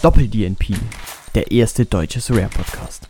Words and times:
Doppel-DNP, 0.00 0.74
der 1.34 1.50
erste 1.50 1.84
deutsche 1.84 2.20
Rare-Podcast. 2.32 3.08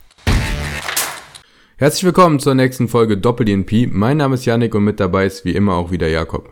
Herzlich 1.76 2.04
willkommen 2.04 2.40
zur 2.40 2.54
nächsten 2.54 2.88
Folge 2.88 3.18
Doppel-DNP. 3.18 3.88
Mein 3.90 4.16
Name 4.16 4.36
ist 4.36 4.46
Yannick 4.46 4.74
und 4.74 4.84
mit 4.84 4.98
dabei 4.98 5.26
ist 5.26 5.44
wie 5.44 5.54
immer 5.54 5.74
auch 5.74 5.90
wieder 5.90 6.08
Jakob. 6.08 6.48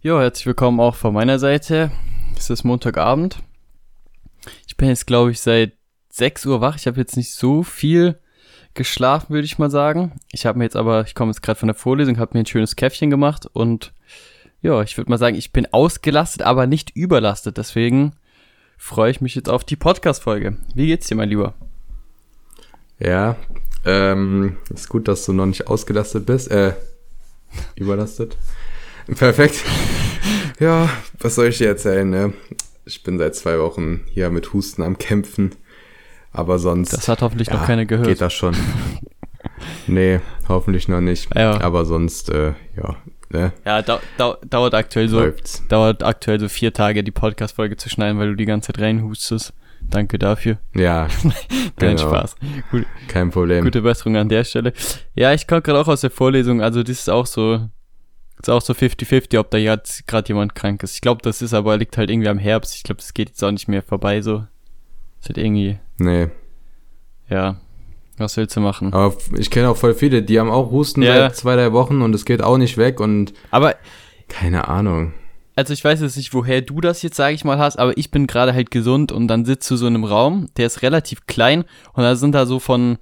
Jo, 0.00 0.20
herzlich 0.20 0.46
willkommen 0.46 0.78
auch 0.78 0.94
von 0.94 1.12
meiner 1.12 1.40
Seite. 1.40 1.90
Es 2.36 2.50
ist 2.50 2.62
Montagabend. 2.62 3.40
Ich 4.68 4.76
bin 4.76 4.90
jetzt, 4.90 5.08
glaube 5.08 5.32
ich, 5.32 5.40
seit 5.40 5.72
6 6.10 6.46
Uhr 6.46 6.60
wach. 6.60 6.76
Ich 6.76 6.86
habe 6.86 7.00
jetzt 7.00 7.16
nicht 7.16 7.32
so 7.32 7.64
viel 7.64 8.20
geschlafen, 8.74 9.34
würde 9.34 9.44
ich 9.44 9.58
mal 9.58 9.72
sagen. 9.72 10.12
Ich 10.30 10.46
habe 10.46 10.56
mir 10.56 10.66
jetzt 10.66 10.76
aber, 10.76 11.02
ich 11.04 11.16
komme 11.16 11.32
jetzt 11.32 11.42
gerade 11.42 11.58
von 11.58 11.66
der 11.66 11.74
Vorlesung, 11.74 12.18
habe 12.18 12.38
mir 12.38 12.44
ein 12.44 12.46
schönes 12.46 12.76
Käffchen 12.76 13.10
gemacht 13.10 13.48
und 13.52 13.92
ja, 14.62 14.82
ich 14.82 14.96
würde 14.96 15.10
mal 15.10 15.18
sagen, 15.18 15.34
ich 15.34 15.52
bin 15.52 15.66
ausgelastet, 15.72 16.42
aber 16.42 16.68
nicht 16.68 16.90
überlastet. 16.94 17.58
Deswegen 17.58 18.14
freue 18.84 19.10
ich 19.10 19.22
mich 19.22 19.34
jetzt 19.34 19.48
auf 19.48 19.64
die 19.64 19.76
Podcast-Folge. 19.76 20.58
Wie 20.74 20.86
geht's 20.86 21.06
dir, 21.06 21.14
mein 21.14 21.30
Lieber? 21.30 21.54
Ja, 22.98 23.36
ähm, 23.86 24.58
ist 24.72 24.90
gut, 24.90 25.08
dass 25.08 25.24
du 25.24 25.32
noch 25.32 25.46
nicht 25.46 25.68
ausgelastet 25.68 26.26
bist, 26.26 26.50
äh, 26.50 26.74
überlastet. 27.76 28.36
Perfekt. 29.06 29.64
Ja, 30.60 30.90
was 31.18 31.34
soll 31.34 31.46
ich 31.46 31.58
dir 31.58 31.68
erzählen, 31.68 32.08
ne? 32.08 32.34
Ich 32.84 33.02
bin 33.02 33.18
seit 33.18 33.34
zwei 33.34 33.58
Wochen 33.58 34.02
hier 34.12 34.28
mit 34.28 34.52
Husten 34.52 34.82
am 34.82 34.98
Kämpfen. 34.98 35.54
Aber 36.30 36.58
sonst. 36.58 36.92
Das 36.92 37.08
hat 37.08 37.22
hoffentlich 37.22 37.48
ja, 37.48 37.54
noch 37.54 37.66
keiner 37.66 37.86
gehört. 37.86 38.06
Geht 38.06 38.20
das 38.20 38.34
schon. 38.34 38.54
nee, 39.86 40.20
hoffentlich 40.46 40.88
noch 40.88 41.00
nicht. 41.00 41.34
Ja. 41.34 41.58
Aber 41.62 41.86
sonst, 41.86 42.28
äh, 42.28 42.52
ja. 42.76 42.96
Ne? 43.30 43.52
Ja, 43.64 43.82
dau 43.82 43.98
dau 44.18 44.36
dauert 44.48 44.74
aktuell 44.74 45.08
so. 45.08 45.20
Läuft's. 45.20 45.62
Dauert 45.68 46.02
aktuell 46.02 46.40
so 46.40 46.48
vier 46.48 46.72
Tage, 46.72 47.02
die 47.02 47.10
Podcast-Folge 47.10 47.76
zu 47.76 47.88
schneiden, 47.88 48.18
weil 48.18 48.28
du 48.28 48.36
die 48.36 48.44
ganze 48.44 48.72
Zeit 48.72 48.82
reinhustest. 48.82 49.52
Danke 49.90 50.18
dafür. 50.18 50.58
Ja. 50.74 51.08
Kein 51.76 51.96
genau. 51.96 52.08
Spaß. 52.08 52.36
Gut, 52.70 52.86
Kein 53.08 53.30
Problem. 53.30 53.64
Gute 53.64 53.82
Besserung 53.82 54.16
an 54.16 54.28
der 54.28 54.44
Stelle. 54.44 54.72
Ja, 55.14 55.32
ich 55.34 55.46
komme 55.46 55.62
gerade 55.62 55.78
auch 55.78 55.88
aus 55.88 56.00
der 56.00 56.10
Vorlesung, 56.10 56.62
also 56.62 56.82
das 56.82 57.00
ist 57.00 57.10
auch 57.10 57.26
so. 57.26 57.68
Ist 58.40 58.50
auch 58.50 58.60
so 58.60 58.72
50-50, 58.72 59.38
ob 59.38 59.50
da 59.50 59.58
jetzt 59.58 60.06
gerade 60.06 60.28
jemand 60.28 60.54
krank 60.54 60.82
ist. 60.82 60.94
Ich 60.96 61.00
glaube, 61.00 61.22
das 61.22 61.40
ist 61.40 61.54
aber 61.54 61.76
liegt 61.76 61.96
halt 61.96 62.10
irgendwie 62.10 62.28
am 62.28 62.38
Herbst. 62.38 62.74
Ich 62.74 62.82
glaube, 62.82 63.00
das 63.00 63.14
geht 63.14 63.30
jetzt 63.30 63.42
auch 63.44 63.50
nicht 63.50 63.68
mehr 63.68 63.82
vorbei 63.82 64.20
so. 64.22 64.44
Ist 65.20 65.28
halt 65.28 65.38
irgendwie. 65.38 65.78
Nee. 65.98 66.28
Ja. 67.30 67.56
Was 68.16 68.36
willst 68.36 68.56
du 68.56 68.60
machen? 68.60 68.92
Aber 68.92 69.14
ich 69.36 69.50
kenne 69.50 69.68
auch 69.68 69.76
voll 69.76 69.94
viele, 69.94 70.22
die 70.22 70.38
haben 70.38 70.50
auch 70.50 70.70
Husten 70.70 71.02
ja. 71.02 71.14
seit 71.14 71.36
zwei, 71.36 71.56
drei 71.56 71.72
Wochen 71.72 72.02
und 72.02 72.14
es 72.14 72.24
geht 72.24 72.42
auch 72.42 72.58
nicht 72.58 72.76
weg 72.76 73.00
und. 73.00 73.32
Aber. 73.50 73.74
Keine 74.28 74.68
Ahnung. 74.68 75.12
Also 75.56 75.72
ich 75.72 75.84
weiß 75.84 76.00
jetzt 76.00 76.16
nicht, 76.16 76.34
woher 76.34 76.62
du 76.62 76.80
das 76.80 77.02
jetzt, 77.02 77.16
sage 77.16 77.34
ich 77.34 77.44
mal, 77.44 77.58
hast, 77.58 77.78
aber 77.78 77.96
ich 77.96 78.10
bin 78.10 78.26
gerade 78.26 78.54
halt 78.54 78.70
gesund 78.70 79.12
und 79.12 79.28
dann 79.28 79.44
sitzt 79.44 79.70
du 79.70 79.76
so 79.76 79.86
in 79.86 79.94
einem 79.94 80.04
Raum, 80.04 80.48
der 80.56 80.66
ist 80.66 80.82
relativ 80.82 81.26
klein 81.26 81.64
und 81.92 82.02
da 82.02 82.16
sind 82.16 82.34
da 82.34 82.46
so 82.46 82.58
von 82.58 82.98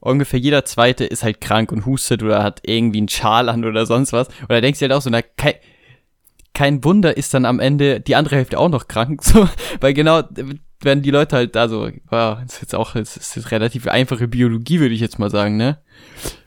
ungefähr 0.00 0.38
jeder 0.38 0.64
zweite 0.64 1.04
ist 1.04 1.22
halt 1.22 1.40
krank 1.40 1.72
und 1.72 1.86
hustet 1.86 2.22
oder 2.22 2.42
hat 2.42 2.60
irgendwie 2.64 2.98
einen 2.98 3.08
Schal 3.08 3.48
an 3.48 3.64
oder 3.64 3.86
sonst 3.86 4.12
was. 4.12 4.28
Und 4.28 4.50
da 4.50 4.60
denkst 4.60 4.80
du 4.80 4.84
halt 4.84 4.92
auch 4.92 5.02
so, 5.02 5.10
na, 5.10 5.22
kein, 5.22 5.54
kein 6.52 6.84
Wunder 6.84 7.16
ist 7.16 7.32
dann 7.34 7.44
am 7.44 7.60
Ende 7.60 8.00
die 8.00 8.16
andere 8.16 8.36
Hälfte 8.36 8.58
auch 8.58 8.68
noch 8.68 8.88
krank, 8.88 9.22
so, 9.24 9.48
weil 9.80 9.94
genau 9.94 10.22
werden 10.80 11.02
die 11.02 11.10
Leute 11.10 11.36
halt 11.36 11.56
da 11.56 11.68
so, 11.68 11.90
wow, 12.08 12.38
ist 12.44 12.60
jetzt 12.60 12.74
auch, 12.74 12.94
das 12.94 13.16
ist 13.16 13.36
jetzt 13.36 13.50
relativ 13.50 13.86
einfache 13.88 14.28
Biologie, 14.28 14.80
würde 14.80 14.94
ich 14.94 15.00
jetzt 15.00 15.18
mal 15.18 15.30
sagen, 15.30 15.56
ne? 15.56 15.78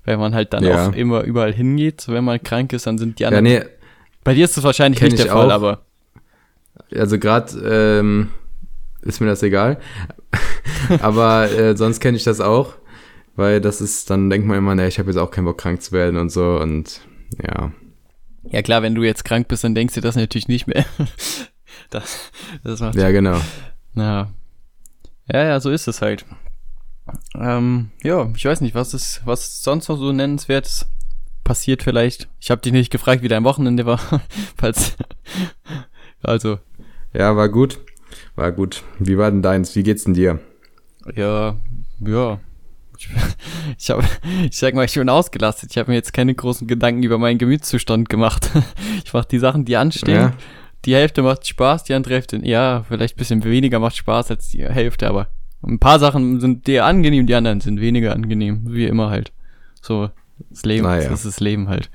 Wenn 0.06 0.20
man 0.20 0.34
halt 0.34 0.54
dann 0.54 0.64
ja. 0.64 0.88
auch 0.88 0.94
immer 0.94 1.24
überall 1.24 1.54
hingeht, 1.54 2.02
so 2.02 2.14
wenn 2.14 2.24
man 2.24 2.42
krank 2.42 2.74
ist, 2.74 2.88
dann 2.88 2.98
sind 2.98 3.20
die 3.20 3.26
anderen. 3.26 3.46
Ja, 3.46 3.60
nee. 3.60 3.66
Bei 4.24 4.34
dir 4.34 4.46
ist 4.46 4.58
das 4.58 4.64
wahrscheinlich 4.64 5.02
nicht 5.02 5.20
der 5.20 5.28
Fall, 5.28 5.52
auch. 5.52 5.56
aber. 5.56 5.82
Also 6.96 7.20
gerade 7.20 8.00
ähm, 8.00 8.30
ist 9.02 9.20
mir 9.20 9.28
das 9.28 9.44
egal. 9.44 9.80
aber 11.02 11.52
äh, 11.52 11.76
sonst 11.76 12.00
kenne 12.00 12.18
ich 12.18 12.24
das 12.24 12.40
auch, 12.40 12.74
weil 13.36 13.62
das 13.62 13.82
ist, 13.82 14.10
dann 14.10 14.30
denkt 14.30 14.48
man 14.48 14.58
immer, 14.58 14.76
ne, 14.76 14.88
ich 14.88 15.00
habe 15.00 15.10
jetzt 15.10 15.18
auch 15.18 15.32
keinen 15.32 15.46
Bock 15.46 15.58
krank 15.58 15.82
zu 15.82 15.92
werden 15.92 16.18
und 16.18 16.30
so 16.30 16.60
und 16.60 17.02
ja. 17.44 17.72
Ja 18.44 18.62
klar, 18.62 18.82
wenn 18.82 18.96
du 18.96 19.04
jetzt 19.04 19.26
krank 19.26 19.48
bist, 19.48 19.64
dann 19.64 19.76
denkst 19.76 19.94
du 19.96 20.02
das 20.02 20.16
natürlich 20.16 20.48
nicht 20.48 20.68
mehr. 20.68 20.86
das, 21.90 22.32
das 22.64 22.80
macht 22.80 22.96
ja, 22.96 23.12
genau. 23.12 23.40
Ja. 23.96 24.30
Ja, 25.32 25.44
ja, 25.44 25.60
so 25.60 25.70
ist 25.70 25.88
es 25.88 26.02
halt. 26.02 26.26
Ähm, 27.36 27.92
ja, 28.04 28.30
ich 28.36 28.46
weiß 28.46 28.62
nicht, 28.62 28.76
was 28.76 28.94
ist, 28.94 29.22
was 29.26 29.64
sonst 29.64 29.90
noch 29.90 29.98
so 29.98 30.12
nennenswertes 30.12 30.88
passiert 31.44 31.84
vielleicht. 31.84 32.30
Ich 32.40 32.52
habe 32.52 32.62
dich 32.62 32.72
nicht 32.72 32.92
gefragt, 32.92 33.22
wie 33.24 33.28
dein 33.28 33.44
Wochenende 33.44 33.86
war, 33.86 34.00
falls. 34.58 34.96
also. 36.22 36.60
Ja, 37.14 37.36
war 37.36 37.50
gut. 37.50 37.80
War 38.36 38.52
gut. 38.52 38.84
Wie 39.00 39.18
war 39.18 39.32
denn 39.32 39.42
deins? 39.42 39.76
Wie 39.76 39.84
geht's 39.84 40.04
denn 40.06 40.14
dir? 40.14 40.40
Ja, 41.16 41.58
ja. 42.00 42.40
Ich, 42.98 43.10
ich 43.78 43.90
habe, 43.90 44.04
ich 44.50 44.58
sag 44.58 44.76
mal, 44.76 44.86
ich 44.86 44.94
bin 44.94 45.10
ausgelastet. 45.10 45.72
Ich 45.72 45.78
habe 45.78 45.92
mir 45.92 45.96
jetzt 45.96 46.14
keine 46.14 46.36
großen 46.36 46.68
Gedanken 46.68 47.04
über 47.04 47.18
meinen 47.18 47.40
Gemütszustand 47.40 48.10
gemacht. 48.10 48.50
Ich 49.04 49.14
mache 49.14 49.28
die 49.30 49.40
Sachen, 49.40 49.66
die 49.66 49.76
anstehen. 49.76 50.16
Ja 50.16 50.34
die 50.86 50.96
Hälfte 50.96 51.22
macht 51.22 51.48
Spaß, 51.48 51.84
die 51.84 51.94
andere 51.94 52.16
Hälfte, 52.16 52.40
ja, 52.44 52.84
vielleicht 52.88 53.16
ein 53.16 53.20
bisschen 53.20 53.44
weniger 53.44 53.80
macht 53.80 53.96
Spaß 53.96 54.32
als 54.32 54.50
die 54.50 54.64
Hälfte, 54.64 55.08
aber 55.08 55.28
ein 55.64 55.80
paar 55.80 56.00
Sachen 56.00 56.40
sind 56.40 56.68
dir 56.68 56.86
angenehm, 56.86 57.28
die 57.28 57.36
anderen 57.36 57.62
sind 57.62 57.80
weniger 57.80 58.14
angenehm, 58.14 58.64
wie 58.66 58.86
immer 58.86 59.10
halt. 59.10 59.32
So, 59.82 60.10
das 60.50 60.64
Leben, 60.64 60.84
naja. 60.84 61.10
das 61.10 61.26
ist 61.26 61.36
das 61.36 61.40
Leben 61.40 61.70
halt. 61.70 61.90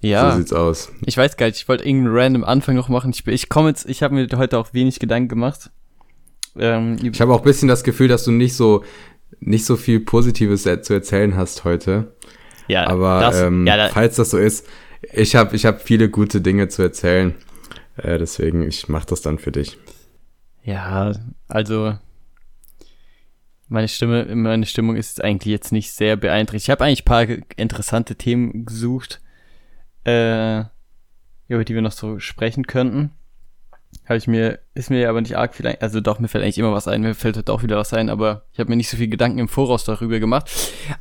Ja. 0.00 0.32
So 0.32 0.38
sieht's 0.38 0.52
aus. 0.52 0.92
Ich 1.06 1.16
weiß 1.16 1.36
gar 1.36 1.46
nicht, 1.46 1.56
ich 1.56 1.68
wollte 1.68 1.84
irgendeinen 1.84 2.16
random 2.16 2.44
Anfang 2.44 2.74
noch 2.74 2.88
machen. 2.88 3.12
Ich, 3.14 3.26
ich 3.26 3.48
komme 3.48 3.68
jetzt, 3.68 3.88
ich 3.88 4.02
habe 4.02 4.14
mir 4.14 4.26
heute 4.36 4.58
auch 4.58 4.72
wenig 4.72 4.98
Gedanken 4.98 5.28
gemacht. 5.28 5.70
Ähm, 6.58 6.96
ich 7.02 7.20
habe 7.20 7.32
auch 7.32 7.38
ein 7.38 7.44
bisschen 7.44 7.68
das 7.68 7.84
Gefühl, 7.84 8.08
dass 8.08 8.24
du 8.24 8.32
nicht 8.32 8.56
so, 8.56 8.84
nicht 9.38 9.64
so 9.64 9.76
viel 9.76 10.00
Positives 10.00 10.62
zu 10.62 10.92
erzählen 10.92 11.36
hast 11.36 11.64
heute. 11.64 12.14
Ja, 12.68 12.88
aber 12.88 13.20
das, 13.20 13.40
ähm, 13.40 13.66
ja, 13.66 13.76
da, 13.76 13.88
falls 13.88 14.16
das 14.16 14.30
so 14.30 14.38
ist, 14.38 14.66
ich 15.12 15.34
habe 15.34 15.56
ich 15.56 15.66
hab 15.66 15.82
viele 15.82 16.08
gute 16.08 16.40
Dinge 16.40 16.68
zu 16.68 16.82
erzählen. 16.82 17.34
Äh, 18.02 18.18
deswegen, 18.18 18.66
ich 18.66 18.88
mache 18.88 19.06
das 19.06 19.22
dann 19.22 19.38
für 19.38 19.52
dich. 19.52 19.78
Ja, 20.62 21.12
also 21.48 21.94
meine 23.68 23.88
Stimme, 23.88 24.34
meine 24.34 24.66
Stimmung 24.66 24.96
ist 24.96 25.22
eigentlich 25.22 25.52
jetzt 25.52 25.72
nicht 25.72 25.92
sehr 25.92 26.16
beeinträchtigt. 26.16 26.68
Ich 26.68 26.70
habe 26.70 26.84
eigentlich 26.84 27.02
ein 27.02 27.04
paar 27.04 27.26
interessante 27.56 28.16
Themen 28.16 28.66
gesucht, 28.66 29.20
äh, 30.04 30.64
über 31.48 31.64
die 31.64 31.74
wir 31.74 31.82
noch 31.82 31.92
so 31.92 32.18
sprechen 32.18 32.66
könnten. 32.66 33.12
Habe 34.06 34.18
ich 34.18 34.26
mir, 34.26 34.58
ist 34.74 34.90
mir 34.90 35.08
aber 35.08 35.20
nicht 35.20 35.36
arg 35.36 35.54
viel, 35.54 35.66
also 35.66 36.00
doch, 36.00 36.18
mir 36.18 36.28
fällt 36.28 36.42
eigentlich 36.42 36.58
immer 36.58 36.72
was 36.72 36.88
ein, 36.88 37.00
mir 37.00 37.14
fällt 37.14 37.36
heute 37.36 37.52
auch 37.52 37.62
wieder 37.62 37.76
was 37.76 37.92
ein, 37.92 38.08
aber 38.08 38.44
ich 38.52 38.58
habe 38.58 38.70
mir 38.70 38.76
nicht 38.76 38.88
so 38.88 38.96
viel 38.96 39.08
Gedanken 39.08 39.38
im 39.38 39.48
Voraus 39.48 39.84
darüber 39.84 40.18
gemacht. 40.18 40.50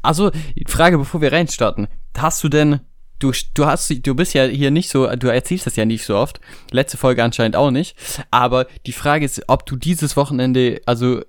Also, 0.01 0.31
Frage, 0.67 0.97
bevor 0.97 1.21
wir 1.21 1.31
reinstarten. 1.31 1.87
Hast 2.17 2.43
du 2.43 2.49
denn 2.49 2.81
du, 3.19 3.31
du 3.53 3.65
hast, 3.65 3.93
du 4.05 4.15
bist 4.15 4.33
ja 4.33 4.45
hier 4.45 4.71
nicht 4.71 4.89
so, 4.89 5.07
du 5.15 5.27
erzählst 5.27 5.65
das 5.65 5.75
ja 5.75 5.85
nicht 5.85 6.05
so 6.05 6.15
oft. 6.15 6.39
Letzte 6.71 6.97
Folge 6.97 7.23
anscheinend 7.23 7.55
auch 7.55 7.71
nicht. 7.71 7.95
Aber 8.31 8.67
die 8.85 8.93
Frage 8.93 9.25
ist, 9.25 9.43
ob 9.47 9.65
du 9.65 9.75
dieses 9.75 10.17
Wochenende, 10.17 10.81
also 10.85 11.21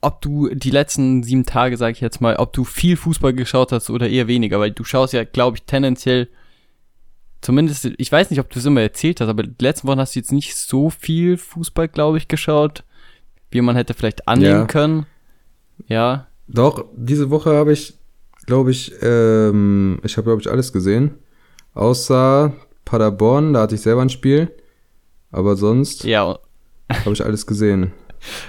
ob 0.00 0.20
du 0.20 0.48
die 0.54 0.70
letzten 0.70 1.22
sieben 1.22 1.44
Tage, 1.44 1.76
sag 1.76 1.92
ich 1.92 2.00
jetzt 2.00 2.20
mal, 2.20 2.36
ob 2.36 2.52
du 2.52 2.64
viel 2.64 2.96
Fußball 2.96 3.32
geschaut 3.32 3.72
hast 3.72 3.90
oder 3.90 4.08
eher 4.08 4.28
weniger, 4.28 4.60
weil 4.60 4.70
du 4.70 4.84
schaust 4.84 5.12
ja, 5.12 5.24
glaube 5.24 5.56
ich, 5.56 5.64
tendenziell, 5.64 6.28
zumindest, 7.40 7.90
ich 7.96 8.12
weiß 8.12 8.30
nicht, 8.30 8.40
ob 8.40 8.50
du 8.50 8.58
es 8.58 8.64
immer 8.64 8.82
erzählt 8.82 9.20
hast, 9.20 9.28
aber 9.28 9.42
die 9.42 9.64
letzten 9.64 9.88
Wochen 9.88 10.00
hast 10.00 10.14
du 10.14 10.20
jetzt 10.20 10.32
nicht 10.32 10.56
so 10.56 10.90
viel 10.90 11.36
Fußball, 11.36 11.88
glaube 11.88 12.18
ich, 12.18 12.28
geschaut, 12.28 12.84
wie 13.50 13.60
man 13.60 13.76
hätte 13.76 13.94
vielleicht 13.94 14.28
annehmen 14.28 14.60
ja. 14.60 14.66
können. 14.66 15.06
Ja. 15.88 16.26
Doch, 16.48 16.84
diese 16.94 17.30
Woche 17.30 17.54
habe 17.54 17.72
ich 17.72 17.94
glaube 18.46 18.70
ich, 18.70 18.92
ähm, 19.02 19.98
ich 20.02 20.16
habe, 20.16 20.24
glaube 20.26 20.40
ich, 20.40 20.50
alles 20.50 20.72
gesehen. 20.72 21.18
Außer 21.74 22.52
Paderborn, 22.84 23.52
da 23.52 23.62
hatte 23.62 23.74
ich 23.74 23.82
selber 23.82 24.02
ein 24.02 24.10
Spiel. 24.10 24.50
Aber 25.30 25.56
sonst 25.56 26.04
ja. 26.04 26.38
habe 26.90 27.12
ich 27.12 27.24
alles 27.24 27.46
gesehen. 27.46 27.92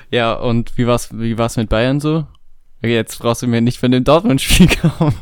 Ja, 0.10 0.34
und 0.34 0.76
wie 0.78 0.88
war's, 0.88 1.10
wie 1.12 1.38
war's 1.38 1.58
mit 1.58 1.70
Bayern 1.70 2.00
so? 2.00 2.26
Okay, 2.80 2.96
jetzt 2.96 3.20
brauchst 3.20 3.44
du 3.44 3.48
mir 3.48 3.62
nicht 3.62 3.78
von 3.78 3.92
dem 3.92 4.04
Dortmund-Spiel 4.04 4.68
kommen. 4.98 5.14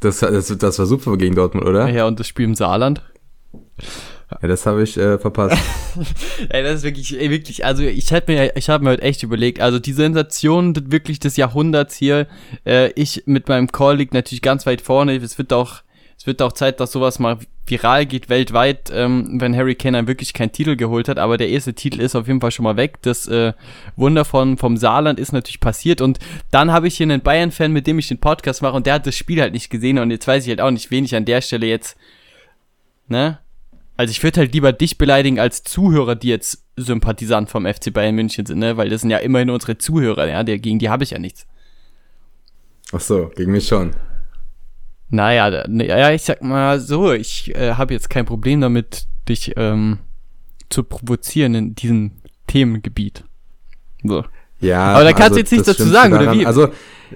Das, 0.00 0.20
das, 0.20 0.56
das 0.56 0.78
war 0.78 0.86
super 0.86 1.16
gegen 1.18 1.34
Dortmund, 1.34 1.66
oder? 1.66 1.88
Ja, 1.90 2.06
und 2.06 2.20
das 2.20 2.28
Spiel 2.28 2.46
im 2.46 2.54
Saarland. 2.54 3.02
Ja, 4.30 4.48
das 4.48 4.66
habe 4.66 4.82
ich 4.82 4.96
äh, 4.96 5.18
verpasst. 5.18 5.56
ey, 6.48 6.62
das 6.62 6.76
ist 6.78 6.82
wirklich, 6.82 7.18
ey, 7.18 7.30
wirklich, 7.30 7.64
also 7.64 7.84
ich 7.84 8.10
hätte 8.10 8.32
mir, 8.32 8.56
ich 8.56 8.68
habe 8.68 8.82
mir 8.82 8.90
halt 8.90 9.02
echt 9.02 9.22
überlegt, 9.22 9.60
also 9.60 9.78
die 9.78 9.92
Sensation 9.92 10.74
wirklich 10.90 11.20
des 11.20 11.36
Jahrhunderts 11.36 11.96
hier, 11.96 12.26
äh, 12.64 12.90
ich 12.96 13.22
mit 13.26 13.48
meinem 13.48 13.70
Call 13.70 13.96
liegt 13.96 14.14
natürlich 14.14 14.42
ganz 14.42 14.66
weit 14.66 14.80
vorne, 14.80 15.14
es 15.16 15.38
wird 15.38 15.52
auch, 15.52 15.82
es 16.18 16.26
wird 16.26 16.42
auch 16.42 16.52
Zeit, 16.52 16.80
dass 16.80 16.90
sowas 16.90 17.20
mal 17.20 17.38
viral 17.66 18.06
geht 18.06 18.28
weltweit, 18.28 18.90
ähm, 18.92 19.40
wenn 19.40 19.56
Harry 19.56 19.76
Kane 19.76 19.98
dann 19.98 20.08
wirklich 20.08 20.32
keinen 20.32 20.52
Titel 20.52 20.74
geholt 20.74 21.08
hat, 21.08 21.18
aber 21.18 21.36
der 21.36 21.48
erste 21.48 21.74
Titel 21.74 22.00
ist 22.00 22.16
auf 22.16 22.26
jeden 22.26 22.40
Fall 22.40 22.50
schon 22.50 22.64
mal 22.64 22.76
weg. 22.76 22.98
Das 23.02 23.28
äh, 23.28 23.52
Wunder 23.94 24.24
von 24.24 24.56
vom 24.56 24.76
Saarland 24.76 25.20
ist 25.20 25.32
natürlich 25.32 25.60
passiert 25.60 26.00
und 26.00 26.18
dann 26.50 26.72
habe 26.72 26.88
ich 26.88 26.96
hier 26.96 27.04
einen 27.04 27.22
Bayern-Fan, 27.22 27.72
mit 27.72 27.86
dem 27.86 27.98
ich 27.98 28.08
den 28.08 28.18
Podcast 28.18 28.62
mache 28.62 28.74
und 28.74 28.86
der 28.86 28.94
hat 28.94 29.06
das 29.06 29.16
Spiel 29.16 29.40
halt 29.40 29.52
nicht 29.52 29.70
gesehen 29.70 29.98
und 29.98 30.10
jetzt 30.10 30.26
weiß 30.26 30.44
ich 30.44 30.48
halt 30.48 30.60
auch 30.60 30.70
nicht, 30.70 30.90
wen 30.90 31.04
ich 31.04 31.14
an 31.14 31.24
der 31.24 31.40
Stelle 31.40 31.66
jetzt, 31.66 31.96
ne? 33.08 33.38
Also 33.96 34.10
ich 34.10 34.22
würde 34.22 34.40
halt 34.40 34.52
lieber 34.52 34.72
dich 34.72 34.98
beleidigen 34.98 35.38
als 35.38 35.62
Zuhörer, 35.62 36.14
die 36.16 36.28
jetzt 36.28 36.64
Sympathisant 36.76 37.48
vom 37.48 37.66
FC 37.66 37.92
Bayern 37.92 38.14
München 38.14 38.44
sind, 38.44 38.58
ne? 38.58 38.76
Weil 38.76 38.90
das 38.90 39.00
sind 39.00 39.10
ja 39.10 39.18
immerhin 39.18 39.50
unsere 39.50 39.78
Zuhörer, 39.78 40.28
ja, 40.28 40.42
der, 40.42 40.58
gegen 40.58 40.78
die 40.78 40.90
habe 40.90 41.04
ich 41.04 41.10
ja 41.10 41.18
nichts. 41.18 41.46
Ach 42.92 43.00
so, 43.00 43.30
gegen 43.34 43.52
mich 43.52 43.66
schon. 43.66 43.92
Naja, 45.08 45.66
ja, 45.68 46.10
ich 46.10 46.22
sag 46.22 46.42
mal 46.42 46.80
so, 46.80 47.12
ich 47.12 47.54
äh, 47.54 47.74
habe 47.74 47.94
jetzt 47.94 48.10
kein 48.10 48.26
Problem 48.26 48.60
damit, 48.60 49.06
dich 49.28 49.54
ähm, 49.56 49.98
zu 50.68 50.82
provozieren 50.82 51.54
in 51.54 51.74
diesem 51.74 52.12
Themengebiet. 52.46 53.24
So. 54.02 54.24
Ja, 54.60 54.94
aber 54.94 55.04
da 55.04 55.12
kannst 55.12 55.22
also, 55.22 55.34
du 55.34 55.40
jetzt 55.40 55.52
nichts 55.52 55.66
dazu 55.66 55.84
sagen, 55.84 56.12
daran, 56.12 56.28
oder 56.28 56.38
wie? 56.38 56.46
Also 56.46 56.68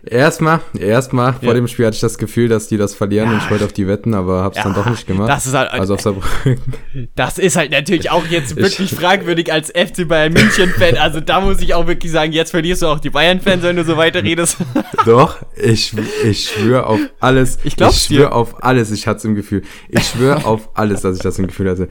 erstmal, 0.05 0.61
erstmal 0.79 1.33
ja. 1.33 1.39
vor 1.41 1.55
dem 1.55 1.69
Spiel 1.69 1.87
hatte 1.87 1.95
ich 1.95 2.01
das 2.01 2.19
Gefühl, 2.19 2.49
dass 2.49 2.69
die 2.69 2.77
das 2.77 2.95
verlieren 2.95 3.29
ja. 3.29 3.35
und 3.35 3.43
ich 3.43 3.51
wollte 3.51 3.65
auf 3.65 3.73
die 3.73 3.87
wetten, 3.87 4.15
aber 4.15 4.43
hab's 4.43 4.57
ja, 4.57 4.65
dann 4.65 4.75
doch 4.75 4.87
nicht 4.87 5.07
gemacht. 5.07 5.29
Das 5.29 5.47
ist 5.47 5.55
halt, 5.55 5.71
also 5.71 5.95
auf 5.95 6.01
Saarbrücken. 6.01 6.61
Das 7.15 7.39
ist 7.39 7.57
halt 7.57 7.71
natürlich 7.71 8.11
auch 8.11 8.27
jetzt 8.27 8.57
wirklich 8.57 8.93
ich, 8.93 8.99
fragwürdig 8.99 9.53
als 9.53 9.71
FC 9.71 10.07
Bayern 10.07 10.33
München 10.33 10.71
Fan. 10.71 10.97
Also 10.97 11.21
da 11.21 11.41
muss 11.41 11.61
ich 11.61 11.75
auch 11.75 11.87
wirklich 11.87 12.13
sagen, 12.13 12.33
jetzt 12.33 12.51
verlierst 12.51 12.83
du 12.83 12.87
auch 12.87 13.01
die 13.01 13.11
Bayern 13.11 13.41
Fans, 13.41 13.63
wenn 13.63 13.77
du 13.77 13.85
so 13.85 13.97
weiter 13.97 14.23
redest. 14.23 14.57
Doch, 15.05 15.39
ich 15.57 15.95
ich 16.25 16.49
schwöre 16.49 16.87
auf 16.87 17.01
alles. 17.21 17.59
Ich 17.65 17.77
glaube 17.77 17.93
Ich 17.93 18.03
schwöre 18.03 18.33
auf 18.33 18.63
alles, 18.63 18.91
ich 18.91 19.07
hatte 19.07 19.19
es 19.19 19.25
im 19.25 19.35
Gefühl. 19.35 19.63
Ich 19.89 20.07
schwöre 20.07 20.45
auf 20.45 20.71
alles, 20.75 21.03
dass 21.03 21.17
ich 21.17 21.23
das 21.23 21.39
im 21.39 21.47
Gefühl 21.47 21.71
hatte. 21.71 21.89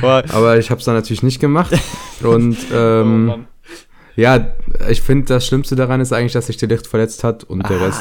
Boah. 0.00 0.22
Aber 0.32 0.58
ich 0.58 0.70
habe 0.70 0.78
es 0.78 0.84
dann 0.84 0.94
natürlich 0.94 1.22
nicht 1.22 1.40
gemacht 1.40 1.72
und 2.22 2.56
ähm, 2.72 3.32
oh 3.34 3.55
ja, 4.16 4.54
ich 4.88 5.02
finde, 5.02 5.26
das 5.26 5.46
Schlimmste 5.46 5.76
daran 5.76 6.00
ist 6.00 6.10
eigentlich, 6.10 6.32
dass 6.32 6.46
sich 6.46 6.56
der 6.56 6.68
Licht 6.68 6.86
verletzt 6.86 7.22
hat 7.22 7.44
und 7.44 7.62
ah, 7.62 7.68
der 7.68 7.80
Rest. 7.82 8.00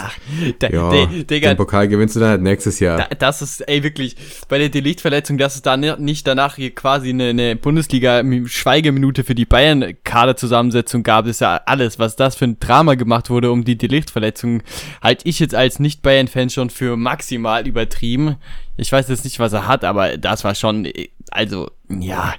Da, 0.59 0.69
ja, 0.69 0.89
de, 0.89 1.23
Digga, 1.25 1.49
den 1.49 1.57
Pokal 1.57 1.89
gewinnst 1.89 2.15
du 2.15 2.21
dann 2.21 2.29
halt 2.29 2.41
nächstes 2.41 2.79
Jahr. 2.79 2.97
Da, 2.97 3.07
das 3.15 3.41
ist, 3.41 3.67
ey, 3.67 3.83
wirklich, 3.83 4.15
bei 4.47 4.57
der 4.57 4.69
Delichtverletzung, 4.69 5.37
dass 5.37 5.55
es 5.55 5.61
da 5.61 5.75
nicht 5.75 6.25
danach 6.25 6.55
hier 6.55 6.73
quasi 6.73 7.09
eine, 7.09 7.29
eine 7.29 7.57
Bundesliga-Schweigeminute 7.57 9.25
für 9.25 9.35
die 9.35 9.45
Bayern-Kaderzusammensetzung 9.45 11.03
gab, 11.03 11.27
ist 11.27 11.41
ja 11.41 11.59
alles, 11.65 11.99
was 11.99 12.15
das 12.15 12.35
für 12.37 12.45
ein 12.45 12.59
Drama 12.59 12.95
gemacht 12.95 13.29
wurde 13.29 13.51
um 13.51 13.65
die 13.65 13.77
Delichtverletzung, 13.77 14.63
halte 15.01 15.27
ich 15.27 15.39
jetzt 15.39 15.53
als 15.53 15.79
Nicht-Bayern-Fan 15.79 16.49
schon 16.49 16.69
für 16.69 16.95
maximal 16.95 17.67
übertrieben. 17.67 18.37
Ich 18.77 18.89
weiß 18.89 19.09
jetzt 19.09 19.25
nicht, 19.25 19.39
was 19.39 19.51
er 19.51 19.67
hat, 19.67 19.83
aber 19.83 20.17
das 20.17 20.45
war 20.45 20.55
schon, 20.55 20.87
also, 21.29 21.69
ja, 21.89 22.35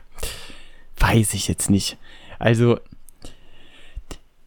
weiß 0.99 1.35
ich 1.35 1.47
jetzt 1.49 1.69
nicht. 1.69 1.99
Also, 2.39 2.79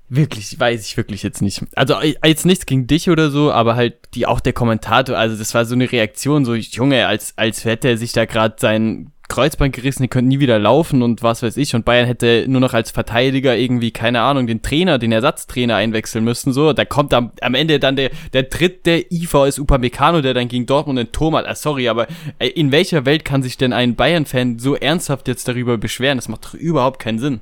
Wirklich, 0.10 0.60
weiß 0.60 0.86
ich 0.86 0.98
wirklich 0.98 1.22
jetzt 1.22 1.42
nicht. 1.42 1.64
Also 1.76 1.94
äh, 2.00 2.16
jetzt 2.26 2.46
nichts 2.46 2.66
gegen 2.66 2.88
dich 2.88 3.10
oder 3.10 3.30
so, 3.30 3.52
aber 3.52 3.76
halt 3.76 3.96
die 4.16 4.26
auch 4.26 4.40
der 4.40 4.54
Kommentator, 4.54 5.16
also 5.16 5.38
das 5.38 5.54
war 5.54 5.66
so 5.66 5.76
eine 5.76 5.92
Reaktion, 5.92 6.46
so 6.46 6.56
Junge, 6.56 7.06
als 7.06 7.38
als 7.38 7.64
hätte 7.64 7.90
er 7.90 7.98
sich 7.98 8.12
da 8.12 8.26
gerade 8.26 8.56
sein 8.58 9.12
Kreuzband 9.30 9.74
gerissen, 9.76 10.02
die 10.02 10.10
könnte 10.10 10.28
nie 10.28 10.40
wieder 10.40 10.60
laufen 10.60 11.04
und 11.04 11.24
was 11.24 11.44
weiß 11.44 11.56
ich. 11.58 11.76
Und 11.76 11.86
Bayern 11.86 12.08
hätte 12.08 12.46
nur 12.48 12.60
noch 12.60 12.74
als 12.74 12.92
Verteidiger 12.92 13.56
irgendwie, 13.56 13.92
keine 13.92 14.22
Ahnung, 14.22 14.48
den 14.48 14.62
Trainer, 14.62 14.98
den 14.98 15.12
Ersatztrainer 15.12 15.76
einwechseln 15.76 16.24
müssen. 16.24 16.52
So, 16.52 16.74
da 16.74 16.84
kommt 16.84 17.14
am, 17.14 17.32
am 17.40 17.54
Ende 17.54 17.80
dann 17.80 17.96
der, 17.96 18.10
der 18.34 18.44
dritte 18.44 19.06
IVS 19.10 19.60
Upamecano, 19.60 20.22
der 20.22 20.34
dann 20.34 20.48
gegen 20.48 20.66
Dortmund 20.66 20.98
den 20.98 21.12
Turm 21.12 21.36
hat. 21.36 21.48
Ah, 21.48 21.56
sorry, 21.56 21.88
aber 21.88 22.08
äh, 22.40 22.48
in 22.48 22.72
welcher 22.72 23.06
Welt 23.06 23.24
kann 23.24 23.44
sich 23.44 23.56
denn 23.56 23.72
ein 23.72 23.96
Bayern-Fan 23.96 24.58
so 24.58 24.76
ernsthaft 24.76 25.28
jetzt 25.28 25.48
darüber 25.48 25.78
beschweren? 25.78 26.18
Das 26.18 26.28
macht 26.28 26.46
doch 26.46 26.54
überhaupt 26.56 27.00
keinen 27.00 27.20
Sinn. 27.20 27.40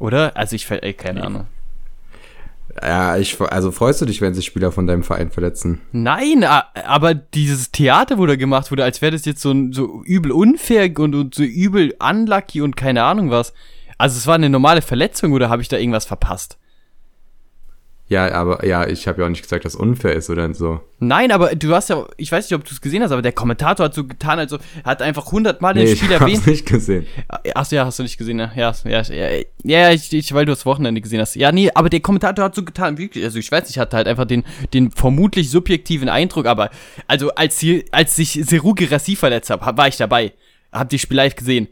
Oder? 0.00 0.36
Also 0.36 0.56
ich, 0.56 0.68
ey, 0.68 0.94
keine 0.94 1.22
Ahnung. 1.22 1.46
Ja, 2.82 3.16
ich, 3.16 3.40
also 3.40 3.70
freust 3.70 4.00
du 4.00 4.06
dich, 4.06 4.20
wenn 4.20 4.32
sich 4.32 4.46
Spieler 4.46 4.72
von 4.72 4.86
deinem 4.86 5.02
Verein 5.02 5.30
verletzen? 5.30 5.80
Nein, 5.92 6.44
aber 6.44 7.14
dieses 7.14 7.70
Theater, 7.70 8.16
wo 8.16 8.26
da 8.26 8.36
gemacht 8.36 8.70
wurde, 8.70 8.84
als 8.84 9.02
wäre 9.02 9.12
das 9.12 9.24
jetzt 9.24 9.42
so, 9.42 9.54
so 9.72 10.02
übel 10.04 10.32
unfair 10.32 10.90
und, 10.98 11.14
und 11.14 11.34
so 11.34 11.42
übel 11.42 11.94
unlucky 11.98 12.62
und 12.62 12.76
keine 12.76 13.02
Ahnung 13.04 13.30
was. 13.30 13.52
Also 13.98 14.16
es 14.16 14.26
war 14.26 14.36
eine 14.36 14.48
normale 14.48 14.82
Verletzung 14.82 15.32
oder 15.32 15.50
habe 15.50 15.62
ich 15.62 15.68
da 15.68 15.76
irgendwas 15.76 16.06
verpasst? 16.06 16.58
Ja, 18.10 18.32
aber 18.32 18.66
ja, 18.66 18.88
ich 18.88 19.06
habe 19.06 19.20
ja 19.20 19.26
auch 19.26 19.30
nicht 19.30 19.44
gesagt, 19.44 19.64
dass 19.64 19.76
unfair 19.76 20.16
ist 20.16 20.28
oder 20.30 20.52
so. 20.52 20.80
Nein, 20.98 21.30
aber 21.30 21.54
du 21.54 21.72
hast 21.72 21.90
ja, 21.90 22.04
ich 22.16 22.32
weiß 22.32 22.50
nicht, 22.50 22.58
ob 22.58 22.64
du 22.64 22.72
es 22.72 22.80
gesehen 22.80 23.04
hast, 23.04 23.12
aber 23.12 23.22
der 23.22 23.30
Kommentator 23.30 23.86
hat 23.86 23.94
so 23.94 24.04
getan, 24.04 24.40
also 24.40 24.58
hat 24.82 25.00
einfach 25.00 25.30
hundertmal 25.30 25.74
den 25.74 25.84
nee, 25.84 25.94
Spiel 25.94 26.10
erwähnt. 26.10 26.30
Ich 26.30 26.36
hab's 26.38 26.46
nicht 26.46 26.66
gesehen. 26.66 27.06
Achso, 27.54 27.76
ja, 27.76 27.86
hast 27.86 28.00
du 28.00 28.02
nicht 28.02 28.18
gesehen, 28.18 28.40
ja, 28.40 28.50
ja, 28.56 28.74
ja, 28.84 29.02
ja, 29.02 29.44
ja 29.62 29.90
ich, 29.92 30.12
ich, 30.12 30.34
weil 30.34 30.44
du 30.44 30.50
das 30.50 30.66
Wochenende 30.66 31.00
gesehen 31.00 31.20
hast. 31.20 31.36
Ja, 31.36 31.52
nee, 31.52 31.70
aber 31.72 31.88
der 31.88 32.00
Kommentator 32.00 32.44
hat 32.44 32.56
so 32.56 32.64
getan, 32.64 32.98
wirklich, 32.98 33.22
also 33.22 33.38
ich 33.38 33.52
weiß 33.52 33.68
nicht, 33.68 33.78
hatte 33.78 33.96
halt 33.96 34.08
einfach 34.08 34.24
den, 34.24 34.42
den 34.74 34.90
vermutlich 34.90 35.48
subjektiven 35.48 36.08
Eindruck, 36.08 36.46
aber 36.46 36.70
also 37.06 37.30
als, 37.36 37.60
hier, 37.60 37.84
als 37.92 38.16
sich 38.16 38.40
Seru 38.44 38.74
Gerassi 38.74 39.14
verletzt 39.14 39.50
hat, 39.50 39.60
war 39.76 39.86
ich 39.86 39.98
dabei, 39.98 40.32
hab 40.72 40.88
die 40.88 40.98
Spiel 40.98 41.16
live 41.16 41.36
gesehen. 41.36 41.68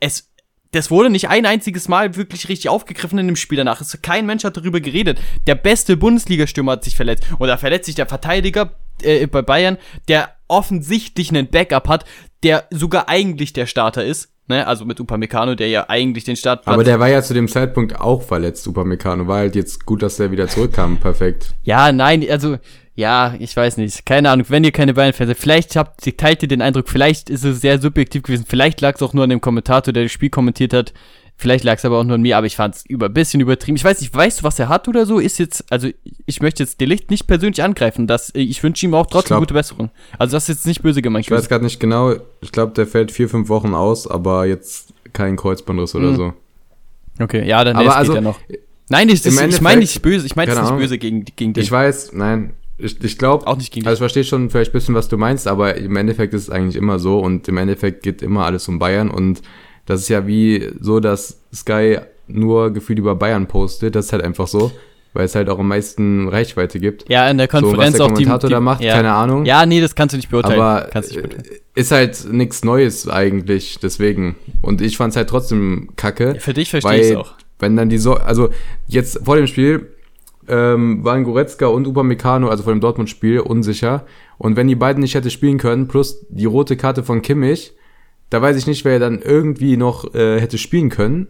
Es 0.00 0.28
das 0.72 0.90
wurde 0.90 1.10
nicht 1.10 1.28
ein 1.28 1.46
einziges 1.46 1.88
Mal 1.88 2.16
wirklich 2.16 2.48
richtig 2.48 2.68
aufgegriffen 2.68 3.18
in 3.18 3.26
dem 3.26 3.36
Spiel 3.36 3.58
danach. 3.58 3.80
Es, 3.80 3.98
kein 4.02 4.26
Mensch 4.26 4.44
hat 4.44 4.56
darüber 4.56 4.80
geredet. 4.80 5.20
Der 5.46 5.54
beste 5.54 5.96
Bundesliga-Stürmer 5.96 6.72
hat 6.72 6.84
sich 6.84 6.96
verletzt. 6.96 7.24
Oder 7.38 7.58
verletzt 7.58 7.86
sich 7.86 7.94
der 7.94 8.06
Verteidiger 8.06 8.72
äh, 9.02 9.26
bei 9.26 9.42
Bayern, 9.42 9.78
der 10.08 10.30
offensichtlich 10.48 11.30
einen 11.30 11.48
Backup 11.48 11.88
hat, 11.88 12.04
der 12.42 12.64
sogar 12.70 13.08
eigentlich 13.08 13.52
der 13.52 13.66
Starter 13.66 14.04
ist. 14.04 14.30
Ne, 14.48 14.64
also 14.64 14.84
mit 14.84 15.00
Upamecano, 15.00 15.56
der 15.56 15.68
ja 15.68 15.86
eigentlich 15.88 16.22
den 16.22 16.36
Start. 16.36 16.68
Aber 16.68 16.84
der 16.84 17.00
war 17.00 17.08
ja 17.08 17.20
zu 17.20 17.34
dem 17.34 17.48
Zeitpunkt 17.48 18.00
auch 18.00 18.22
verletzt, 18.22 18.68
Upamecano. 18.68 19.26
War 19.26 19.38
halt 19.38 19.56
jetzt 19.56 19.84
gut, 19.86 20.02
dass 20.02 20.18
der 20.18 20.30
wieder 20.30 20.46
zurückkam. 20.46 20.98
Perfekt. 20.98 21.56
Ja, 21.64 21.90
nein, 21.90 22.24
also 22.30 22.58
ja, 22.96 23.34
ich 23.38 23.54
weiß 23.54 23.76
nicht. 23.76 24.06
Keine 24.06 24.30
Ahnung, 24.30 24.46
wenn 24.48 24.64
ihr 24.64 24.72
keine 24.72 24.94
Bayern-Fans 24.94 25.28
seid, 25.28 25.36
vielleicht 25.36 25.76
habt, 25.76 26.16
teilt 26.16 26.42
ihr 26.42 26.48
den 26.48 26.62
Eindruck, 26.62 26.88
vielleicht 26.88 27.28
ist 27.28 27.44
es 27.44 27.60
sehr 27.60 27.78
subjektiv 27.78 28.22
gewesen, 28.22 28.46
vielleicht 28.48 28.80
lag 28.80 28.94
es 28.94 29.02
auch 29.02 29.12
nur 29.12 29.24
an 29.24 29.30
dem 29.30 29.42
Kommentator, 29.42 29.92
der 29.92 30.04
das 30.04 30.12
Spiel 30.12 30.30
kommentiert 30.30 30.72
hat, 30.72 30.94
vielleicht 31.36 31.62
lag 31.62 31.76
es 31.76 31.84
aber 31.84 32.00
auch 32.00 32.04
nur 32.04 32.14
an 32.14 32.22
mir, 32.22 32.38
aber 32.38 32.46
ich 32.46 32.56
fand 32.56 32.74
es 32.74 32.86
über, 32.86 33.10
bisschen 33.10 33.42
übertrieben. 33.42 33.76
Ich 33.76 33.84
weiß 33.84 34.00
nicht, 34.00 34.14
weißt 34.14 34.40
du, 34.40 34.44
was 34.44 34.58
er 34.58 34.70
hat 34.70 34.88
oder 34.88 35.04
so? 35.04 35.18
Ist 35.18 35.38
jetzt, 35.38 35.70
also 35.70 35.88
ich 36.24 36.40
möchte 36.40 36.62
jetzt 36.62 36.80
Delicht 36.80 37.10
nicht 37.10 37.26
persönlich 37.26 37.62
angreifen, 37.62 38.06
das, 38.06 38.30
ich 38.32 38.62
wünsche 38.62 38.86
ihm 38.86 38.94
auch 38.94 39.06
trotzdem 39.06 39.34
glaub, 39.34 39.40
gute 39.40 39.54
Besserung. 39.54 39.90
Also 40.18 40.34
das 40.34 40.44
ist 40.44 40.56
jetzt 40.56 40.66
nicht 40.66 40.82
böse 40.82 41.02
gemeint. 41.02 41.26
Ich 41.26 41.30
weiß 41.30 41.50
gerade 41.50 41.64
nicht 41.64 41.78
genau, 41.78 42.14
ich 42.40 42.50
glaube, 42.50 42.72
der 42.72 42.86
fällt 42.86 43.12
vier, 43.12 43.28
fünf 43.28 43.50
Wochen 43.50 43.74
aus, 43.74 44.06
aber 44.06 44.46
jetzt 44.46 44.94
kein 45.12 45.36
Kreuzbandriss 45.36 45.94
oder 45.94 46.12
mhm. 46.12 46.16
so. 46.16 46.32
Okay, 47.18 47.46
ja, 47.46 47.62
dann 47.62 47.76
aber 47.76 47.94
also, 47.94 48.12
geht 48.12 48.20
er 48.20 48.22
noch. 48.22 48.38
Nein, 48.88 49.10
ich, 49.10 49.26
ich 49.26 49.60
meine 49.60 49.80
nicht 49.80 50.00
böse, 50.00 50.24
ich 50.24 50.34
meine 50.34 50.58
nicht 50.58 50.76
böse 50.78 50.96
gegen, 50.96 51.24
gegen 51.24 51.52
den. 51.52 51.62
Ich 51.62 51.70
weiß, 51.70 52.12
nein, 52.14 52.54
ich, 52.78 53.02
ich 53.02 53.18
glaube, 53.18 53.46
auch 53.46 53.56
nicht 53.56 53.72
gegen 53.72 53.86
Also 53.86 53.96
ich 53.96 53.98
verstehe 54.00 54.24
schon 54.24 54.50
vielleicht 54.50 54.70
ein 54.70 54.72
bisschen, 54.72 54.94
was 54.94 55.08
du 55.08 55.16
meinst, 55.16 55.48
aber 55.48 55.76
im 55.76 55.96
Endeffekt 55.96 56.34
ist 56.34 56.42
es 56.42 56.50
eigentlich 56.50 56.76
immer 56.76 56.98
so 56.98 57.18
und 57.18 57.48
im 57.48 57.56
Endeffekt 57.56 58.02
geht 58.02 58.22
immer 58.22 58.44
alles 58.44 58.68
um 58.68 58.78
Bayern 58.78 59.10
und 59.10 59.42
das 59.86 60.00
ist 60.00 60.08
ja 60.08 60.26
wie 60.26 60.70
so, 60.80 61.00
dass 61.00 61.40
Sky 61.54 61.98
nur 62.26 62.72
gefühlt 62.72 62.98
über 62.98 63.14
Bayern 63.14 63.46
postet. 63.46 63.94
Das 63.94 64.06
ist 64.06 64.12
halt 64.12 64.24
einfach 64.24 64.48
so, 64.48 64.72
weil 65.12 65.24
es 65.24 65.34
halt 65.34 65.48
auch 65.48 65.60
am 65.60 65.68
meisten 65.68 66.28
Reichweite 66.28 66.80
gibt. 66.80 67.08
Ja, 67.08 67.30
in 67.30 67.38
der 67.38 67.48
Konferenz 67.48 67.96
so, 67.96 68.04
was 68.04 68.08
der 68.08 68.14
Kommentator 68.14 68.40
die, 68.40 68.46
die, 68.46 68.52
da 68.52 68.60
macht, 68.60 68.82
ja. 68.82 68.94
keine 68.94 69.12
Ahnung. 69.12 69.44
Ja, 69.44 69.64
nee, 69.64 69.80
das 69.80 69.94
kannst 69.94 70.12
du 70.12 70.16
nicht 70.16 70.28
beurteilen. 70.28 70.60
Aber 70.60 70.90
nicht 70.94 71.14
beurteilen. 71.14 71.44
ist 71.74 71.92
halt 71.92 72.32
nichts 72.32 72.64
Neues 72.64 73.08
eigentlich, 73.08 73.78
deswegen. 73.80 74.34
Und 74.60 74.80
ich 74.80 74.96
fand 74.96 75.12
es 75.12 75.16
halt 75.16 75.30
trotzdem 75.30 75.90
kacke. 75.96 76.34
Ja, 76.34 76.40
für 76.40 76.52
dich 76.52 76.70
verstehe 76.70 77.00
ich 77.00 77.10
es 77.10 77.16
auch. 77.16 77.34
Wenn 77.58 77.76
dann 77.76 77.88
die 77.88 77.98
so, 77.98 78.14
also 78.14 78.50
jetzt 78.86 79.20
vor 79.24 79.36
dem 79.36 79.46
Spiel 79.46 79.95
ähm, 80.48 81.04
waren 81.04 81.24
Goretzka 81.24 81.66
und 81.66 81.86
Upamecano, 81.86 82.48
also 82.48 82.62
vor 82.62 82.72
dem 82.72 82.80
Dortmund-Spiel, 82.80 83.40
unsicher. 83.40 84.06
Und 84.38 84.56
wenn 84.56 84.68
die 84.68 84.74
beiden 84.74 85.02
nicht 85.02 85.14
hätte 85.14 85.30
spielen 85.30 85.58
können, 85.58 85.88
plus 85.88 86.26
die 86.28 86.44
rote 86.44 86.76
Karte 86.76 87.02
von 87.02 87.22
Kimmich, 87.22 87.72
da 88.30 88.42
weiß 88.42 88.56
ich 88.56 88.66
nicht, 88.66 88.84
wer 88.84 88.98
dann 88.98 89.20
irgendwie 89.22 89.76
noch 89.76 90.14
äh, 90.14 90.40
hätte 90.40 90.58
spielen 90.58 90.90
können. 90.90 91.28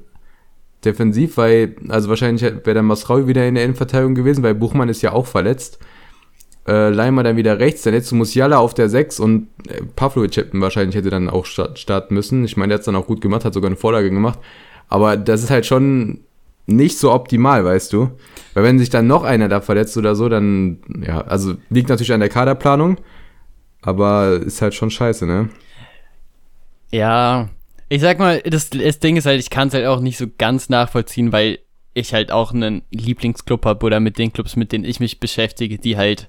Defensiv, 0.84 1.36
weil, 1.36 1.76
also 1.88 2.08
wahrscheinlich 2.08 2.42
wäre 2.42 2.74
dann 2.74 2.86
Masraui 2.86 3.26
wieder 3.26 3.46
in 3.46 3.54
der 3.54 3.64
Innenverteidigung 3.64 4.14
gewesen, 4.14 4.42
weil 4.42 4.54
Buchmann 4.54 4.88
ist 4.88 5.02
ja 5.02 5.12
auch 5.12 5.26
verletzt. 5.26 5.78
Äh, 6.66 6.90
Leimer 6.90 7.22
dann 7.22 7.36
wieder 7.36 7.58
rechts, 7.60 7.82
dann 7.82 7.94
jetzt 7.94 8.10
Musiala 8.12 8.58
auf 8.58 8.74
der 8.74 8.88
6 8.88 9.20
und 9.20 9.48
äh, 9.68 9.82
Pavlovic 9.94 10.48
wahrscheinlich 10.52 10.96
hätte 10.96 11.10
dann 11.10 11.30
auch 11.30 11.44
starten 11.46 12.14
müssen. 12.14 12.44
Ich 12.44 12.56
meine, 12.56 12.70
der 12.70 12.78
hat 12.78 12.86
dann 12.86 12.96
auch 12.96 13.06
gut 13.06 13.20
gemacht, 13.20 13.44
hat 13.44 13.54
sogar 13.54 13.68
eine 13.68 13.76
Vorlage 13.76 14.10
gemacht. 14.10 14.38
Aber 14.88 15.16
das 15.16 15.42
ist 15.42 15.50
halt 15.50 15.66
schon 15.66 16.20
nicht 16.66 16.98
so 16.98 17.12
optimal, 17.12 17.64
weißt 17.64 17.92
du? 17.92 18.10
Weil 18.54 18.64
wenn 18.64 18.78
sich 18.78 18.90
dann 18.90 19.06
noch 19.06 19.22
einer 19.22 19.48
da 19.48 19.60
verletzt 19.60 19.96
oder 19.96 20.14
so, 20.14 20.28
dann, 20.28 20.78
ja, 21.06 21.20
also 21.22 21.54
liegt 21.70 21.88
natürlich 21.88 22.12
an 22.12 22.20
der 22.20 22.28
Kaderplanung, 22.28 22.98
aber 23.82 24.40
ist 24.44 24.62
halt 24.62 24.74
schon 24.74 24.90
scheiße, 24.90 25.26
ne? 25.26 25.48
Ja, 26.90 27.48
ich 27.88 28.00
sag 28.00 28.18
mal, 28.18 28.40
das, 28.42 28.70
das 28.70 28.98
Ding 28.98 29.16
ist 29.16 29.26
halt, 29.26 29.40
ich 29.40 29.50
kann 29.50 29.68
es 29.68 29.74
halt 29.74 29.86
auch 29.86 30.00
nicht 30.00 30.18
so 30.18 30.26
ganz 30.38 30.68
nachvollziehen, 30.68 31.32
weil 31.32 31.58
ich 31.94 32.12
halt 32.12 32.30
auch 32.30 32.52
einen 32.52 32.82
Lieblingsclub 32.90 33.64
habe 33.64 33.86
oder 33.86 34.00
mit 34.00 34.18
den 34.18 34.32
Clubs, 34.32 34.56
mit 34.56 34.72
denen 34.72 34.84
ich 34.84 35.00
mich 35.00 35.20
beschäftige, 35.20 35.78
die 35.78 35.96
halt 35.96 36.28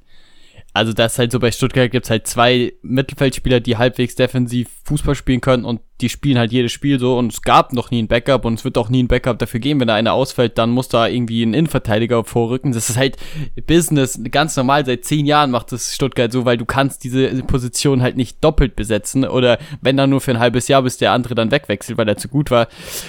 also 0.78 0.94
das 0.94 1.14
ist 1.14 1.20
halt 1.20 1.32
so 1.32 1.40
bei 1.40 1.52
Stuttgart 1.52 1.92
gibt's 1.92 2.10
halt 2.10 2.28
zwei 2.28 2.74
Mittelfeldspieler, 2.84 3.60
die 3.60 3.78
halbwegs 3.78 4.14
defensiv 4.16 4.70
Fußball 4.86 5.16
spielen 5.16 5.42
können 5.42 5.66
und 5.66 5.82
die 6.02 6.10
spielen 6.10 6.38
halt 6.38 6.52
jedes 6.52 6.72
Spiel 6.72 7.00
so 7.00 7.18
und 7.18 7.34
es 7.34 7.42
gab 7.42 7.74
noch 7.74 7.90
nie 7.90 8.04
ein 8.04 8.08
Backup 8.08 8.46
und 8.46 8.54
es 8.54 8.64
wird 8.64 8.78
auch 8.78 8.90
nie 8.90 9.02
ein 9.02 9.08
Backup 9.08 9.40
dafür 9.40 9.60
geben, 9.60 9.80
wenn 9.80 9.88
da 9.88 9.96
einer 9.96 10.14
ausfällt, 10.14 10.60
dann 10.60 10.70
muss 10.70 10.88
da 10.88 11.08
irgendwie 11.08 11.44
ein 11.44 11.56
Innenverteidiger 11.56 12.24
vorrücken. 12.24 12.72
Das 12.72 12.90
ist 12.90 12.98
halt 12.98 13.18
Business, 13.66 14.20
ganz 14.32 14.56
normal, 14.56 14.86
seit 14.86 15.04
zehn 15.04 15.26
Jahren 15.26 15.50
macht 15.50 15.72
das 15.72 15.96
Stuttgart 15.96 16.32
so, 16.32 16.46
weil 16.46 16.58
du 16.58 16.66
kannst 16.66 17.04
diese 17.04 17.28
Position 17.44 18.04
halt 18.04 18.16
nicht 18.16 18.44
doppelt 18.44 18.76
besetzen 18.76 19.26
oder 19.26 19.58
wenn 19.82 19.98
dann 19.98 20.12
nur 20.12 20.22
für 20.22 20.32
ein 20.32 20.40
halbes 20.40 20.68
Jahr, 20.68 20.84
bis 20.84 20.98
der 20.98 21.12
andere 21.12 21.34
dann 21.34 21.52
wegwechselt, 21.52 21.98
weil 21.98 22.08
er 22.08 22.18
zu 22.18 22.28
gut 22.28 22.52
war. 22.52 22.68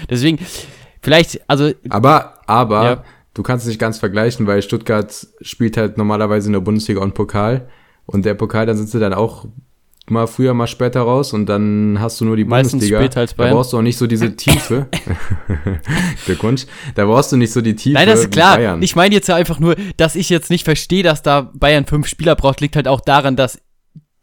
Deswegen, 0.09 0.39
vielleicht, 1.03 1.43
also. 1.51 1.73
Aber, 1.91 2.41
aber, 2.47 2.85
ja 2.85 3.05
du 3.39 3.45
kannst 3.45 3.65
es 3.65 3.69
nicht 3.69 3.79
ganz 3.79 3.99
vergleichen, 3.99 4.49
weil 4.49 4.61
Stuttgart 4.63 5.29
spielt 5.43 5.77
halt 5.77 5.97
normalerweise 5.97 6.49
in 6.49 6.55
der 6.55 6.61
Bundesliga 6.61 7.01
und 7.01 7.15
Pokal. 7.15 7.69
Und 8.05 8.25
der 8.25 8.35
Pokal, 8.35 8.67
da 8.67 8.75
sind 8.75 8.89
sie 8.89 8.99
dann 8.99 9.15
auch 9.15 9.47
mal 10.09 10.27
früher, 10.27 10.55
mal 10.55 10.67
später 10.67 11.03
raus 11.03 11.33
und 11.33 11.47
dann 11.47 11.99
hast 12.01 12.21
du 12.21 12.25
nur 12.25 12.37
die 12.37 12.45
Meistens 12.45 12.81
Bundesliga. 12.89 13.21
Als 13.21 13.35
Bayern. 13.35 13.51
Da 13.51 13.57
brauchst 13.57 13.73
du 13.73 13.79
auch 13.79 13.83
nicht 13.83 13.97
so 13.97 14.09
diese 14.09 14.35
Tiefe. 14.37 14.89
Glückwunsch. 16.27 16.67
Da 16.97 17.05
brauchst 17.05 17.31
du 17.31 17.37
nicht 17.37 17.53
so 17.53 17.61
die 17.61 17.77
Tiefe. 17.77 17.95
Nein, 17.95 18.09
das 18.09 18.21
ist 18.23 18.33
klar. 18.33 18.83
Ich 18.83 18.97
meine 18.97 19.15
jetzt 19.15 19.31
einfach 19.31 19.61
nur, 19.61 19.77
dass 19.97 20.17
ich 20.17 20.31
jetzt 20.31 20.51
nicht 20.51 20.65
verstehe, 20.65 21.05
dass 21.05 21.23
da 21.23 21.53
Bayern 21.55 21.87
fünf 21.87 22.09
Spieler 22.09 22.35
braucht, 22.35 22.61
liegt 22.61 22.75
halt 22.75 22.89
auch 22.89 23.01
daran, 23.01 23.37
dass 23.37 23.61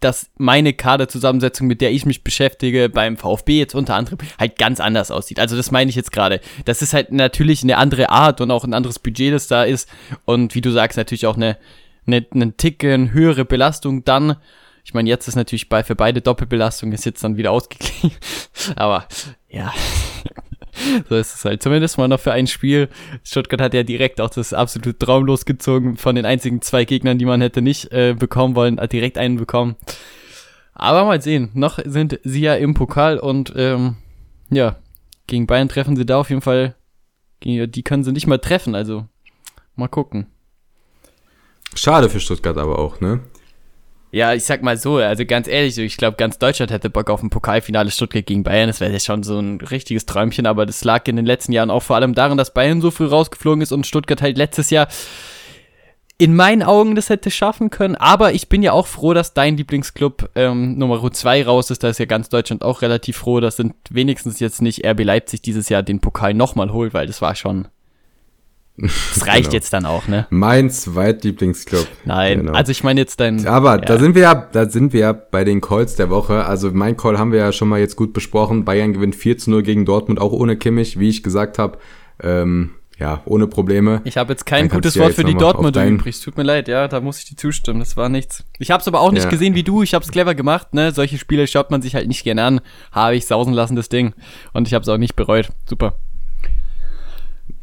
dass 0.05 0.29
meine 0.38 0.74
Kaderzusammensetzung, 0.74 1.65
mit 1.65 1.81
der 1.81 1.91
ich 1.91 2.05
mich 2.05 2.24
beschäftige, 2.24 2.89
beim 2.89 3.17
VfB 3.17 3.57
jetzt 3.57 3.74
unter 3.74 3.95
anderem 3.95 4.19
halt 4.39 4.59
ganz 4.59 4.79
anders 4.79 5.09
aussieht. 5.09 5.39
Also 5.39 5.57
das 5.57 5.71
meine 5.71 5.89
ich 5.89 5.95
jetzt 5.95 6.12
gerade. 6.12 6.41
Das 6.65 6.83
ist 6.83 6.93
halt 6.93 7.12
natürlich 7.12 7.63
eine 7.63 7.77
andere 7.77 8.12
Art 8.12 8.39
und 8.39 8.51
auch 8.51 8.63
ein 8.63 8.75
anderes 8.75 9.00
Budget, 9.00 9.33
das 9.33 9.47
da 9.47 9.63
ist. 9.63 9.89
Und 10.25 10.53
wie 10.53 10.62
du 10.62 10.71
sagst, 10.71 10.95
natürlich 10.95 11.25
auch 11.25 11.38
eine, 11.38 11.57
eine, 12.05 12.24
eine 12.31 12.53
Ticken 12.55 13.13
höhere 13.13 13.45
Belastung 13.45 14.05
dann. 14.05 14.35
Ich 14.83 14.93
meine, 14.93 15.09
jetzt 15.09 15.27
ist 15.27 15.35
natürlich 15.35 15.69
bei, 15.69 15.83
für 15.83 15.95
beide 15.95 16.21
Doppelbelastung 16.21 16.91
ist 16.91 17.03
jetzt 17.03 17.24
dann 17.24 17.38
wieder 17.38 17.51
ausgeglichen. 17.51 18.12
Aber 18.75 19.07
ja, 19.50 19.74
so 21.10 21.15
ist 21.15 21.36
es 21.36 21.46
halt. 21.46 21.63
Zumindest 21.63 21.98
mal 21.98 22.08
noch 22.08 22.20
für 22.20 22.32
ein 22.32 22.48
Spiel. 22.48 22.89
Stuttgart 23.24 23.62
hat 23.62 23.74
ja 23.74 23.84
direkt 23.84 24.22
auch 24.22 24.29
das 24.29 24.53
absolute 24.53 24.98
Traum 24.98 25.25
losgezogen 25.25 25.98
von 25.98 26.15
den 26.15 26.25
einzigen 26.25 26.62
zwei 26.62 26.86
Gegnern, 26.86 27.17
die 27.17 27.25
man 27.25 27.41
hätte 27.41 27.62
nicht 27.62 27.91
äh, 27.91 28.15
bekommen 28.17 28.55
wollen, 28.55 28.79
hat 28.79 28.91
direkt 28.91 29.17
einen 29.17 29.38
bekommen. 29.38 29.75
Aber 30.74 31.05
mal 31.05 31.22
sehen. 31.22 31.50
Noch 31.53 31.79
sind 31.84 32.20
sie 32.24 32.41
ja 32.41 32.55
im 32.55 32.74
Pokal 32.74 33.17
und 33.17 33.53
ähm, 33.55 33.96
ja, 34.50 34.77
gegen 35.27 35.48
Bayern 35.48 35.70
treffen 35.70 35.96
sie 35.96 36.05
da 36.05 36.20
auf 36.20 36.29
jeden 36.29 36.41
Fall. 36.41 36.75
Die 37.44 37.84
können 37.84 38.03
sie 38.03 38.12
nicht 38.12 38.27
mal 38.27 38.39
treffen, 38.39 38.75
also 38.75 39.05
mal 39.75 39.88
gucken. 39.88 40.27
Schade 41.75 42.10
für 42.10 42.20
Stuttgart 42.20 42.58
aber 42.58 42.79
auch, 42.79 43.01
ne? 43.01 43.20
Ja, 44.15 44.34
ich 44.34 44.45
sag 44.45 44.63
mal 44.63 44.77
so, 44.77 44.95
also 44.95 45.25
ganz 45.25 45.45
ehrlich, 45.45 45.77
ich 45.77 45.98
glaube, 45.98 46.15
ganz 46.15 46.39
Deutschland 46.39 46.72
hätte 46.72 46.89
Bock 46.89 47.10
auf 47.10 47.22
ein 47.22 47.29
Pokalfinale 47.29 47.91
Stuttgart 47.91 48.25
gegen 48.25 48.43
Bayern. 48.43 48.67
Das 48.67 48.79
wäre 48.79 48.93
ja 48.93 49.00
schon 49.01 49.24
so 49.24 49.38
ein 49.38 49.60
richtiges 49.60 50.05
Träumchen, 50.05 50.45
aber 50.45 50.65
das 50.65 50.86
lag 50.86 51.05
in 51.10 51.17
den 51.17 51.25
letzten 51.25 51.51
Jahren 51.51 51.69
auch 51.69 51.84
vor 51.84 51.98
allem 51.98 52.15
daran, 52.15 52.38
dass 52.38 52.53
Bayern 52.53 52.79
so 52.79 52.91
früh 52.91 53.07
rausgeflogen 53.07 53.62
ist 53.62 53.74
und 53.74 53.86
Stuttgart 53.86 54.22
halt 54.22 54.38
letztes 54.38 54.69
Jahr 54.69 54.88
in 56.17 56.34
meinen 56.34 56.63
Augen 56.63 56.95
das 56.95 57.10
hätte 57.10 57.29
schaffen 57.29 57.72
können. 57.72 57.98
Aber 57.98 58.31
ich 58.31 58.48
bin 58.48 58.63
ja 58.63 58.72
auch 58.72 58.88
froh, 58.88 59.13
dass 59.13 59.34
dein 59.34 59.57
Lieblingsclub 59.57 60.29
ähm, 60.36 60.77
Nummer 60.77 61.12
2 61.12 61.43
raus 61.43 61.69
ist. 61.69 61.84
Da 61.84 61.89
ist 61.89 62.00
ja 62.00 62.05
ganz 62.05 62.29
Deutschland 62.29 62.63
auch 62.63 62.84
relativ 62.84 63.17
froh. 63.17 63.41
dass 63.41 63.57
sind 63.57 63.75
wenigstens 63.89 64.39
jetzt 64.39 64.62
nicht 64.62 64.86
RB 64.88 65.03
Leipzig 65.03 65.41
dieses 65.41 65.67
Jahr 65.67 65.84
den 65.84 66.00
Pokal 66.00 66.34
nochmal 66.34 66.72
holt, 66.72 66.93
weil 66.93 67.07
das 67.07 67.22
war 67.22 67.36
schon 67.36 67.67
das 68.77 69.25
reicht 69.25 69.44
genau. 69.44 69.53
jetzt 69.53 69.72
dann 69.74 69.86
auch, 69.86 70.08
ne? 70.08 70.27
Mein 70.29 70.70
Zweitlieblingsclub. 70.70 71.88
Nein, 72.03 72.39
genau. 72.39 72.51
also 72.53 72.72
ich 72.72 72.84
meine 72.84 73.00
jetzt 73.00 73.20
dein. 73.20 73.48
Aber 73.48 73.75
ja. 73.75 73.82
da 73.82 73.98
sind 73.98 74.15
wir 74.15 74.24
ja, 74.24 74.36
da 74.51 74.70
sind 74.70 74.91
wir 74.91 75.00
ja 75.00 75.13
bei 75.13 75.44
den 75.46 75.62
Calls 75.62 75.96
der 75.96 76.10
Woche. 76.10 76.46
Also 76.46 76.72
mein 76.74 76.98
Call 76.98 77.17
haben 77.17 77.32
wir 77.32 77.39
ja 77.39 77.51
schon 77.51 77.70
mal 77.70 77.79
jetzt 77.79 77.96
gut 77.96 78.12
besprochen. 78.12 78.65
Bayern 78.65 78.94
gewinnt 78.94 79.15
4 79.15 79.38
zu 79.38 79.51
0 79.51 79.63
gegen 79.63 79.86
Dortmund, 79.86 80.20
auch 80.20 80.34
ohne 80.34 80.58
Kimmich, 80.58 81.00
wie 81.00 81.10
ich 81.10 81.24
gesagt 81.24 81.58
habe. 81.58 81.77
Ähm, 82.22 82.72
ja, 82.98 83.22
ohne 83.25 83.48
Probleme. 83.48 84.01
Ich 84.05 84.15
habe 84.15 84.32
jetzt 84.32 84.46
kein 84.46 84.70
gutes 84.70 84.98
Wort 84.98 85.13
für 85.13 85.25
die 85.25 85.36
Dortmunder 85.36 85.86
übrig. 85.86 86.20
Tut 86.22 86.38
mir 86.38 86.44
leid, 86.44 86.67
ja, 86.70 86.88
da 86.88 87.01
muss 87.01 87.20
ich 87.20 87.25
dir 87.25 87.36
zustimmen. 87.36 87.79
Das 87.79 87.98
war 87.98 88.08
nichts. 88.08 88.46
Ich 88.58 88.72
habe 88.72 88.82
es 88.82 88.88
aber 88.88 89.01
auch 89.01 89.12
nicht 89.12 89.24
ja. 89.24 89.29
gesehen 89.29 89.53
wie 89.53 89.63
du. 89.63 89.84
Ich 89.84 89.94
habe 89.94 90.03
es 90.03 90.12
clever 90.12 90.34
gemacht, 90.34 90.74
ne? 90.74 90.94
Solche 90.94 91.17
Spiele 91.17 91.46
schaut 91.48 91.72
man 91.72 91.82
sich 91.82 91.96
halt 91.96 92.08
nicht 92.08 92.24
gerne 92.24 92.44
an. 92.44 92.62
Habe 92.91 93.15
ich 93.15 93.25
sausen 93.25 93.53
lassen, 93.53 93.75
das 93.75 93.89
Ding. 93.89 94.13
Und 94.53 94.67
ich 94.67 94.74
habe 94.74 94.84
es 94.84 94.89
auch 94.89 94.98
nicht 94.98 95.15
bereut. 95.15 95.50
Super. 95.65 95.98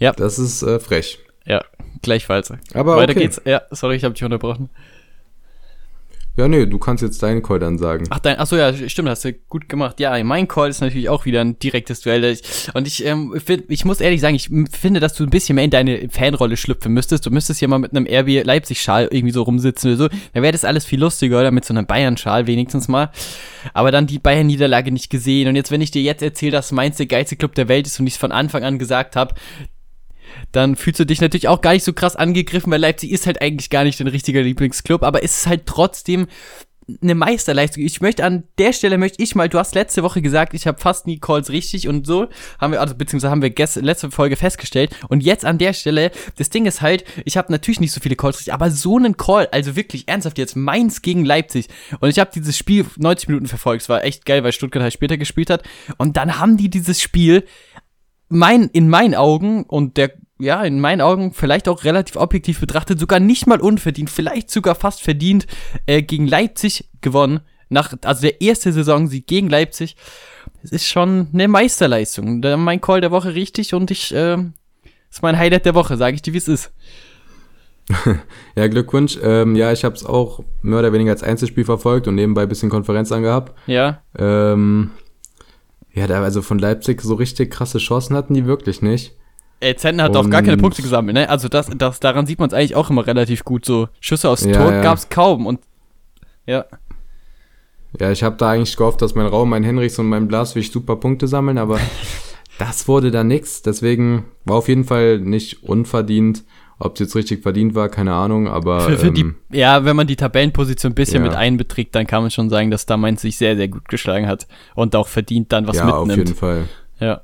Ja. 0.03 0.13
Das 0.13 0.39
ist 0.41 0.63
äh, 0.63 0.81
frech. 0.81 1.21
Ja, 1.47 1.65
gleichfalls. 2.03 2.53
Aber 2.75 2.97
Weiter 2.97 3.13
okay. 3.13 3.21
geht's. 3.21 3.41
Ja, 3.45 3.63
sorry, 3.71 3.95
ich 3.95 4.03
habe 4.03 4.15
dich 4.15 4.25
unterbrochen. 4.25 4.69
Ja, 6.35 6.49
nee, 6.49 6.65
du 6.65 6.79
kannst 6.79 7.03
jetzt 7.03 7.23
deinen 7.23 7.43
Call 7.43 7.59
dann 7.59 7.77
sagen. 7.77 8.07
Ach, 8.09 8.19
dein, 8.19 8.39
ach 8.39 8.47
so, 8.47 8.57
ja, 8.57 8.73
stimmt, 8.89 9.11
hast 9.11 9.23
du 9.23 9.35
gut 9.35 9.69
gemacht. 9.69 10.01
Ja, 10.01 10.23
mein 10.25 10.49
Call 10.49 10.71
ist 10.71 10.81
natürlich 10.81 11.11
auch 11.11 11.27
wieder 11.27 11.43
ein 11.43 11.59
direktes 11.59 12.01
Duell. 12.01 12.39
Und 12.73 12.87
ich, 12.87 13.05
ähm, 13.05 13.39
find, 13.39 13.65
ich 13.69 13.85
muss 13.85 14.01
ehrlich 14.01 14.23
sagen, 14.23 14.35
ich 14.35 14.49
finde, 14.71 14.99
dass 14.99 15.13
du 15.13 15.25
ein 15.25 15.31
bisschen 15.31 15.57
mehr 15.57 15.65
in 15.65 15.71
deine 15.71 16.09
Fanrolle 16.09 16.57
schlüpfen 16.57 16.95
müsstest. 16.95 17.27
Du 17.27 17.31
müsstest 17.31 17.59
hier 17.59 17.69
mal 17.69 17.79
mit 17.79 17.95
einem 17.95 18.07
RB 18.07 18.47
Leipzig-Schal 18.47 19.09
irgendwie 19.11 19.33
so 19.33 19.43
rumsitzen 19.43 19.91
oder 19.91 20.05
so. 20.05 20.09
Dann 20.33 20.43
wäre 20.43 20.53
das 20.53 20.65
alles 20.65 20.87
viel 20.87 21.01
lustiger, 21.01 21.39
oder? 21.39 21.51
Mit 21.51 21.67
so 21.67 21.75
einem 21.75 21.85
Bayern-Schal 21.85 22.47
wenigstens 22.47 22.89
mal. 22.89 23.11
Aber 23.75 23.91
dann 23.91 24.07
die 24.07 24.19
Bayern-Niederlage 24.19 24.91
nicht 24.91 25.11
gesehen. 25.11 25.49
Und 25.49 25.57
jetzt, 25.57 25.71
wenn 25.71 25.83
ich 25.83 25.91
dir 25.91 26.01
jetzt 26.01 26.23
erzähle, 26.23 26.53
dass 26.53 26.73
Mainz 26.73 26.97
der 26.97 27.07
geilste 27.07 27.37
Club 27.37 27.55
der 27.57 27.69
Welt 27.69 27.87
ist 27.87 28.01
und 28.01 28.07
ich 28.07 28.15
es 28.15 28.19
von 28.19 28.33
Anfang 28.33 28.65
an 28.65 28.79
gesagt 28.79 29.17
habe, 29.17 29.35
dann 30.53 30.77
fühlst 30.77 31.01
du 31.01 31.07
dich 31.07 31.21
natürlich 31.21 31.49
auch 31.49 31.61
gar 31.61 31.73
nicht 31.73 31.85
so 31.85 31.93
krass 31.93 32.17
angegriffen, 32.17 32.73
weil 32.73 32.81
Leipzig 32.81 33.11
ist 33.11 33.27
halt 33.27 33.41
eigentlich 33.41 33.71
gar 33.71 33.85
nicht 33.85 34.01
dein 34.01 34.09
richtiger 34.09 34.43
Lieblingsclub, 34.43 35.03
aber 35.03 35.23
es 35.23 35.39
ist 35.39 35.47
halt 35.47 35.67
trotzdem 35.67 36.27
eine 37.01 37.15
Meisterleistung. 37.15 37.85
Ich 37.85 38.01
möchte 38.01 38.25
an 38.25 38.45
der 38.59 38.73
Stelle 38.73 38.99
möchte 38.99 39.23
ich 39.23 39.35
mal, 39.35 39.49
du 39.49 39.59
hast 39.59 39.75
letzte 39.75 40.03
Woche 40.03 40.21
gesagt, 40.21 40.55
ich 40.55 40.67
habe 40.67 40.81
fast 40.81 41.07
nie 41.07 41.19
Calls 41.19 41.51
richtig 41.51 41.89
und 41.89 42.07
so 42.07 42.29
haben 42.61 42.73
wir 42.73 42.81
also 42.81 42.95
beziehungsweise 42.95 43.31
haben 43.31 43.43
wir 43.43 43.51
gest, 43.51 43.77
letzte 43.77 44.11
Folge 44.11 44.37
festgestellt 44.37 44.95
und 45.09 45.23
jetzt 45.23 45.45
an 45.45 45.59
der 45.59 45.73
Stelle, 45.73 46.11
das 46.37 46.51
Ding 46.51 46.67
ist 46.67 46.83
halt, 46.83 47.05
ich 47.25 47.37
habe 47.37 47.53
natürlich 47.53 47.81
nicht 47.81 47.93
so 47.93 48.01
viele 48.01 48.17
Calls 48.17 48.39
richtig, 48.39 48.55
aber 48.55 48.71
so 48.71 48.97
einen 48.97 49.17
Call, 49.17 49.49
also 49.53 49.77
wirklich 49.77 50.09
ernsthaft 50.09 50.39
jetzt 50.39 50.57
Mainz 50.57 51.03
gegen 51.03 51.25
Leipzig 51.25 51.69
und 52.01 52.09
ich 52.09 52.19
habe 52.19 52.31
dieses 52.35 52.59
Spiel 52.59 52.85
90 52.97 53.29
Minuten 53.29 53.47
verfolgt. 53.47 53.83
Es 53.83 53.89
war 53.89 54.05
echt 54.05 54.27
geil, 54.27 54.43
weil 54.43 54.53
Stuttgart 54.53 54.83
halt 54.83 54.93
später 54.93 55.17
gespielt 55.17 55.51
hat 55.51 55.63
und 55.99 56.17
dann 56.17 56.39
haben 56.39 56.57
die 56.57 56.69
dieses 56.69 57.01
Spiel 57.01 57.45
mein, 58.29 58.71
in 58.73 58.89
meinen 58.89 59.15
Augen 59.15 59.65
und 59.65 59.97
der, 59.99 60.13
ja, 60.43 60.63
in 60.65 60.81
meinen 60.81 61.01
Augen 61.01 61.33
vielleicht 61.33 61.69
auch 61.69 61.85
relativ 61.85 62.17
objektiv 62.17 62.61
betrachtet, 62.61 62.99
sogar 62.99 63.21
nicht 63.21 63.47
mal 63.47 63.61
unverdient, 63.61 64.11
vielleicht 64.11 64.51
sogar 64.51 64.75
fast 64.75 65.01
verdient, 65.03 65.47
äh, 65.87 66.03
gegen 66.03 66.27
Leipzig 66.27 66.89
gewonnen. 67.01 67.41
Nach, 67.69 67.95
also 68.05 68.23
der 68.23 68.41
erste 68.41 68.73
Saison 68.73 69.07
sie 69.07 69.23
gegen 69.23 69.49
Leipzig. 69.49 69.97
Es 70.63 70.73
ist 70.73 70.87
schon 70.87 71.29
eine 71.33 71.47
Meisterleistung. 71.47 72.41
Mein 72.59 72.81
Call 72.81 73.01
der 73.01 73.13
Woche 73.13 73.35
richtig 73.35 73.73
und 73.73 73.91
ich, 73.91 74.13
äh, 74.15 74.37
ist 75.11 75.23
mein 75.23 75.39
Highlight 75.39 75.65
der 75.65 75.75
Woche, 75.75 75.97
sage 75.97 76.17
ich 76.17 76.23
dir, 76.23 76.35
wie 76.35 76.39
es 76.39 76.49
ist. 76.49 76.73
ja, 78.57 78.67
Glückwunsch. 78.67 79.19
Ähm, 79.23 79.55
ja, 79.55 79.73
ich 79.73 79.85
habe 79.85 79.95
es 79.95 80.05
auch 80.05 80.43
mehr 80.61 80.81
oder 80.81 80.93
weniger 80.93 81.13
als 81.13 81.23
Einzelspiel 81.23 81.65
verfolgt 81.65 82.09
und 82.09 82.17
nebenbei 82.17 82.43
ein 82.43 82.49
bisschen 82.49 82.71
Konferenz 82.71 83.13
angehabt. 83.13 83.57
Ja. 83.67 84.03
Ähm, 84.19 84.91
ja, 85.95 86.07
da 86.09 86.21
also 86.23 86.43
von 86.43 86.59
Leipzig 86.59 87.01
so 87.01 87.15
richtig 87.15 87.53
krasse 87.53 87.79
Chancen 87.79 88.17
hatten 88.17 88.35
die 88.35 88.47
wirklich 88.47 88.83
nicht. 88.83 89.15
Ey, 89.63 89.77
Zentner 89.77 90.03
hat 90.05 90.17
auch 90.17 90.29
gar 90.29 90.43
keine 90.43 90.57
Punkte 90.57 90.83
gesammelt, 90.83 91.15
ne? 91.15 91.29
Also 91.29 91.47
das, 91.47 91.71
das 91.77 92.01
daran 92.01 92.27
sieht 92.27 92.41
man 92.41 92.49
es 92.49 92.55
eigentlich 92.55 92.75
auch 92.75 92.91
immer 92.91 93.07
relativ 93.07 93.45
gut. 93.45 93.65
So 93.65 93.89
Schüsse 94.01 94.29
aus 94.29 94.45
ja, 94.45 94.53
Tor 94.53 94.73
ja. 94.73 94.83
gab's 94.83 95.09
kaum 95.09 95.47
und 95.47 95.61
ja. 96.47 96.65
Ja, 98.01 98.11
ich 98.11 98.25
habe 98.25 98.35
da 98.37 98.51
eigentlich 98.51 98.77
gehofft, 98.77 99.03
dass 99.03 99.15
mein 99.15 99.27
Raum, 99.27 99.51
mein 99.51 99.63
Henrichs 99.63 100.01
und 100.01 100.09
mein 100.09 100.27
Blaswig 100.27 100.73
super 100.73 100.97
Punkte 100.97 101.29
sammeln, 101.29 101.59
aber 101.59 101.79
das 102.59 102.89
wurde 102.89 103.13
da 103.13 103.23
nix. 103.23 103.63
Deswegen 103.63 104.25
war 104.45 104.57
auf 104.57 104.67
jeden 104.67 104.83
Fall 104.83 105.21
nicht 105.21 105.63
unverdient. 105.63 106.43
Ob 106.81 106.95
es 106.95 107.01
jetzt 107.01 107.15
richtig 107.15 107.43
verdient 107.43 107.77
war, 107.77 107.89
keine 107.89 108.15
Ahnung, 108.15 108.49
aber. 108.49 108.81
Für, 108.81 108.99
für 108.99 109.07
ähm, 109.09 109.15
die, 109.15 109.57
ja, 109.57 109.85
wenn 109.85 109.95
man 109.95 110.09
die 110.09 110.17
Tabellenposition 110.17 110.91
ein 110.91 110.97
bisschen 110.97 111.23
ja. 111.23 111.31
mit 111.31 111.39
einbeträgt, 111.39 111.95
dann 111.95 112.09
kann 112.09 112.23
man 112.23 112.33
schon 112.33 112.51
sagen, 112.51 112.73
dass 112.73 112.87
da 112.87 112.97
Mainz 112.97 113.23
sich 113.23 113.37
sehr, 113.37 113.55
sehr 113.55 113.69
gut 113.69 113.87
geschlagen 113.89 114.27
hat 114.27 114.49
und 114.75 114.97
auch 114.97 115.07
verdient 115.07 115.53
dann 115.53 115.69
was 115.69 115.77
ja, 115.77 115.85
mitnimmt. 115.85 116.09
Ja, 116.09 116.13
auf 116.13 116.19
jeden 116.19 116.35
Fall. 116.35 116.65
Ja. 116.99 117.21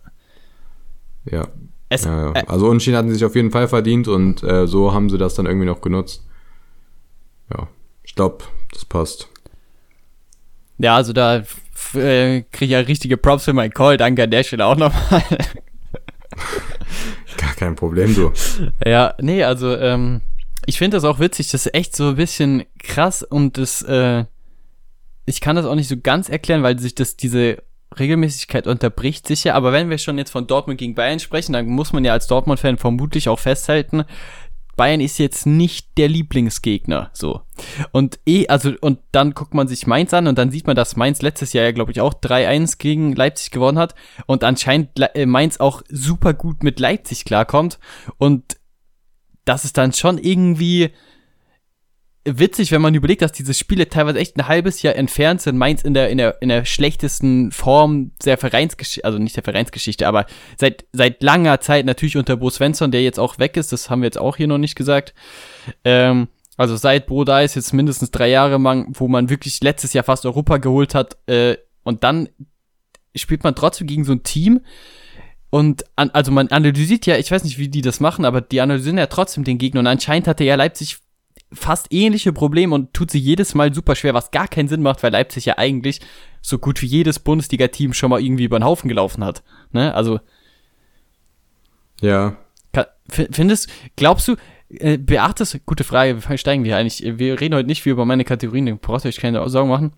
Ja. 1.25 1.49
Es, 1.89 2.05
ja, 2.05 2.27
ja. 2.27 2.33
Äh, 2.35 2.45
also 2.47 2.69
Unschieden 2.69 2.97
hatten 2.97 3.09
sie 3.09 3.15
sich 3.15 3.25
auf 3.25 3.35
jeden 3.35 3.51
Fall 3.51 3.69
verdient 3.69 4.09
und 4.09 4.43
äh, 4.43 4.67
so 4.67 4.93
haben 4.93 5.09
sie 5.11 5.19
das 5.19 5.35
dann 5.35 5.47
irgendwie 5.47 5.67
noch 5.67 5.81
genutzt. 5.81 6.25
Ja, 7.53 7.69
ich 8.03 8.15
glaube, 8.15 8.45
das 8.73 8.85
passt. 8.85 9.29
Ja, 10.79 10.97
also 10.97 11.13
da 11.13 11.43
äh, 11.95 12.43
kriege 12.43 12.65
ich 12.65 12.71
ja 12.71 12.81
richtige 12.81 13.17
Props 13.17 13.45
für 13.45 13.53
meinen 13.53 13.73
Call. 13.73 13.97
Danke 13.97 14.25
an 14.25 14.31
der 14.31 14.45
Stelle 14.45 14.67
auch 14.67 14.77
nochmal. 14.77 15.23
Gar 17.37 17.55
kein 17.55 17.75
Problem, 17.77 18.15
du. 18.15 18.33
ja, 18.85 19.15
nee, 19.21 19.43
also 19.45 19.77
ähm, 19.77 20.21
ich 20.67 20.79
finde 20.79 20.97
das 20.97 21.05
auch 21.05 21.19
witzig, 21.19 21.51
das 21.51 21.67
ist 21.67 21.75
echt 21.75 21.97
so 21.97 22.09
ein 22.09 22.17
bisschen 22.17 22.65
krass 22.79 23.23
und 23.23 23.57
das, 23.59 23.83
äh, 23.83 24.25
ich 25.25 25.41
kann 25.41 25.57
das 25.57 25.67
auch 25.67 25.75
nicht 25.75 25.89
so 25.89 25.97
ganz 25.97 26.29
erklären, 26.29 26.63
weil 26.63 26.79
sich 26.79 26.95
das, 26.95 27.17
diese 27.17 27.63
Regelmäßigkeit 27.97 28.67
unterbricht 28.67 29.27
sicher, 29.27 29.55
aber 29.55 29.73
wenn 29.73 29.91
wir 29.91 29.99
schon 29.99 30.19
jetzt 30.19 30.31
von 30.31 30.47
Dortmund 30.47 30.79
gegen 30.79 30.95
Bayern 30.95 31.21
sprechen, 31.21 31.53
dann 31.53 31.67
muss 31.67 31.93
man 31.93 32.05
ja 32.05 32.13
als 32.13 32.27
Dortmund-Fan 32.27 32.79
vermutlich 32.79 33.29
auch 33.29 33.39
festhalten, 33.39 34.05
Bayern 34.79 35.01
ist 35.01 35.19
jetzt 35.19 35.45
nicht 35.45 35.99
der 35.99 36.09
Lieblingsgegner, 36.09 37.11
so. 37.13 37.43
Und 37.91 38.21
eh, 38.27 38.47
also, 38.47 38.73
und 38.81 39.01
dann 39.11 39.35
guckt 39.35 39.53
man 39.53 39.67
sich 39.67 39.89
Mainz 39.89 40.15
an 40.15 40.29
und 40.29 40.39
dann 40.39 40.53
sieht 40.53 40.69
man, 40.69 40.77
dass 40.77 40.97
Mainz 40.97 41.21
letztes 41.21 41.53
Jahr 41.53 41.65
ja, 41.65 41.73
glaube 41.73 41.91
ich, 41.91 42.01
auch 42.01 42.15
3-1 42.15 42.79
gegen 42.79 43.15
Leipzig 43.15 43.51
gewonnen 43.51 43.79
hat 43.79 43.97
und 44.27 44.45
anscheinend 44.45 44.91
äh, 45.15 45.27
Mainz 45.27 45.59
auch 45.59 45.83
super 45.89 46.33
gut 46.33 46.63
mit 46.63 46.79
Leipzig 46.79 47.25
klarkommt 47.25 47.81
und 48.19 48.57
das 49.45 49.65
ist 49.65 49.79
dann 49.79 49.93
schon 49.93 50.17
irgendwie, 50.17 50.91
witzig, 52.37 52.73
wenn 52.73 52.83
man 52.83 52.95
überlegt, 52.95 53.23
dass 53.23 53.33
diese 53.33 53.55
Spiele 53.55 53.89
teilweise 53.89 54.19
echt 54.19 54.37
ein 54.37 54.49
halbes 54.49 54.83
Jahr 54.83 54.97
entfernt 54.97 55.41
sind. 55.41 55.57
Mainz 55.57 55.83
in 55.83 55.95
der, 55.95 56.11
in 56.11 56.19
der, 56.19 56.43
in 56.43 56.49
der 56.49 56.65
schlechtesten 56.65 57.53
Form 57.53 58.13
der 58.25 58.39
Vereinsgeschichte, 58.39 59.05
also 59.05 59.19
nicht 59.19 59.37
der 59.37 59.45
Vereinsgeschichte, 59.45 60.07
aber 60.07 60.27
seit, 60.59 60.85
seit 60.93 61.23
langer 61.23 61.61
Zeit 61.61 61.87
natürlich 61.87 62.17
unter 62.17 62.37
Bo 62.37 62.51
Svensson, 62.51 62.91
der 62.91 63.03
jetzt 63.03 63.19
auch 63.19 63.39
weg 63.39 63.57
ist, 63.57 63.73
das 63.73 63.91
haben 63.91 64.03
wir 64.03 64.07
jetzt 64.07 64.19
auch 64.19 64.37
hier 64.37 64.47
noch 64.47 64.59
nicht 64.59 64.75
gesagt. 64.75 65.15
Ähm, 65.85 66.29
also 66.57 66.77
seit 66.77 67.07
Bo 67.07 67.25
da 67.25 67.41
ist, 67.41 67.55
jetzt 67.55 67.73
mindestens 67.73 68.11
drei 68.11 68.29
Jahre 68.29 68.59
lang, 68.59 68.89
wo 68.99 69.09
man 69.09 69.31
wirklich 69.31 69.61
letztes 69.63 69.93
Jahr 69.93 70.05
fast 70.05 70.27
Europa 70.27 70.59
geholt 70.59 70.95
hat, 70.95 71.17
äh, 71.27 71.57
und 71.85 72.05
dann 72.05 72.29
spielt 73.15 73.45
man 73.45 73.55
trotzdem 73.55 73.87
gegen 73.87 74.05
so 74.05 74.13
ein 74.13 74.23
Team, 74.23 74.61
und 75.51 75.85
an, 75.97 76.11
also 76.11 76.31
man 76.31 76.49
analysiert 76.49 77.07
ja, 77.07 77.17
ich 77.17 77.31
weiß 77.31 77.45
nicht, 77.45 77.59
wie 77.59 77.69
die 77.69 77.81
das 77.81 78.01
machen, 78.01 78.25
aber 78.25 78.41
die 78.41 78.61
analysieren 78.61 78.99
ja 78.99 79.07
trotzdem 79.07 79.45
den 79.45 79.57
Gegner. 79.57 79.81
Und 79.81 79.87
anscheinend 79.87 80.29
hatte 80.29 80.45
ja 80.45 80.57
Leipzig 80.57 80.99
fast 81.53 81.93
ähnliche 81.93 82.33
Probleme 82.33 82.75
und 82.75 82.93
tut 82.93 83.11
sie 83.11 83.19
jedes 83.19 83.55
Mal 83.55 83.73
super 83.73 83.95
schwer, 83.97 84.15
was 84.15 84.31
gar 84.31 84.49
keinen 84.49 84.69
Sinn 84.69 84.83
macht, 84.83 85.03
weil 85.03 85.13
Leipzig 85.13 85.47
ja 85.47 85.59
eigentlich 85.59 86.01
so 86.43 86.59
gut 86.59 86.83
wie 86.83 86.87
jedes 86.87 87.19
Bundesliga-Team 87.19 87.93
schon 87.93 88.11
mal 88.11 88.21
irgendwie 88.21 88.45
über 88.45 88.59
den 88.59 88.65
Haufen 88.65 88.89
gelaufen 88.89 89.25
hat. 89.25 89.43
Ne? 89.73 89.95
Also. 89.95 90.21
Ja. 92.01 92.37
Findest, 93.11 93.71
glaubst 93.97 94.29
du, 94.29 94.37
äh, 94.69 94.99
beachtest, 94.99 95.65
gute 95.65 95.83
Frage, 95.83 96.21
steigen 96.37 96.65
wir 96.65 96.77
eigentlich, 96.77 97.19
wir 97.19 97.41
reden 97.41 97.55
heute 97.55 97.67
nicht 97.67 97.83
viel 97.83 97.93
über 97.93 98.05
meine 98.05 98.25
Kategorien, 98.25 98.67
da 98.67 98.75
brauchst 98.81 99.07
du 99.07 99.09
euch 99.09 99.17
keine 99.17 99.49
Sorgen 99.49 99.71
machen. 99.71 99.93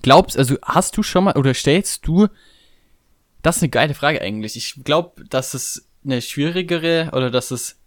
Glaubst, 0.00 0.38
also 0.38 0.56
hast 0.62 0.96
du 0.96 1.02
schon 1.02 1.24
mal, 1.24 1.36
oder 1.36 1.52
stellst 1.52 2.06
du, 2.06 2.28
das 3.42 3.56
ist 3.56 3.62
eine 3.62 3.70
geile 3.70 3.92
Frage 3.92 4.22
eigentlich. 4.22 4.56
Ich 4.56 4.82
glaube, 4.84 5.24
dass 5.28 5.52
es 5.52 5.86
eine 6.02 6.22
schwierigere, 6.22 7.10
oder 7.12 7.30
dass 7.30 7.50
es 7.50 7.79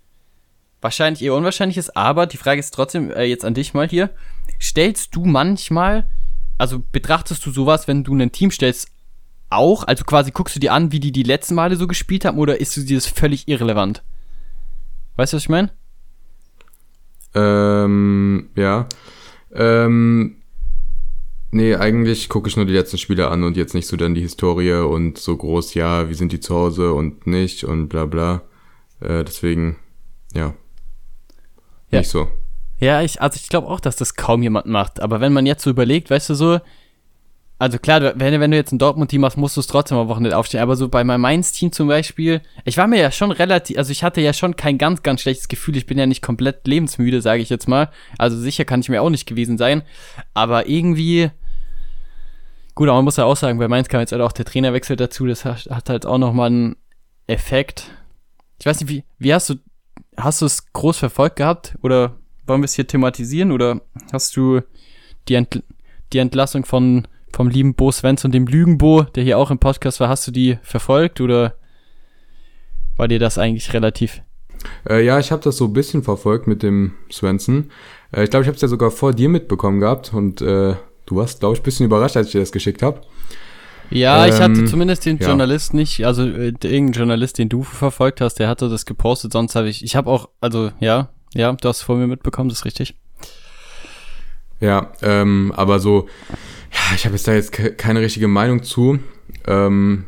wahrscheinlich 0.83 1.23
eher 1.23 1.33
unwahrscheinlich 1.33 1.77
ist, 1.77 1.95
aber 1.95 2.27
die 2.27 2.37
Frage 2.37 2.59
ist 2.59 2.73
trotzdem 2.73 3.09
äh, 3.11 3.23
jetzt 3.23 3.45
an 3.45 3.53
dich 3.53 3.73
mal 3.73 3.87
hier. 3.87 4.09
Stellst 4.61 5.15
du 5.15 5.25
manchmal, 5.25 6.09
also 6.57 6.83
betrachtest 6.91 7.45
du 7.45 7.51
sowas, 7.51 7.87
wenn 7.87 8.03
du 8.03 8.13
ein 8.13 8.31
Team 8.31 8.51
stellst, 8.51 8.89
auch? 9.49 9.83
Also 9.85 10.03
quasi 10.03 10.31
guckst 10.31 10.55
du 10.55 10.59
dir 10.59 10.73
an, 10.73 10.91
wie 10.91 10.99
die 10.99 11.11
die 11.11 11.23
letzten 11.23 11.55
Male 11.55 11.75
so 11.75 11.87
gespielt 11.87 12.25
haben 12.25 12.37
oder 12.37 12.59
ist 12.59 12.75
dir 12.75 12.97
das 12.97 13.07
völlig 13.07 13.47
irrelevant? 13.47 14.03
Weißt 15.15 15.33
du, 15.33 15.37
was 15.37 15.43
ich 15.43 15.49
meine? 15.49 15.71
Ähm, 17.35 18.49
ja. 18.55 18.87
Ähm, 19.53 20.37
nee, 21.51 21.75
eigentlich 21.75 22.29
gucke 22.29 22.49
ich 22.49 22.55
nur 22.55 22.65
die 22.65 22.73
letzten 22.73 22.97
Spiele 22.97 23.29
an 23.29 23.43
und 23.43 23.57
jetzt 23.57 23.73
nicht 23.73 23.87
so 23.87 23.95
dann 23.95 24.15
die 24.15 24.21
Historie 24.21 24.73
und 24.73 25.17
so 25.17 25.37
groß, 25.37 25.75
ja, 25.75 26.09
wie 26.09 26.13
sind 26.13 26.31
die 26.31 26.39
zu 26.39 26.55
Hause 26.55 26.93
und 26.93 27.27
nicht 27.27 27.63
und 27.63 27.89
bla 27.89 28.05
bla. 28.05 28.41
Äh, 28.99 29.23
deswegen, 29.23 29.77
ja. 30.33 30.55
Ja. 31.93 31.99
Nicht 31.99 32.09
so. 32.09 32.27
Ja, 32.79 33.01
ich, 33.01 33.21
also 33.21 33.39
ich 33.41 33.49
glaube 33.49 33.67
auch, 33.67 33.79
dass 33.79 33.95
das 33.95 34.15
kaum 34.15 34.43
jemand 34.43 34.65
macht. 34.65 34.99
Aber 34.99 35.21
wenn 35.21 35.31
man 35.31 35.45
jetzt 35.45 35.63
so 35.63 35.69
überlegt, 35.69 36.09
weißt 36.09 36.31
du 36.31 36.35
so, 36.35 36.59
also 37.59 37.77
klar, 37.77 38.01
wenn, 38.19 38.41
wenn 38.41 38.51
du 38.51 38.57
jetzt 38.57 38.73
ein 38.73 38.79
Dortmund-Team 38.79 39.23
hast, 39.23 39.37
musst 39.37 39.55
du 39.55 39.61
es 39.61 39.67
trotzdem 39.67 39.97
am 39.97 40.09
Wochenende 40.09 40.35
aufstehen. 40.35 40.59
Aber 40.61 40.75
so 40.75 40.89
bei 40.89 41.03
meinem 41.03 41.21
Mainz-Team 41.21 41.71
zum 41.71 41.87
Beispiel, 41.87 42.41
ich 42.65 42.77
war 42.77 42.87
mir 42.87 42.99
ja 42.99 43.11
schon 43.11 43.31
relativ, 43.31 43.77
also 43.77 43.91
ich 43.91 44.03
hatte 44.03 44.19
ja 44.19 44.33
schon 44.33 44.57
kein 44.57 44.77
ganz, 44.77 45.03
ganz 45.03 45.21
schlechtes 45.21 45.47
Gefühl. 45.47 45.77
Ich 45.77 45.85
bin 45.85 45.97
ja 45.97 46.05
nicht 46.05 46.21
komplett 46.21 46.67
lebensmüde, 46.67 47.21
sage 47.21 47.41
ich 47.41 47.49
jetzt 47.49 47.69
mal. 47.69 47.89
Also 48.17 48.37
sicher 48.37 48.65
kann 48.65 48.81
ich 48.81 48.89
mir 48.89 49.01
auch 49.01 49.09
nicht 49.09 49.27
gewesen 49.27 49.57
sein. 49.57 49.83
Aber 50.33 50.67
irgendwie, 50.67 51.29
gut, 52.75 52.89
aber 52.89 52.97
man 52.97 53.05
muss 53.05 53.17
ja 53.17 53.25
auch 53.25 53.37
sagen, 53.37 53.59
bei 53.59 53.67
Mainz 53.67 53.87
kam 53.87 54.01
jetzt 54.01 54.11
halt 54.11 54.21
auch 54.21 54.33
der 54.33 54.45
Trainerwechsel 54.45 54.97
dazu. 54.97 55.25
Das 55.25 55.45
hat, 55.45 55.67
hat 55.69 55.89
halt 55.89 56.05
auch 56.05 56.17
nochmal 56.17 56.47
einen 56.47 56.75
Effekt. 57.27 57.91
Ich 58.59 58.65
weiß 58.65 58.81
nicht, 58.81 58.89
wie, 58.89 59.03
wie 59.19 59.33
hast 59.33 59.49
du 59.49 59.55
hast 60.17 60.41
du 60.41 60.45
es 60.45 60.71
groß 60.73 60.97
verfolgt 60.97 61.37
gehabt 61.37 61.75
oder 61.81 62.15
wollen 62.45 62.61
wir 62.61 62.65
es 62.65 62.73
hier 62.73 62.87
thematisieren 62.87 63.51
oder 63.51 63.81
hast 64.11 64.35
du 64.35 64.61
die, 65.27 65.35
Ent 65.35 65.63
die 66.11 66.17
Entlassung 66.17 66.65
von 66.65 67.07
vom 67.33 67.49
lieben 67.49 67.73
Bo 67.73 67.91
Svensson, 67.91 68.31
dem 68.31 68.45
Lügenbo, 68.45 69.03
der 69.03 69.23
hier 69.23 69.39
auch 69.39 69.49
im 69.49 69.57
Podcast 69.57 69.99
war, 69.99 70.07
hast 70.07 70.27
du 70.27 70.31
die 70.31 70.59
verfolgt 70.61 71.19
oder 71.19 71.55
war 72.95 73.07
dir 73.07 73.19
das 73.19 73.37
eigentlich 73.37 73.73
relativ? 73.73 74.21
Äh, 74.87 75.03
ja, 75.03 75.19
ich 75.19 75.31
habe 75.31 75.41
das 75.41 75.57
so 75.57 75.65
ein 75.65 75.73
bisschen 75.73 76.03
verfolgt 76.03 76.47
mit 76.47 76.63
dem 76.63 76.93
Svensson. 77.11 77.71
Äh, 78.11 78.25
ich 78.25 78.29
glaube, 78.29 78.43
ich 78.43 78.47
habe 78.47 78.55
es 78.55 78.61
ja 78.61 78.67
sogar 78.67 78.91
vor 78.91 79.13
dir 79.13 79.29
mitbekommen 79.29 79.79
gehabt 79.79 80.13
und 80.13 80.41
äh, 80.41 80.75
du 81.05 81.15
warst, 81.15 81.39
glaube 81.39 81.55
ich, 81.55 81.61
ein 81.61 81.63
bisschen 81.63 81.85
überrascht, 81.87 82.15
als 82.15 82.27
ich 82.27 82.33
dir 82.33 82.39
das 82.39 82.51
geschickt 82.51 82.83
habe. 82.83 83.01
Ja, 83.93 84.25
ähm, 84.25 84.33
ich 84.33 84.39
hatte 84.39 84.59
ähm, 84.59 84.67
zumindest 84.67 85.05
den 85.05 85.17
ja. 85.17 85.27
Journalist 85.27 85.73
nicht, 85.73 86.05
also 86.05 86.23
äh, 86.23 86.53
irgendein 86.63 86.91
Journalist, 86.91 87.37
den 87.37 87.49
du 87.49 87.63
verfolgt 87.63 88.21
hast, 88.21 88.35
der 88.35 88.47
hatte 88.47 88.69
das 88.69 88.85
gepostet, 88.85 89.33
sonst 89.33 89.55
habe 89.55 89.69
ich, 89.69 89.83
ich 89.83 89.95
habe 89.95 90.09
auch, 90.09 90.29
also 90.41 90.71
ja, 90.79 91.09
ja, 91.33 91.51
du 91.53 91.67
hast 91.67 91.81
vor 91.81 91.95
mir 91.95 92.07
mitbekommen, 92.07 92.49
das 92.49 92.59
ist 92.59 92.65
richtig. 92.65 92.95
Ja, 94.59 94.91
ähm, 95.01 95.53
aber 95.55 95.79
so, 95.79 96.07
ja, 96.71 96.95
ich 96.95 97.05
habe 97.05 97.15
jetzt 97.15 97.27
da 97.27 97.33
jetzt 97.33 97.51
ke 97.51 97.73
keine 97.73 98.01
richtige 98.01 98.27
Meinung 98.27 98.63
zu. 98.63 98.99
Ähm, 99.45 100.05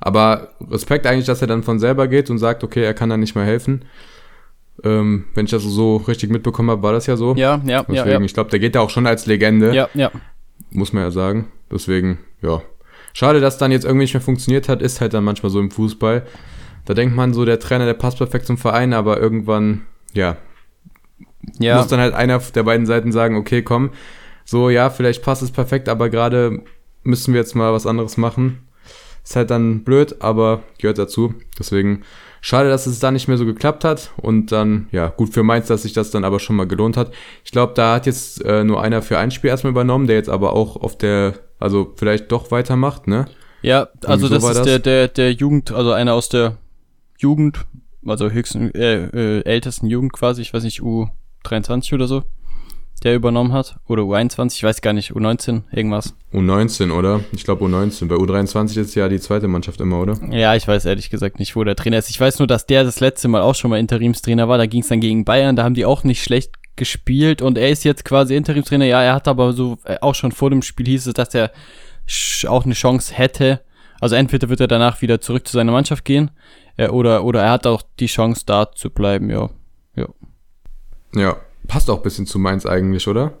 aber 0.00 0.54
Respekt 0.70 1.06
eigentlich, 1.06 1.26
dass 1.26 1.40
er 1.40 1.48
dann 1.48 1.62
von 1.62 1.78
selber 1.78 2.08
geht 2.08 2.30
und 2.30 2.38
sagt, 2.38 2.64
okay, 2.64 2.82
er 2.84 2.94
kann 2.94 3.10
da 3.10 3.16
nicht 3.16 3.34
mehr 3.34 3.44
helfen. 3.44 3.84
Ähm, 4.82 5.26
wenn 5.34 5.44
ich 5.44 5.50
das 5.50 5.62
so 5.62 5.96
richtig 5.96 6.30
mitbekommen 6.30 6.70
habe, 6.70 6.82
war 6.82 6.92
das 6.92 7.06
ja 7.06 7.16
so. 7.16 7.34
Ja, 7.34 7.60
ja, 7.64 7.82
Deswegen, 7.82 8.08
ja, 8.08 8.18
ja. 8.18 8.20
ich 8.20 8.34
glaube, 8.34 8.50
der 8.50 8.58
geht 8.58 8.74
ja 8.74 8.80
auch 8.80 8.90
schon 8.90 9.06
als 9.06 9.26
Legende. 9.26 9.74
Ja, 9.74 9.88
ja. 9.94 10.10
Muss 10.70 10.92
man 10.92 11.02
ja 11.02 11.10
sagen. 11.10 11.50
Deswegen, 11.70 12.18
ja, 12.42 12.62
Schade, 13.12 13.40
dass 13.40 13.58
dann 13.58 13.72
jetzt 13.72 13.84
irgendwie 13.84 14.04
nicht 14.04 14.14
mehr 14.14 14.20
funktioniert 14.20 14.68
hat, 14.68 14.82
ist 14.82 15.00
halt 15.00 15.14
dann 15.14 15.24
manchmal 15.24 15.50
so 15.50 15.60
im 15.60 15.70
Fußball. 15.70 16.26
Da 16.84 16.94
denkt 16.94 17.14
man 17.14 17.34
so, 17.34 17.44
der 17.44 17.60
Trainer, 17.60 17.86
der 17.86 17.94
passt 17.94 18.18
perfekt 18.18 18.46
zum 18.46 18.58
Verein, 18.58 18.92
aber 18.92 19.20
irgendwann, 19.20 19.82
ja, 20.12 20.36
ja. 21.58 21.76
muss 21.76 21.88
dann 21.88 22.00
halt 22.00 22.14
einer 22.14 22.38
der 22.38 22.62
beiden 22.62 22.86
Seiten 22.86 23.12
sagen, 23.12 23.36
okay, 23.36 23.62
komm, 23.62 23.90
so, 24.44 24.70
ja, 24.70 24.90
vielleicht 24.90 25.22
passt 25.22 25.42
es 25.42 25.50
perfekt, 25.50 25.88
aber 25.88 26.08
gerade 26.08 26.62
müssen 27.02 27.34
wir 27.34 27.40
jetzt 27.40 27.54
mal 27.54 27.72
was 27.72 27.86
anderes 27.86 28.16
machen. 28.16 28.66
Ist 29.22 29.36
halt 29.36 29.50
dann 29.50 29.84
blöd, 29.84 30.16
aber 30.20 30.62
gehört 30.78 30.98
dazu. 30.98 31.34
Deswegen 31.58 32.02
schade, 32.40 32.68
dass 32.68 32.86
es 32.86 32.98
da 33.00 33.10
nicht 33.10 33.28
mehr 33.28 33.36
so 33.36 33.44
geklappt 33.46 33.84
hat. 33.84 34.12
Und 34.16 34.50
dann, 34.50 34.88
ja, 34.92 35.08
gut 35.08 35.32
für 35.32 35.42
Mainz, 35.42 35.68
dass 35.68 35.82
sich 35.82 35.92
das 35.92 36.10
dann 36.10 36.24
aber 36.24 36.40
schon 36.40 36.56
mal 36.56 36.66
gelohnt 36.66 36.96
hat. 36.96 37.12
Ich 37.44 37.52
glaube, 37.52 37.74
da 37.74 37.94
hat 37.94 38.06
jetzt 38.06 38.44
äh, 38.44 38.64
nur 38.64 38.82
einer 38.82 39.02
für 39.02 39.18
ein 39.18 39.30
Spiel 39.30 39.50
erstmal 39.50 39.72
übernommen, 39.72 40.06
der 40.06 40.16
jetzt 40.16 40.30
aber 40.30 40.54
auch 40.54 40.76
auf 40.76 40.96
der 40.96 41.34
also 41.60 41.92
vielleicht 41.94 42.32
doch 42.32 42.50
weitermacht, 42.50 43.06
ne? 43.06 43.26
Ja, 43.62 43.88
also 44.06 44.26
so 44.26 44.34
das 44.34 44.44
ist 44.44 44.56
das? 44.56 44.66
der, 44.66 44.78
der, 44.78 45.08
der 45.08 45.32
Jugend, 45.32 45.70
also 45.70 45.92
einer 45.92 46.14
aus 46.14 46.30
der 46.30 46.56
Jugend, 47.18 47.66
also 48.04 48.30
höchsten, 48.30 48.74
äh, 48.74 49.04
äh, 49.04 49.44
ältesten 49.44 49.86
Jugend 49.86 50.14
quasi, 50.14 50.40
ich 50.40 50.54
weiß 50.54 50.64
nicht, 50.64 50.80
U23 50.80 51.94
oder 51.94 52.08
so, 52.08 52.22
der 53.02 53.14
übernommen 53.14 53.52
hat. 53.52 53.76
Oder 53.86 54.04
U21, 54.04 54.56
ich 54.56 54.62
weiß 54.62 54.80
gar 54.80 54.94
nicht, 54.94 55.12
U19, 55.12 55.62
irgendwas. 55.72 56.14
U19, 56.32 56.92
oder? 56.92 57.20
Ich 57.32 57.44
glaube 57.44 57.66
U19. 57.66 58.06
Bei 58.06 58.14
U23 58.14 58.80
ist 58.80 58.94
ja 58.94 59.10
die 59.10 59.20
zweite 59.20 59.48
Mannschaft 59.48 59.82
immer, 59.82 60.00
oder? 60.00 60.18
Ja, 60.30 60.54
ich 60.54 60.66
weiß 60.66 60.86
ehrlich 60.86 61.10
gesagt 61.10 61.38
nicht, 61.38 61.54
wo 61.56 61.62
der 61.62 61.76
Trainer 61.76 61.98
ist. 61.98 62.08
Ich 62.08 62.18
weiß 62.18 62.38
nur, 62.38 62.48
dass 62.48 62.64
der 62.64 62.84
das 62.84 63.00
letzte 63.00 63.28
Mal 63.28 63.42
auch 63.42 63.54
schon 63.54 63.70
mal 63.70 63.78
Interimstrainer 63.78 64.48
war. 64.48 64.56
Da 64.56 64.64
ging 64.64 64.80
es 64.80 64.88
dann 64.88 65.00
gegen 65.00 65.26
Bayern, 65.26 65.56
da 65.56 65.64
haben 65.64 65.74
die 65.74 65.84
auch 65.84 66.04
nicht 66.04 66.22
schlecht 66.22 66.59
gespielt 66.80 67.42
und 67.42 67.56
er 67.56 67.70
ist 67.70 67.84
jetzt 67.84 68.04
quasi 68.04 68.34
Interimstrainer. 68.34 68.86
Ja, 68.86 69.02
er 69.02 69.14
hat 69.14 69.28
aber 69.28 69.52
so, 69.52 69.78
äh, 69.84 69.98
auch 70.00 70.16
schon 70.16 70.32
vor 70.32 70.50
dem 70.50 70.62
Spiel 70.62 70.86
hieß 70.86 71.06
es, 71.06 71.14
dass 71.14 71.32
er 71.34 71.52
auch 72.48 72.64
eine 72.64 72.74
Chance 72.74 73.14
hätte. 73.14 73.60
Also 74.00 74.16
entweder 74.16 74.48
wird 74.48 74.60
er 74.60 74.66
danach 74.66 75.02
wieder 75.02 75.20
zurück 75.20 75.46
zu 75.46 75.52
seiner 75.52 75.70
Mannschaft 75.70 76.04
gehen 76.04 76.30
äh, 76.76 76.88
oder, 76.88 77.22
oder 77.24 77.42
er 77.42 77.50
hat 77.52 77.66
auch 77.66 77.82
die 78.00 78.06
Chance 78.06 78.42
da 78.46 78.72
zu 78.72 78.90
bleiben, 78.90 79.30
ja. 79.30 79.50
Ja, 79.94 80.06
ja 81.14 81.36
passt 81.68 81.88
auch 81.90 81.98
ein 81.98 82.02
bisschen 82.02 82.26
zu 82.26 82.38
Mainz 82.38 82.66
eigentlich, 82.66 83.06
oder? 83.06 83.38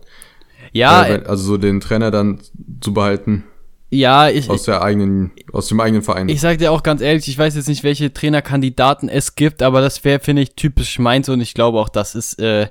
Ja. 0.72 1.06
Äh, 1.06 1.22
also 1.26 1.42
so 1.42 1.56
den 1.56 1.80
Trainer 1.80 2.10
dann 2.10 2.40
zu 2.80 2.92
behalten. 2.92 3.44
Ja, 3.92 4.28
ich. 4.28 4.48
Aus 4.48 4.64
der 4.64 4.82
eigenen, 4.82 5.32
aus 5.52 5.66
dem 5.66 5.80
eigenen 5.80 6.02
Verein. 6.02 6.28
Ich 6.28 6.40
sag 6.40 6.58
dir 6.58 6.70
auch 6.70 6.84
ganz 6.84 7.00
ehrlich, 7.00 7.26
ich 7.26 7.36
weiß 7.36 7.56
jetzt 7.56 7.68
nicht, 7.68 7.82
welche 7.82 8.12
Trainerkandidaten 8.12 9.08
es 9.08 9.34
gibt, 9.34 9.62
aber 9.62 9.80
das 9.80 10.04
wäre, 10.04 10.20
finde 10.20 10.42
ich, 10.42 10.54
typisch 10.54 11.00
Mainz 11.00 11.28
und 11.28 11.40
ich 11.40 11.54
glaube 11.54 11.80
auch, 11.80 11.88
das 11.88 12.14
ist, 12.14 12.38
äh, 12.38 12.68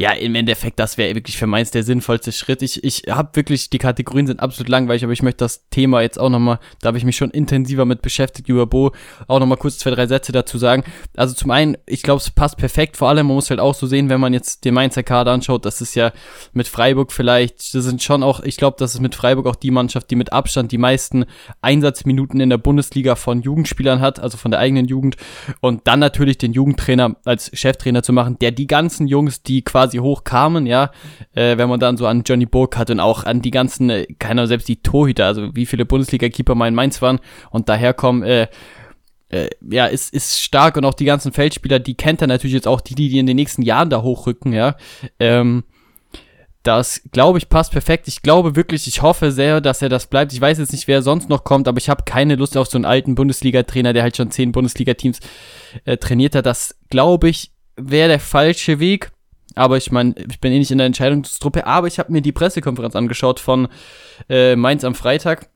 ja, 0.00 0.12
im 0.12 0.34
Endeffekt, 0.34 0.78
das 0.78 0.96
wäre 0.96 1.14
wirklich 1.14 1.36
für 1.36 1.46
meins 1.46 1.72
der 1.72 1.82
sinnvollste 1.82 2.32
Schritt. 2.32 2.62
Ich, 2.62 2.82
ich 2.82 3.02
habe 3.10 3.28
wirklich, 3.34 3.68
die 3.68 3.76
Kategorien 3.76 4.26
sind 4.26 4.40
absolut 4.40 4.70
langweilig, 4.70 5.04
aber 5.04 5.12
ich 5.12 5.20
möchte 5.20 5.44
das 5.44 5.68
Thema 5.68 6.00
jetzt 6.00 6.18
auch 6.18 6.30
nochmal, 6.30 6.58
da 6.80 6.86
habe 6.86 6.96
ich 6.96 7.04
mich 7.04 7.16
schon 7.16 7.30
intensiver 7.30 7.84
mit 7.84 8.00
beschäftigt 8.00 8.48
über 8.48 8.64
Bo, 8.64 8.92
auch 9.26 9.40
nochmal 9.40 9.58
kurz 9.58 9.76
zwei, 9.76 9.90
drei 9.90 10.06
Sätze 10.06 10.32
dazu 10.32 10.56
sagen. 10.56 10.84
Also 11.18 11.34
zum 11.34 11.50
einen, 11.50 11.76
ich 11.84 12.02
glaube, 12.02 12.22
es 12.22 12.30
passt 12.30 12.56
perfekt, 12.56 12.96
vor 12.96 13.10
allem, 13.10 13.26
man 13.26 13.34
muss 13.34 13.50
halt 13.50 13.60
auch 13.60 13.74
so 13.74 13.86
sehen, 13.86 14.08
wenn 14.08 14.20
man 14.20 14.32
jetzt 14.32 14.64
den 14.64 14.72
Mainzer 14.72 15.02
Kader 15.02 15.32
anschaut, 15.32 15.66
das 15.66 15.82
ist 15.82 15.94
ja 15.94 16.12
mit 16.54 16.66
Freiburg 16.66 17.12
vielleicht, 17.12 17.74
das 17.74 17.84
sind 17.84 18.02
schon 18.02 18.22
auch, 18.22 18.40
ich 18.40 18.56
glaube, 18.56 18.76
das 18.78 18.94
ist 18.94 19.00
mit 19.00 19.14
Freiburg 19.14 19.46
auch 19.46 19.56
die 19.56 19.70
Mannschaft, 19.70 20.10
die 20.10 20.16
mit 20.16 20.32
Abstand 20.32 20.72
die 20.72 20.78
meisten 20.78 21.26
Einsatzminuten 21.60 22.40
in 22.40 22.48
der 22.48 22.56
Bundesliga 22.56 23.16
von 23.16 23.42
Jugendspielern 23.42 24.00
hat, 24.00 24.18
also 24.18 24.38
von 24.38 24.50
der 24.50 24.60
eigenen 24.60 24.86
Jugend 24.86 25.16
und 25.60 25.86
dann 25.86 26.00
natürlich 26.00 26.38
den 26.38 26.54
Jugendtrainer 26.54 27.16
als 27.26 27.50
Cheftrainer 27.52 28.02
zu 28.02 28.14
machen, 28.14 28.38
der 28.40 28.50
die 28.50 28.66
ganzen 28.66 29.06
Jungs, 29.06 29.42
die 29.42 29.60
quasi 29.60 29.89
hochkamen, 29.98 30.66
ja, 30.66 30.92
äh, 31.34 31.58
wenn 31.58 31.68
man 31.68 31.80
dann 31.80 31.96
so 31.96 32.06
an 32.06 32.22
Johnny 32.24 32.46
Burkhardt 32.46 32.90
und 32.90 33.00
auch 33.00 33.24
an 33.24 33.42
die 33.42 33.50
ganzen, 33.50 33.90
äh, 33.90 34.06
keiner, 34.20 34.46
selbst 34.46 34.68
die 34.68 34.82
Torhüter, 34.82 35.26
also 35.26 35.56
wie 35.56 35.66
viele 35.66 35.84
Bundesliga-Keeper 35.84 36.54
mal 36.54 36.68
in 36.68 36.74
Mainz 36.74 37.02
waren 37.02 37.18
und 37.50 37.68
daherkommen, 37.68 38.22
äh, 38.22 38.46
äh, 39.30 39.48
ja, 39.68 39.86
ist, 39.86 40.14
ist 40.14 40.40
stark 40.40 40.76
und 40.76 40.84
auch 40.84 40.94
die 40.94 41.04
ganzen 41.04 41.32
Feldspieler, 41.32 41.78
die 41.78 41.94
kennt 41.94 42.20
er 42.20 42.28
natürlich 42.28 42.54
jetzt 42.54 42.68
auch 42.68 42.80
die, 42.80 42.94
die 42.94 43.18
in 43.18 43.26
den 43.26 43.36
nächsten 43.36 43.62
Jahren 43.62 43.90
da 43.90 44.02
hochrücken, 44.02 44.52
ja. 44.52 44.76
Ähm, 45.18 45.64
das, 46.62 47.00
glaube 47.12 47.38
ich, 47.38 47.48
passt 47.48 47.72
perfekt. 47.72 48.06
Ich 48.06 48.20
glaube 48.20 48.54
wirklich, 48.54 48.86
ich 48.86 49.00
hoffe 49.00 49.32
sehr, 49.32 49.62
dass 49.62 49.80
er 49.80 49.88
das 49.88 50.06
bleibt. 50.06 50.32
Ich 50.32 50.40
weiß 50.40 50.58
jetzt 50.58 50.72
nicht, 50.72 50.88
wer 50.88 51.00
sonst 51.00 51.30
noch 51.30 51.44
kommt, 51.44 51.68
aber 51.68 51.78
ich 51.78 51.88
habe 51.88 52.04
keine 52.04 52.34
Lust 52.34 52.56
auf 52.56 52.68
so 52.68 52.76
einen 52.76 52.84
alten 52.84 53.14
Bundesliga-Trainer, 53.14 53.94
der 53.94 54.02
halt 54.02 54.16
schon 54.16 54.30
zehn 54.30 54.52
Bundesliga-Teams 54.52 55.20
äh, 55.84 55.96
trainiert 55.96 56.34
hat. 56.34 56.44
Das, 56.44 56.76
glaube 56.90 57.30
ich, 57.30 57.52
wäre 57.76 58.08
der 58.08 58.20
falsche 58.20 58.78
Weg. 58.78 59.10
Aber 59.54 59.76
ich 59.76 59.90
meine, 59.90 60.14
ich 60.16 60.40
bin 60.40 60.52
eh 60.52 60.58
nicht 60.58 60.70
in 60.70 60.78
der 60.78 60.86
Entscheidungstruppe, 60.86 61.66
aber 61.66 61.86
ich 61.86 61.98
habe 61.98 62.12
mir 62.12 62.22
die 62.22 62.32
Pressekonferenz 62.32 62.94
angeschaut 62.96 63.40
von 63.40 63.68
äh, 64.28 64.56
Mainz 64.56 64.84
am 64.84 64.94
Freitag. 64.94 65.48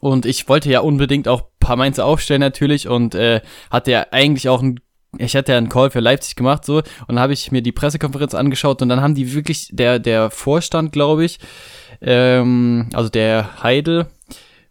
Und 0.00 0.26
ich 0.26 0.48
wollte 0.48 0.70
ja 0.70 0.80
unbedingt 0.80 1.28
auch 1.28 1.44
paar 1.60 1.76
Mainzer 1.76 2.04
aufstellen 2.04 2.40
natürlich 2.40 2.88
und 2.88 3.14
äh, 3.14 3.40
hatte 3.70 3.90
ja 3.90 4.06
eigentlich 4.10 4.48
auch 4.48 4.62
ein 4.62 4.80
ich 5.16 5.34
hatte 5.34 5.52
ja 5.52 5.58
einen 5.58 5.70
Call 5.70 5.90
für 5.90 6.00
Leipzig 6.00 6.36
gemacht, 6.36 6.66
so, 6.66 6.76
und 6.76 6.84
dann 7.08 7.18
habe 7.18 7.32
ich 7.32 7.50
mir 7.50 7.62
die 7.62 7.72
Pressekonferenz 7.72 8.34
angeschaut 8.34 8.82
und 8.82 8.90
dann 8.90 9.00
haben 9.00 9.14
die 9.14 9.32
wirklich, 9.32 9.70
der, 9.72 9.98
der 9.98 10.30
Vorstand, 10.30 10.92
glaube 10.92 11.24
ich, 11.24 11.38
ähm, 12.02 12.90
also 12.92 13.08
der 13.08 13.62
Heidel, 13.62 14.06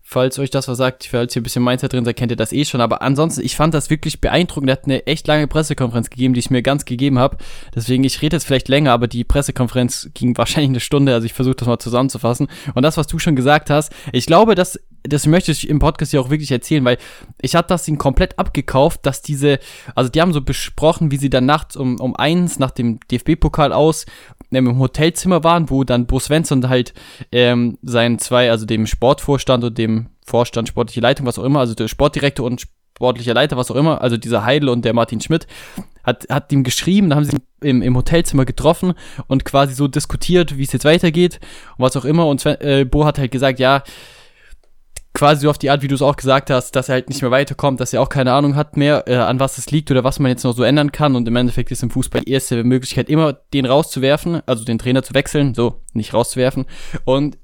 falls 0.09 0.39
euch 0.39 0.49
das 0.49 0.69
was 0.69 0.77
sagt, 0.77 1.05
falls 1.05 1.35
ihr 1.35 1.41
ein 1.41 1.43
bisschen 1.43 1.65
Mindset 1.65 1.91
drin 1.91 2.05
seid, 2.05 2.15
kennt 2.15 2.31
ihr 2.31 2.37
das 2.37 2.53
eh 2.53 2.63
schon. 2.63 2.79
Aber 2.79 3.01
ansonsten, 3.01 3.43
ich 3.43 3.57
fand 3.57 3.73
das 3.73 3.89
wirklich 3.89 4.21
beeindruckend. 4.21 4.69
Er 4.69 4.77
hat 4.77 4.85
eine 4.85 5.05
echt 5.05 5.27
lange 5.27 5.47
Pressekonferenz 5.47 6.09
gegeben, 6.09 6.33
die 6.33 6.39
ich 6.39 6.49
mir 6.49 6.61
ganz 6.61 6.85
gegeben 6.85 7.19
habe. 7.19 7.35
Deswegen, 7.75 8.05
ich 8.05 8.21
rede 8.21 8.37
jetzt 8.37 8.45
vielleicht 8.45 8.69
länger, 8.69 8.93
aber 8.93 9.07
die 9.07 9.25
Pressekonferenz 9.25 10.09
ging 10.13 10.37
wahrscheinlich 10.37 10.69
eine 10.69 10.79
Stunde. 10.79 11.13
Also 11.13 11.25
ich 11.25 11.33
versuche 11.33 11.55
das 11.55 11.67
mal 11.67 11.77
zusammenzufassen. 11.77 12.47
Und 12.73 12.83
das, 12.83 12.95
was 12.95 13.07
du 13.07 13.19
schon 13.19 13.35
gesagt 13.35 13.69
hast, 13.69 13.91
ich 14.13 14.25
glaube, 14.25 14.55
dass 14.55 14.79
das 15.03 15.25
möchte 15.25 15.51
ich 15.51 15.69
im 15.69 15.79
Podcast 15.79 16.13
ja 16.13 16.19
auch 16.19 16.29
wirklich 16.29 16.51
erzählen, 16.51 16.83
weil 16.83 16.97
ich 17.41 17.55
hatte 17.55 17.69
das 17.69 17.87
ihnen 17.87 17.97
komplett 17.97 18.37
abgekauft, 18.39 19.05
dass 19.05 19.21
diese, 19.21 19.59
also 19.95 20.09
die 20.09 20.21
haben 20.21 20.33
so 20.33 20.41
besprochen, 20.41 21.11
wie 21.11 21.17
sie 21.17 21.29
dann 21.29 21.45
nachts 21.45 21.75
um, 21.75 21.99
um 21.99 22.15
eins 22.15 22.59
nach 22.59 22.71
dem 22.71 22.99
DFB-Pokal 23.11 23.73
aus 23.73 24.05
im 24.49 24.79
Hotelzimmer 24.79 25.43
waren, 25.43 25.69
wo 25.69 25.83
dann 25.83 26.05
Bo 26.05 26.19
Svensson 26.19 26.67
halt 26.69 26.93
ähm, 27.31 27.77
seinen 27.81 28.19
zwei, 28.19 28.49
also 28.49 28.65
dem 28.65 28.87
Sportvorstand 28.87 29.63
und 29.63 29.77
dem 29.77 30.07
Vorstand, 30.25 30.67
sportliche 30.67 31.01
Leitung, 31.01 31.25
was 31.25 31.39
auch 31.39 31.43
immer, 31.43 31.59
also 31.59 31.73
der 31.73 31.87
Sportdirektor 31.87 32.45
und 32.45 32.65
sportlicher 32.97 33.33
Leiter, 33.33 33.57
was 33.57 33.69
auch 33.69 33.75
immer, 33.75 34.01
also 34.01 34.17
dieser 34.17 34.43
Heidel 34.43 34.69
und 34.69 34.83
der 34.83 34.93
Martin 34.93 35.21
Schmidt, 35.21 35.47
hat, 36.03 36.25
hat 36.29 36.51
ihm 36.51 36.63
geschrieben, 36.63 37.09
dann 37.09 37.17
haben 37.17 37.25
sie 37.25 37.37
im, 37.61 37.81
im 37.81 37.95
Hotelzimmer 37.95 38.45
getroffen 38.45 38.93
und 39.27 39.45
quasi 39.45 39.73
so 39.73 39.87
diskutiert, 39.87 40.57
wie 40.57 40.63
es 40.63 40.71
jetzt 40.71 40.85
weitergeht 40.85 41.39
und 41.77 41.83
was 41.83 41.95
auch 41.95 42.05
immer. 42.05 42.27
Und 42.27 42.45
äh, 42.45 42.85
Bo 42.89 43.05
hat 43.05 43.19
halt 43.19 43.31
gesagt, 43.31 43.59
ja, 43.59 43.83
quasi 45.17 45.41
so 45.41 45.49
auf 45.49 45.57
die 45.57 45.71
Art, 45.71 45.81
wie 45.81 45.87
du 45.87 45.95
es 45.95 46.03
auch 46.03 46.15
gesagt 46.15 46.51
hast, 46.51 46.75
dass 46.75 46.89
er 46.89 46.93
halt 46.93 47.09
nicht 47.09 47.23
mehr 47.23 47.31
weiterkommt, 47.31 47.79
dass 47.79 47.91
er 47.91 48.03
auch 48.03 48.09
keine 48.09 48.33
Ahnung 48.33 48.55
hat 48.55 48.77
mehr, 48.77 49.05
äh, 49.07 49.15
an 49.15 49.39
was 49.39 49.57
es 49.57 49.71
liegt 49.71 49.89
oder 49.89 50.03
was 50.03 50.19
man 50.19 50.29
jetzt 50.29 50.43
noch 50.43 50.55
so 50.55 50.61
ändern 50.61 50.91
kann. 50.91 51.15
Und 51.15 51.27
im 51.27 51.35
Endeffekt 51.35 51.71
ist 51.71 51.81
im 51.81 51.89
Fußball 51.89 52.21
die 52.21 52.31
erste 52.31 52.63
Möglichkeit 52.63 53.09
immer, 53.09 53.33
den 53.33 53.65
rauszuwerfen, 53.65 54.43
also 54.45 54.63
den 54.63 54.77
Trainer 54.77 55.01
zu 55.01 55.15
wechseln, 55.15 55.55
so, 55.55 55.81
nicht 55.93 56.13
rauszuwerfen. 56.13 56.67
Und 57.03 57.39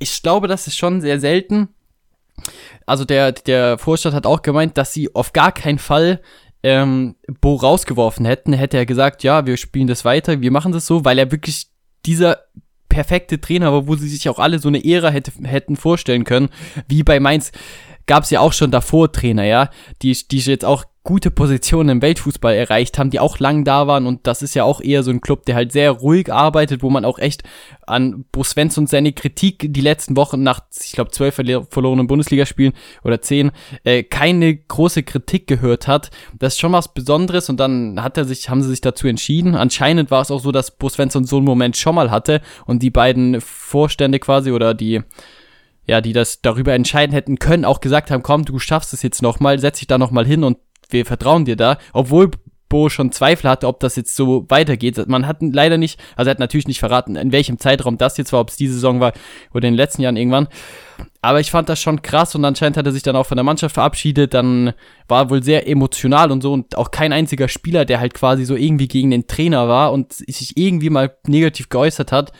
ich 0.00 0.20
glaube, 0.20 0.48
das 0.48 0.66
ist 0.66 0.76
schon 0.76 1.00
sehr 1.00 1.20
selten. 1.20 1.68
Also 2.86 3.04
der, 3.04 3.30
der 3.30 3.78
Vorstand 3.78 4.16
hat 4.16 4.26
auch 4.26 4.42
gemeint, 4.42 4.76
dass 4.76 4.92
sie 4.92 5.14
auf 5.14 5.32
gar 5.32 5.52
keinen 5.52 5.78
Fall 5.78 6.20
ähm, 6.64 7.14
Bo 7.40 7.54
rausgeworfen 7.54 8.26
hätten. 8.26 8.52
Hätte 8.52 8.78
er 8.78 8.86
gesagt, 8.86 9.22
ja, 9.22 9.46
wir 9.46 9.56
spielen 9.58 9.86
das 9.86 10.04
weiter, 10.04 10.40
wir 10.40 10.50
machen 10.50 10.72
das 10.72 10.88
so, 10.88 11.04
weil 11.04 11.20
er 11.20 11.30
wirklich 11.30 11.68
dieser 12.04 12.38
perfekte 12.92 13.40
Trainer, 13.40 13.68
aber 13.68 13.86
wo 13.86 13.96
sie 13.96 14.08
sich 14.08 14.28
auch 14.28 14.38
alle 14.38 14.58
so 14.58 14.68
eine 14.68 14.84
Ära 14.84 15.08
hätte, 15.08 15.32
hätten 15.44 15.76
vorstellen 15.76 16.24
können, 16.24 16.50
wie 16.88 17.02
bei 17.02 17.20
Mainz 17.20 17.50
gab 18.06 18.24
es 18.24 18.30
ja 18.30 18.40
auch 18.40 18.52
schon 18.52 18.70
davor 18.70 19.12
Trainer, 19.12 19.44
ja, 19.44 19.70
die, 20.02 20.12
die 20.30 20.38
jetzt 20.40 20.64
auch 20.64 20.84
gute 21.04 21.32
Positionen 21.32 21.88
im 21.88 22.02
Weltfußball 22.02 22.54
erreicht 22.54 22.96
haben, 22.96 23.10
die 23.10 23.18
auch 23.18 23.40
lang 23.40 23.64
da 23.64 23.88
waren 23.88 24.06
und 24.06 24.26
das 24.26 24.40
ist 24.40 24.54
ja 24.54 24.62
auch 24.62 24.80
eher 24.80 25.02
so 25.02 25.10
ein 25.10 25.20
Club, 25.20 25.44
der 25.46 25.56
halt 25.56 25.72
sehr 25.72 25.90
ruhig 25.90 26.32
arbeitet, 26.32 26.82
wo 26.82 26.90
man 26.90 27.04
auch 27.04 27.18
echt 27.18 27.42
an 27.86 28.24
Bo 28.30 28.44
Svensson 28.44 28.86
seine 28.86 29.12
Kritik 29.12 29.66
die 29.72 29.80
letzten 29.80 30.16
Wochen 30.16 30.44
nach, 30.44 30.60
ich 30.80 30.92
glaube, 30.92 31.10
zwölf 31.10 31.34
verlorenen 31.34 32.06
Bundesligaspielen 32.06 32.72
oder 33.02 33.20
zehn, 33.20 33.50
äh, 33.82 34.04
keine 34.04 34.56
große 34.56 35.02
Kritik 35.02 35.48
gehört 35.48 35.88
hat. 35.88 36.10
Das 36.38 36.54
ist 36.54 36.60
schon 36.60 36.72
was 36.72 36.94
Besonderes 36.94 37.48
und 37.50 37.58
dann 37.58 38.00
hat 38.00 38.16
er 38.16 38.24
sich, 38.24 38.48
haben 38.48 38.62
sie 38.62 38.70
sich 38.70 38.80
dazu 38.80 39.08
entschieden. 39.08 39.56
Anscheinend 39.56 40.12
war 40.12 40.22
es 40.22 40.30
auch 40.30 40.40
so, 40.40 40.52
dass 40.52 40.70
Bo 40.70 40.88
Svensson 40.88 41.24
so 41.24 41.38
einen 41.38 41.46
Moment 41.46 41.76
schon 41.76 41.96
mal 41.96 42.12
hatte 42.12 42.42
und 42.64 42.80
die 42.80 42.90
beiden 42.90 43.40
Vorstände 43.40 44.20
quasi 44.20 44.52
oder 44.52 44.72
die 44.74 45.02
ja, 45.84 46.00
die 46.00 46.12
das 46.12 46.42
darüber 46.42 46.74
entscheiden 46.74 47.12
hätten 47.12 47.40
können, 47.40 47.64
auch 47.64 47.80
gesagt 47.80 48.12
haben, 48.12 48.22
komm, 48.22 48.44
du 48.44 48.60
schaffst 48.60 48.92
es 48.92 49.02
jetzt 49.02 49.20
nochmal, 49.20 49.58
setz 49.58 49.80
dich 49.80 49.88
da 49.88 49.98
nochmal 49.98 50.24
hin 50.24 50.44
und 50.44 50.58
wir 50.92 51.06
vertrauen 51.06 51.44
dir 51.44 51.56
da, 51.56 51.78
obwohl 51.92 52.30
Bo 52.72 52.88
schon 52.88 53.12
Zweifel 53.12 53.50
hatte, 53.50 53.68
ob 53.68 53.80
das 53.80 53.96
jetzt 53.96 54.16
so 54.16 54.46
weitergeht. 54.48 55.06
Man 55.06 55.26
hat 55.26 55.42
leider 55.42 55.76
nicht, 55.76 56.00
also 56.16 56.30
er 56.30 56.32
hat 56.32 56.38
natürlich 56.38 56.66
nicht 56.66 56.80
verraten, 56.80 57.16
in 57.16 57.30
welchem 57.30 57.58
Zeitraum 57.58 57.98
das 57.98 58.16
jetzt 58.16 58.32
war, 58.32 58.40
ob 58.40 58.48
es 58.48 58.56
diese 58.56 58.72
Saison 58.72 58.98
war 58.98 59.12
oder 59.52 59.68
in 59.68 59.74
den 59.74 59.76
letzten 59.76 60.00
Jahren 60.00 60.16
irgendwann. 60.16 60.48
Aber 61.20 61.38
ich 61.38 61.50
fand 61.50 61.68
das 61.68 61.82
schon 61.82 62.00
krass 62.00 62.34
und 62.34 62.46
anscheinend 62.46 62.78
hat 62.78 62.86
er 62.86 62.92
sich 62.92 63.02
dann 63.02 63.14
auch 63.14 63.26
von 63.26 63.36
der 63.36 63.44
Mannschaft 63.44 63.74
verabschiedet. 63.74 64.32
Dann 64.32 64.72
war 65.06 65.28
wohl 65.28 65.42
sehr 65.42 65.68
emotional 65.68 66.32
und 66.32 66.40
so 66.40 66.54
und 66.54 66.78
auch 66.78 66.90
kein 66.90 67.12
einziger 67.12 67.46
Spieler, 67.46 67.84
der 67.84 68.00
halt 68.00 68.14
quasi 68.14 68.46
so 68.46 68.56
irgendwie 68.56 68.88
gegen 68.88 69.10
den 69.10 69.26
Trainer 69.26 69.68
war 69.68 69.92
und 69.92 70.14
sich 70.14 70.56
irgendwie 70.56 70.88
mal 70.88 71.14
negativ 71.26 71.68
geäußert 71.68 72.10
hat. 72.10 72.32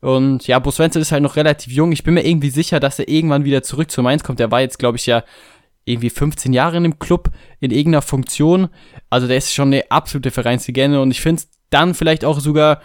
Und 0.00 0.46
ja, 0.46 0.58
Bo 0.60 0.70
Svensson 0.70 1.02
ist 1.02 1.12
halt 1.12 1.22
noch 1.22 1.36
relativ 1.36 1.74
jung. 1.74 1.92
Ich 1.92 2.04
bin 2.04 2.14
mir 2.14 2.26
irgendwie 2.26 2.50
sicher, 2.50 2.80
dass 2.80 2.98
er 2.98 3.08
irgendwann 3.08 3.44
wieder 3.44 3.62
zurück 3.62 3.90
zu 3.90 4.02
Mainz 4.02 4.24
kommt. 4.24 4.40
Der 4.40 4.50
war 4.50 4.62
jetzt, 4.62 4.78
glaube 4.78 4.96
ich, 4.96 5.04
ja 5.04 5.24
irgendwie 5.84 6.10
15 6.10 6.52
Jahre 6.52 6.76
in 6.76 6.84
dem 6.84 6.98
Club 6.98 7.30
in 7.60 7.70
irgendeiner 7.70 8.02
Funktion. 8.02 8.68
Also 9.10 9.26
der 9.26 9.36
ist 9.36 9.52
schon 9.52 9.68
eine 9.68 9.90
absolute 9.90 10.30
Vereinslegende 10.30 11.00
und 11.00 11.10
ich 11.10 11.20
finde 11.20 11.42
es 11.42 11.48
dann 11.70 11.94
vielleicht 11.94 12.24
auch 12.24 12.40
sogar 12.40 12.80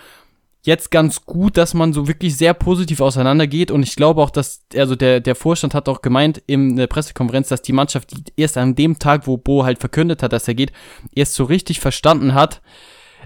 jetzt 0.63 0.91
ganz 0.91 1.25
gut, 1.25 1.57
dass 1.57 1.73
man 1.73 1.93
so 1.93 2.07
wirklich 2.07 2.35
sehr 2.35 2.53
positiv 2.53 2.99
auseinandergeht 2.99 3.71
und 3.71 3.83
ich 3.83 3.95
glaube 3.95 4.21
auch, 4.21 4.29
dass, 4.29 4.65
also 4.75 4.95
der, 4.95 5.21
der 5.21 5.35
Vorstand 5.35 5.73
hat 5.73 5.87
auch 5.87 6.01
gemeint 6.01 6.41
in 6.47 6.75
der 6.75 6.87
Pressekonferenz, 6.87 7.47
dass 7.47 7.61
die 7.61 7.71
Mannschaft 7.71 8.11
erst 8.35 8.57
an 8.57 8.75
dem 8.75 8.99
Tag, 8.99 9.25
wo 9.25 9.37
Bo 9.37 9.63
halt 9.63 9.79
verkündet 9.79 10.21
hat, 10.21 10.33
dass 10.33 10.47
er 10.47 10.55
geht, 10.55 10.73
erst 11.15 11.35
so 11.35 11.45
richtig 11.45 11.79
verstanden 11.79 12.33
hat, 12.33 12.61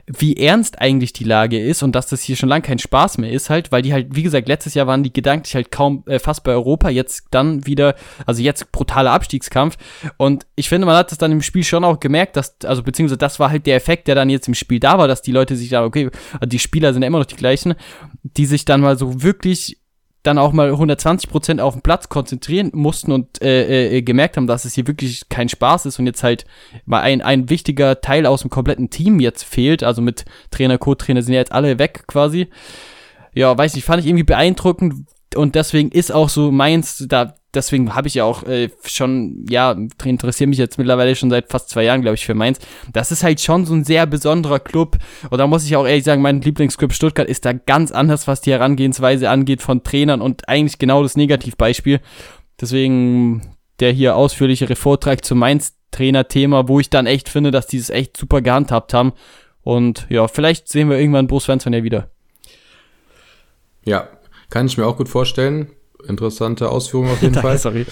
wie 0.05 0.35
ernst 0.35 0.81
eigentlich 0.81 1.13
die 1.13 1.23
Lage 1.23 1.59
ist 1.59 1.81
und 1.81 1.93
dass 1.93 2.07
das 2.07 2.21
hier 2.21 2.35
schon 2.35 2.49
lange 2.49 2.63
kein 2.63 2.79
Spaß 2.79 3.19
mehr 3.19 3.31
ist 3.31 3.49
halt, 3.49 3.71
weil 3.71 3.81
die 3.81 3.93
halt, 3.93 4.15
wie 4.15 4.23
gesagt, 4.23 4.49
letztes 4.49 4.73
Jahr 4.73 4.85
waren 4.85 5.01
die 5.01 5.13
gedanklich 5.13 5.55
halt 5.55 5.71
kaum 5.71 6.03
äh, 6.07 6.19
fast 6.19 6.43
bei 6.43 6.51
Europa, 6.51 6.89
jetzt 6.89 7.27
dann 7.31 7.65
wieder, 7.65 7.95
also 8.25 8.41
jetzt 8.41 8.71
brutaler 8.73 9.11
Abstiegskampf. 9.11 9.77
Und 10.17 10.45
ich 10.55 10.67
finde, 10.67 10.85
man 10.85 10.97
hat 10.97 11.11
das 11.11 11.17
dann 11.17 11.31
im 11.31 11.41
Spiel 11.41 11.63
schon 11.63 11.85
auch 11.85 12.01
gemerkt, 12.01 12.35
dass, 12.35 12.57
also 12.65 12.83
beziehungsweise 12.83 13.17
das 13.17 13.39
war 13.39 13.49
halt 13.49 13.65
der 13.65 13.77
Effekt, 13.77 14.09
der 14.09 14.15
dann 14.15 14.29
jetzt 14.29 14.49
im 14.49 14.55
Spiel 14.55 14.81
da 14.81 14.97
war, 14.97 15.07
dass 15.07 15.21
die 15.21 15.31
Leute 15.31 15.55
sich 15.55 15.69
da, 15.69 15.85
okay, 15.85 16.09
die 16.45 16.59
Spieler 16.59 16.93
sind 16.93 17.03
immer 17.03 17.19
noch 17.19 17.25
die 17.25 17.37
gleichen, 17.37 17.75
die 18.23 18.45
sich 18.45 18.65
dann 18.65 18.81
mal 18.81 18.97
so 18.97 19.23
wirklich 19.23 19.82
dann 20.23 20.37
auch 20.37 20.53
mal 20.53 20.69
120 20.69 21.29
Prozent 21.29 21.61
auf 21.61 21.73
den 21.73 21.81
Platz 21.81 22.07
konzentrieren 22.07 22.71
mussten 22.73 23.11
und 23.11 23.41
äh, 23.41 23.97
äh, 23.97 24.01
gemerkt 24.01 24.37
haben, 24.37 24.47
dass 24.47 24.65
es 24.65 24.73
hier 24.73 24.87
wirklich 24.87 25.27
kein 25.29 25.49
Spaß 25.49 25.85
ist 25.85 25.99
und 25.99 26.05
jetzt 26.05 26.23
halt 26.23 26.45
mal 26.85 27.01
ein, 27.01 27.21
ein 27.21 27.49
wichtiger 27.49 27.99
Teil 27.99 28.25
aus 28.25 28.41
dem 28.41 28.49
kompletten 28.49 28.89
Team 28.89 29.19
jetzt 29.19 29.43
fehlt. 29.43 29.83
Also 29.83 30.01
mit 30.01 30.23
Trainer, 30.49 30.77
Co-Trainer 30.77 31.21
sind 31.21 31.33
ja 31.33 31.41
jetzt 31.41 31.51
alle 31.51 31.77
weg 31.77 32.05
quasi. 32.07 32.47
Ja, 33.33 33.57
weiß 33.57 33.75
nicht, 33.75 33.83
fand 33.83 33.99
ich 34.01 34.07
irgendwie 34.07 34.23
beeindruckend 34.23 35.05
und 35.35 35.55
deswegen 35.55 35.89
ist 35.89 36.11
auch 36.11 36.29
so 36.29 36.51
meins, 36.51 37.05
da 37.07 37.35
deswegen 37.53 37.93
habe 37.93 38.07
ich 38.07 38.15
ja 38.15 38.23
auch 38.23 38.43
äh, 38.43 38.69
schon, 38.85 39.45
ja, 39.47 39.75
interessiere 40.03 40.47
mich 40.47 40.57
jetzt 40.57 40.77
mittlerweile 40.77 41.15
schon 41.15 41.29
seit 41.29 41.49
fast 41.49 41.69
zwei 41.69 41.83
Jahren, 41.83 42.01
glaube 42.01 42.15
ich, 42.15 42.25
für 42.25 42.33
Mainz. 42.33 42.59
Das 42.91 43.11
ist 43.11 43.23
halt 43.23 43.41
schon 43.41 43.65
so 43.65 43.73
ein 43.73 43.83
sehr 43.83 44.05
besonderer 44.05 44.59
Club. 44.59 44.97
Und 45.29 45.37
da 45.37 45.47
muss 45.47 45.65
ich 45.65 45.75
auch 45.75 45.85
ehrlich 45.85 46.03
sagen, 46.03 46.21
mein 46.21 46.41
Lieblingsclub 46.41 46.93
Stuttgart 46.93 47.27
ist 47.27 47.45
da 47.45 47.53
ganz 47.53 47.91
anders, 47.91 48.27
was 48.27 48.41
die 48.41 48.51
Herangehensweise 48.51 49.29
angeht 49.29 49.61
von 49.61 49.83
Trainern 49.83 50.21
und 50.21 50.47
eigentlich 50.49 50.79
genau 50.79 51.03
das 51.03 51.15
Negativbeispiel. 51.15 51.99
Deswegen 52.59 53.41
der 53.79 53.91
hier 53.91 54.15
ausführlichere 54.15 54.75
Vortrag 54.75 55.25
zu 55.25 55.35
Mainz 55.35 55.73
Trainerthema, 55.91 56.67
wo 56.67 56.79
ich 56.79 56.89
dann 56.89 57.05
echt 57.05 57.29
finde, 57.29 57.51
dass 57.51 57.67
die 57.67 57.77
es 57.77 57.89
echt 57.89 58.17
super 58.17 58.41
gehandhabt 58.41 58.93
haben. 58.93 59.13
Und 59.61 60.07
ja, 60.09 60.27
vielleicht 60.27 60.67
sehen 60.67 60.89
wir 60.89 60.97
irgendwann 60.97 61.27
Bruce 61.27 61.45
Svensson 61.45 61.73
ja 61.73 61.83
wieder. 61.83 62.09
Ja, 63.85 64.07
kann 64.49 64.65
ich 64.67 64.77
mir 64.77 64.85
auch 64.85 64.97
gut 64.97 65.09
vorstellen. 65.09 65.67
Interessante 66.07 66.69
Ausführung 66.69 67.09
auf 67.09 67.21
jeden 67.21 67.35
Fall. 67.41 67.57
Sorry. 67.57 67.85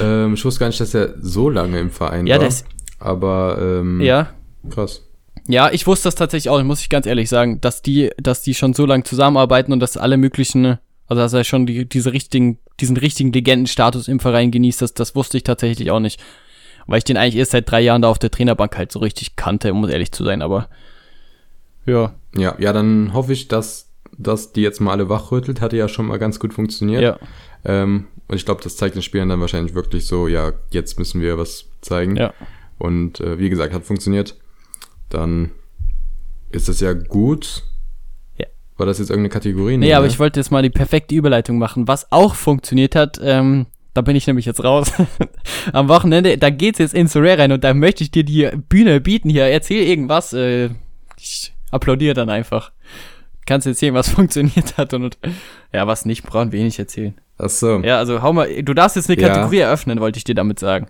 Ähm, 0.00 0.34
ich 0.34 0.44
wusste 0.44 0.60
gar 0.60 0.66
nicht, 0.68 0.80
dass 0.80 0.94
er 0.94 1.14
so 1.20 1.48
lange 1.48 1.78
im 1.80 1.90
Verein 1.90 2.26
Ja, 2.26 2.36
war. 2.38 2.44
das- 2.44 2.64
Aber 2.98 3.58
ähm, 3.60 4.00
Ja. 4.00 4.30
krass. 4.70 5.02
Ja, 5.48 5.70
ich 5.70 5.86
wusste 5.86 6.08
das 6.08 6.16
tatsächlich 6.16 6.50
auch, 6.50 6.62
muss 6.64 6.80
ich 6.80 6.88
ganz 6.88 7.06
ehrlich 7.06 7.28
sagen, 7.28 7.60
dass 7.60 7.80
die, 7.82 8.10
dass 8.18 8.42
die 8.42 8.54
schon 8.54 8.74
so 8.74 8.84
lange 8.84 9.04
zusammenarbeiten 9.04 9.72
und 9.72 9.80
dass 9.80 9.96
alle 9.96 10.16
möglichen, 10.16 10.78
also 11.06 11.22
dass 11.22 11.32
er 11.32 11.44
schon 11.44 11.66
die, 11.66 11.88
diese 11.88 12.12
richtigen, 12.12 12.58
diesen 12.80 12.96
richtigen 12.96 13.32
Legendenstatus 13.32 14.08
im 14.08 14.18
Verein 14.18 14.50
genießt, 14.50 14.82
das, 14.82 14.92
das 14.94 15.14
wusste 15.14 15.36
ich 15.36 15.44
tatsächlich 15.44 15.90
auch 15.92 16.00
nicht. 16.00 16.20
Weil 16.88 16.98
ich 16.98 17.04
den 17.04 17.16
eigentlich 17.16 17.36
erst 17.36 17.52
seit 17.52 17.70
drei 17.70 17.80
Jahren 17.80 18.02
da 18.02 18.08
auf 18.08 18.18
der 18.18 18.30
Trainerbank 18.30 18.76
halt 18.76 18.90
so 18.92 18.98
richtig 18.98 19.36
kannte, 19.36 19.72
um 19.72 19.88
ehrlich 19.88 20.10
zu 20.12 20.24
sein, 20.24 20.42
aber 20.42 20.68
ja, 21.86 22.14
Ja, 22.36 22.56
ja, 22.58 22.72
dann 22.72 23.12
hoffe 23.12 23.32
ich, 23.32 23.46
dass, 23.48 23.85
dass 24.18 24.52
die 24.52 24.62
jetzt 24.62 24.80
mal 24.80 24.92
alle 24.92 25.08
wachrüttelt. 25.08 25.60
Hatte 25.60 25.76
ja 25.76 25.88
schon 25.88 26.06
mal 26.06 26.18
ganz 26.18 26.38
gut 26.38 26.54
funktioniert. 26.54 27.02
ja, 27.02 27.18
Ähm, 27.64 28.06
und 28.28 28.36
ich 28.36 28.44
glaube, 28.44 28.62
das 28.62 28.76
zeigt 28.76 28.94
den 28.94 29.02
Spielern 29.02 29.28
dann 29.28 29.40
wahrscheinlich 29.40 29.74
wirklich 29.74 30.06
so, 30.06 30.26
ja, 30.28 30.52
jetzt 30.70 30.98
müssen 30.98 31.20
wir 31.20 31.38
was 31.38 31.66
zeigen. 31.80 32.16
ja. 32.16 32.32
Und 32.78 33.20
äh, 33.20 33.38
wie 33.38 33.48
gesagt, 33.48 33.72
hat 33.72 33.84
funktioniert. 33.84 34.36
Dann 35.08 35.50
ist 36.50 36.68
das 36.68 36.80
ja 36.80 36.92
gut. 36.92 37.64
Ja. 38.36 38.46
War 38.76 38.86
das 38.86 38.98
jetzt 38.98 39.10
irgendeine 39.10 39.30
Kategorie? 39.32 39.76
Nee, 39.78 39.94
aber 39.94 40.06
ne? 40.06 40.12
ich 40.12 40.18
wollte 40.18 40.40
jetzt 40.40 40.50
mal 40.50 40.62
die 40.62 40.70
perfekte 40.70 41.14
Überleitung 41.14 41.58
machen. 41.58 41.88
Was 41.88 42.10
auch 42.12 42.34
funktioniert 42.34 42.94
hat, 42.94 43.18
ähm, 43.22 43.66
da 43.94 44.02
bin 44.02 44.16
ich 44.16 44.26
nämlich 44.26 44.44
jetzt 44.44 44.62
raus. 44.62 44.92
Am 45.72 45.88
Wochenende, 45.88 46.36
da 46.36 46.50
geht's 46.50 46.78
jetzt 46.78 46.92
in 46.94 47.06
Sorare 47.06 47.38
rein 47.38 47.52
und 47.52 47.64
da 47.64 47.72
möchte 47.72 48.04
ich 48.04 48.10
dir 48.10 48.24
die 48.24 48.50
Bühne 48.68 49.00
bieten 49.00 49.30
hier. 49.30 49.44
Erzähl 49.44 49.82
irgendwas. 49.82 50.32
Äh, 50.32 50.70
ich 51.16 51.54
applaudiere 51.70 52.14
dann 52.14 52.28
einfach. 52.28 52.72
Kannst 53.46 53.66
erzählen, 53.66 53.94
was 53.94 54.08
funktioniert 54.10 54.76
hat 54.76 54.92
und, 54.94 55.04
und 55.04 55.18
ja, 55.72 55.86
was 55.86 56.04
nicht, 56.04 56.24
brauchen 56.24 56.52
wir 56.52 56.60
eh 56.60 56.64
nicht 56.64 56.78
erzählen. 56.78 57.14
Ach 57.38 57.48
so. 57.48 57.78
Ja, 57.80 57.98
also 57.98 58.22
hau 58.22 58.32
mal, 58.32 58.62
du 58.62 58.74
darfst 58.74 58.96
jetzt 58.96 59.08
eine 59.10 59.20
Ja. 59.20 59.28
Kategorie 59.28 59.58
eröffnen, 59.58 60.00
wollte 60.00 60.18
ich 60.18 60.24
dir 60.24 60.34
damit 60.34 60.58
sagen. 60.58 60.88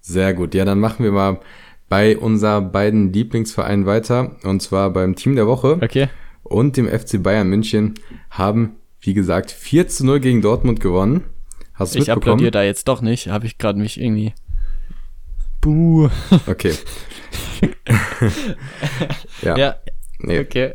Sehr 0.00 0.34
gut. 0.34 0.54
Ja, 0.54 0.64
dann 0.64 0.78
machen 0.78 1.04
wir 1.04 1.12
mal 1.12 1.40
bei 1.88 2.16
unser 2.16 2.60
beiden 2.60 3.12
Lieblingsvereinen 3.12 3.86
weiter. 3.86 4.36
Und 4.44 4.60
zwar 4.62 4.90
beim 4.90 5.16
Team 5.16 5.34
der 5.36 5.46
Woche 5.46 5.78
Okay. 5.82 6.08
und 6.42 6.76
dem 6.76 6.86
FC 6.88 7.22
Bayern 7.22 7.48
München 7.48 7.94
haben, 8.30 8.76
wie 9.00 9.14
gesagt, 9.14 9.50
4 9.50 9.88
zu 9.88 10.04
0 10.06 10.20
gegen 10.20 10.42
Dortmund 10.42 10.80
gewonnen. 10.80 11.24
Hast 11.74 11.94
du 11.94 11.98
Ich 11.98 12.06
mitbekommen? 12.06 12.22
applaudiere 12.34 12.50
da 12.52 12.62
jetzt 12.62 12.86
doch 12.88 13.02
nicht. 13.02 13.28
Habe 13.28 13.46
ich 13.46 13.58
gerade 13.58 13.78
mich 13.78 14.00
irgendwie. 14.00 14.32
Buh. 15.60 16.08
Okay. 16.46 16.74
ja. 19.42 19.56
Ja, 19.56 19.74
Nee. 20.18 20.40
okay. 20.40 20.72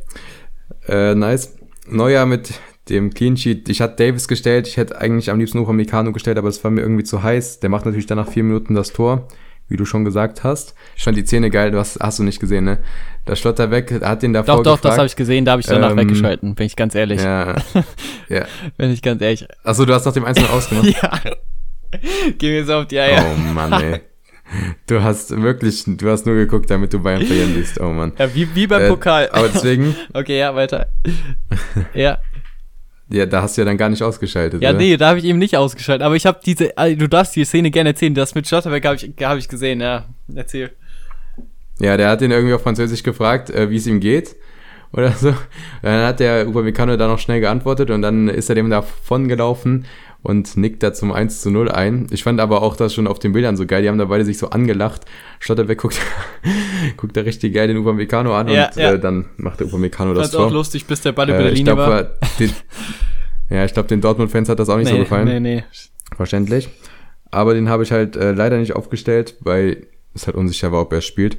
Äh, 0.87 1.15
nice. 1.15 1.55
Neuer 1.87 2.25
mit 2.25 2.53
dem 2.89 3.13
Clean 3.13 3.37
Sheet. 3.37 3.69
Ich 3.69 3.81
hatte 3.81 4.03
Davis 4.03 4.27
gestellt. 4.27 4.67
Ich 4.67 4.77
hätte 4.77 4.99
eigentlich 4.99 5.29
am 5.29 5.39
liebsten 5.39 5.59
Upamecano 5.59 6.11
gestellt, 6.11 6.37
aber 6.37 6.47
es 6.49 6.63
war 6.63 6.71
mir 6.71 6.81
irgendwie 6.81 7.03
zu 7.03 7.23
heiß. 7.23 7.59
Der 7.59 7.69
macht 7.69 7.85
natürlich 7.85 8.05
dann 8.07 8.17
nach 8.17 8.29
vier 8.29 8.43
Minuten 8.43 8.73
das 8.75 8.91
Tor, 8.93 9.27
wie 9.67 9.77
du 9.77 9.85
schon 9.85 10.05
gesagt 10.05 10.43
hast. 10.43 10.75
Ich 10.95 11.03
fand 11.03 11.17
die 11.17 11.25
Szene 11.25 11.49
geil. 11.49 11.71
Du 11.71 11.77
hast, 11.79 11.99
hast 11.99 12.19
du 12.19 12.23
nicht 12.23 12.39
gesehen, 12.39 12.65
ne? 12.65 12.79
Da 13.25 13.35
Schlotter 13.35 13.69
weg, 13.69 14.01
hat 14.01 14.23
den 14.23 14.33
davor 14.33 14.57
Doch, 14.57 14.63
doch, 14.63 14.71
das 14.73 14.81
gefragt. 14.81 14.97
habe 14.97 15.07
ich 15.07 15.15
gesehen, 15.15 15.45
da 15.45 15.51
habe 15.51 15.61
ich 15.61 15.67
danach 15.67 15.91
Ähm, 15.91 15.97
weggeschalten, 15.97 16.55
bin 16.55 16.65
ich 16.65 16.75
ganz 16.75 16.95
ehrlich. 16.95 17.21
Ja. 17.21 17.55
ja. 18.29 18.45
Bin 18.77 18.91
ich 18.91 19.01
ganz 19.03 19.21
ehrlich. 19.21 19.47
Achso, 19.63 19.85
du 19.85 19.93
hast 19.93 20.05
nach 20.05 20.13
dem 20.13 20.25
Einzelnen 20.25 20.49
ausgemacht. 20.49 20.87
Ja. 21.01 21.19
Geh 22.37 22.51
mir 22.51 22.65
so 22.65 22.75
auf 22.75 22.87
die 22.87 22.97
Eier. 22.99 23.25
Oh 23.29 23.53
Mann, 23.53 23.73
ey. 23.73 23.99
Du 24.87 25.01
hast 25.01 25.31
wirklich, 25.41 25.83
du 25.85 26.09
hast 26.09 26.25
nur 26.25 26.35
geguckt, 26.35 26.69
damit 26.69 26.91
du 26.93 26.99
Bayern 26.99 27.25
verlieren 27.25 27.53
siehst. 27.55 27.79
Oh 27.79 27.89
Mann. 27.89 28.11
Ja, 28.17 28.33
wie, 28.35 28.53
wie 28.53 28.67
beim 28.67 28.81
Äh, 28.81 28.87
Pokal. 28.89 29.29
Aber 29.31 29.47
deswegen, 29.47 29.95
okay, 30.13 30.39
ja, 30.39 30.53
weiter. 30.53 30.87
ja, 31.93 32.19
ja, 33.11 33.25
da 33.25 33.41
hast 33.41 33.57
du 33.57 33.61
ja 33.61 33.65
dann 33.65 33.77
gar 33.77 33.89
nicht 33.89 34.01
ausgeschaltet. 34.03 34.61
ja, 34.61 34.69
oder? 34.69 34.77
nee, 34.77 34.95
da 34.95 35.09
habe 35.09 35.19
ich 35.19 35.25
eben 35.25 35.37
nicht 35.37 35.57
ausgeschaltet. 35.57 36.05
Aber 36.05 36.15
ich 36.15 36.25
habe 36.25 36.39
diese, 36.45 36.77
also, 36.77 36.95
du 36.95 37.09
darfst 37.09 37.35
die 37.35 37.43
Szene 37.43 37.69
gerne 37.69 37.89
erzählen. 37.89 38.13
Das 38.15 38.35
mit 38.35 38.47
Schlotterbeck 38.47 38.85
habe 38.85 38.95
ich, 38.95 39.13
hab 39.21 39.37
ich 39.37 39.49
gesehen, 39.49 39.81
ja. 39.81 40.05
Erzähl. 40.33 40.71
Ja, 41.79 41.97
der 41.97 42.09
hat 42.09 42.21
ihn 42.21 42.31
irgendwie 42.31 42.53
auf 42.53 42.63
Französisch 42.63 43.03
gefragt, 43.03 43.49
äh, 43.49 43.69
wie 43.69 43.75
es 43.75 43.85
ihm 43.85 43.99
geht. 43.99 44.35
Oder 44.93 45.11
so. 45.11 45.33
Dann 45.81 46.05
hat 46.05 46.19
der 46.21 46.47
Upamecano 46.47 46.95
da 46.95 47.07
noch 47.07 47.19
schnell 47.19 47.41
geantwortet 47.41 47.89
und 47.89 48.01
dann 48.01 48.29
ist 48.29 48.49
er 48.49 48.55
dem 48.55 48.69
davon 48.69 49.27
gelaufen 49.27 49.85
und 50.23 50.55
nickt 50.57 50.83
da 50.83 50.93
zum 50.93 51.11
1 51.11 51.41
zu 51.41 51.49
0 51.49 51.69
ein. 51.71 52.07
Ich 52.11 52.23
fand 52.23 52.39
aber 52.39 52.61
auch 52.61 52.75
das 52.75 52.93
schon 52.93 53.07
auf 53.07 53.19
den 53.19 53.33
Bildern 53.33 53.57
so 53.57 53.65
geil. 53.65 53.81
Die 53.81 53.89
haben 53.89 53.97
da 53.97 54.05
beide 54.05 54.23
sich 54.23 54.37
so 54.37 54.49
angelacht. 54.51 55.05
Schlotterbeck 55.39 55.79
guckt, 55.79 55.99
guckt 56.97 57.17
da 57.17 57.21
richtig 57.21 57.53
geil 57.53 57.67
den 57.67 57.77
Upamecano 57.77 58.33
an 58.35 58.47
Ja, 58.47 58.67
und 58.67 58.75
ja. 58.75 58.93
Äh, 58.93 58.99
dann 58.99 59.25
macht 59.37 59.59
der 59.59 59.67
Upamecano 59.67 60.13
das 60.13 60.23
Fand's 60.29 60.35
auch 60.35 60.47
Tor. 60.47 60.51
lustig, 60.51 60.85
bis 60.85 61.01
der 61.01 61.11
Ball 61.13 61.29
über 61.29 61.39
Äh, 61.39 61.43
der 61.43 61.51
Linie 61.51 61.73
glaub, 61.73 61.89
war. 61.89 62.03
Den, 62.39 62.51
ja, 63.49 63.65
ich 63.65 63.73
glaube, 63.73 63.89
den 63.89 64.01
Dortmund-Fans 64.01 64.49
hat 64.49 64.59
das 64.59 64.69
auch 64.69 64.77
nicht 64.77 64.89
so 64.89 64.97
gefallen. 64.97 65.27
nee, 65.27 65.39
nee. 65.39 65.63
Verständlich. 66.15 66.69
Aber 67.31 67.53
den 67.53 67.69
habe 67.69 67.83
ich 67.83 67.91
halt 67.91 68.15
äh, 68.15 68.31
leider 68.33 68.57
nicht 68.57 68.75
aufgestellt, 68.75 69.37
weil 69.39 69.87
es 70.13 70.27
halt 70.27 70.35
unsicher 70.35 70.71
war, 70.71 70.81
ob 70.81 70.93
er 70.93 71.01
spielt. 71.01 71.37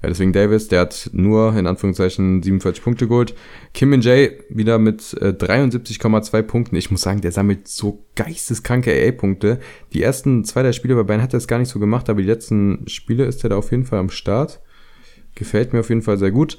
Ja, 0.00 0.08
deswegen 0.08 0.32
Davis, 0.32 0.68
der 0.68 0.80
hat 0.80 1.10
nur 1.12 1.56
in 1.56 1.66
Anführungszeichen 1.66 2.40
47 2.40 2.84
Punkte 2.84 3.08
geholt. 3.08 3.34
Kim 3.74 3.90
Min 3.90 4.00
Jae 4.00 4.38
wieder 4.48 4.78
mit 4.78 5.12
äh, 5.20 5.30
73,2 5.30 6.42
Punkten. 6.42 6.76
Ich 6.76 6.92
muss 6.92 7.00
sagen, 7.00 7.20
der 7.20 7.32
sammelt 7.32 7.66
so 7.66 8.04
geisteskranke 8.14 8.92
AA-Punkte. 8.92 9.58
Die 9.92 10.02
ersten 10.02 10.44
zwei 10.44 10.62
der 10.62 10.72
Spiele 10.72 10.94
bei 10.94 11.02
Bayern 11.02 11.22
hat 11.22 11.34
er 11.34 11.38
es 11.38 11.48
gar 11.48 11.58
nicht 11.58 11.70
so 11.70 11.80
gemacht, 11.80 12.08
aber 12.08 12.20
die 12.20 12.28
letzten 12.28 12.86
Spiele 12.86 13.24
ist 13.24 13.42
er 13.42 13.50
da 13.50 13.56
auf 13.56 13.72
jeden 13.72 13.86
Fall 13.86 13.98
am 13.98 14.10
Start. 14.10 14.60
Gefällt 15.34 15.72
mir 15.72 15.80
auf 15.80 15.88
jeden 15.88 16.02
Fall 16.02 16.18
sehr 16.18 16.30
gut. 16.30 16.58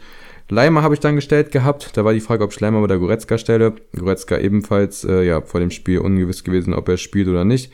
Leimer 0.50 0.82
habe 0.82 0.96
ich 0.96 1.00
dann 1.00 1.16
gestellt 1.16 1.52
gehabt. 1.52 1.96
Da 1.96 2.04
war 2.04 2.12
die 2.12 2.20
Frage, 2.20 2.44
ob 2.44 2.52
ich 2.52 2.60
Leimer 2.60 2.82
oder 2.82 2.98
Goretzka 2.98 3.38
stelle. 3.38 3.76
Goretzka 3.96 4.38
ebenfalls, 4.38 5.06
äh, 5.06 5.24
ja, 5.24 5.42
vor 5.42 5.62
dem 5.62 5.72
Spiel 5.72 6.00
ungewiss 6.00 6.44
gewesen, 6.44 6.74
ob 6.74 6.90
er 6.90 6.98
spielt 6.98 7.30
oder 7.30 7.46
nicht. 7.46 7.72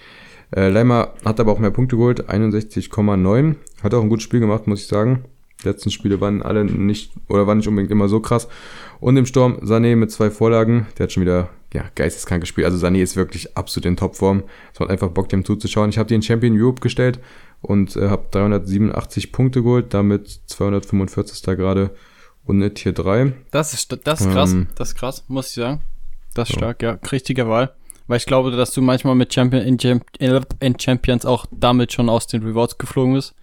Äh, 0.55 0.69
Leimer 0.69 1.13
hat 1.23 1.39
aber 1.39 1.51
auch 1.51 1.59
mehr 1.59 1.71
Punkte 1.71 1.95
geholt, 1.95 2.29
61,9. 2.29 3.55
Hat 3.81 3.93
auch 3.95 4.03
ein 4.03 4.09
gutes 4.09 4.23
Spiel 4.25 4.41
gemacht, 4.41 4.67
muss 4.67 4.81
ich 4.81 4.87
sagen. 4.87 5.25
Letzten 5.65 5.91
Spiele 5.91 6.21
waren 6.21 6.41
alle 6.41 6.65
nicht, 6.65 7.11
oder 7.27 7.47
waren 7.47 7.57
nicht 7.57 7.67
unbedingt 7.67 7.91
immer 7.91 8.07
so 8.07 8.19
krass. 8.19 8.47
Und 8.99 9.17
im 9.17 9.25
Sturm 9.25 9.57
Sané 9.57 9.95
mit 9.95 10.11
zwei 10.11 10.29
Vorlagen. 10.31 10.87
Der 10.97 11.05
hat 11.05 11.11
schon 11.11 11.21
wieder, 11.21 11.49
ja, 11.73 11.85
geisteskrank 11.95 12.41
gespielt. 12.41 12.65
Also 12.65 12.85
Sané 12.85 13.01
ist 13.01 13.15
wirklich 13.15 13.57
absolut 13.57 13.85
in 13.85 13.97
Topform. 13.97 14.43
Es 14.73 14.79
macht 14.79 14.89
einfach 14.89 15.09
Bock, 15.09 15.29
dem 15.29 15.43
zuzuschauen. 15.43 15.89
Ich 15.89 15.97
habe 15.97 16.07
den 16.07 16.21
Champion 16.21 16.59
Europe 16.59 16.81
gestellt 16.81 17.19
und 17.61 17.95
äh, 17.95 18.09
habe 18.09 18.25
387 18.31 19.31
Punkte 19.31 19.63
geholt, 19.63 19.93
damit 19.93 20.39
245. 20.45 21.43
gerade 21.43 21.91
und 22.45 22.57
eine 22.57 22.73
Tier 22.73 22.93
3. 22.93 23.33
Das 23.51 23.73
ist, 23.73 23.97
das 24.05 24.21
ist 24.21 24.31
krass. 24.31 24.53
Ähm, 24.53 24.67
das 24.75 24.89
ist 24.89 24.95
krass, 24.95 25.25
muss 25.27 25.49
ich 25.49 25.55
sagen. 25.55 25.81
Das 26.33 26.49
ist 26.49 26.55
so. 26.55 26.59
stark, 26.59 26.81
ja. 26.83 26.99
Richtige 27.11 27.47
Wahl. 27.47 27.73
Weil 28.07 28.17
ich 28.17 28.25
glaube, 28.25 28.51
dass 28.51 28.71
du 28.71 28.81
manchmal 28.81 29.15
mit 29.15 29.33
Champion 29.33 29.63
in, 29.63 29.77
Champ 29.79 30.05
in 30.59 30.79
Champions 30.79 31.25
auch 31.25 31.47
damit 31.51 31.91
schon 31.91 32.07
aus 32.07 32.27
den 32.27 32.43
Rewards 32.43 32.77
geflogen 32.77 33.15
bist. 33.15 33.33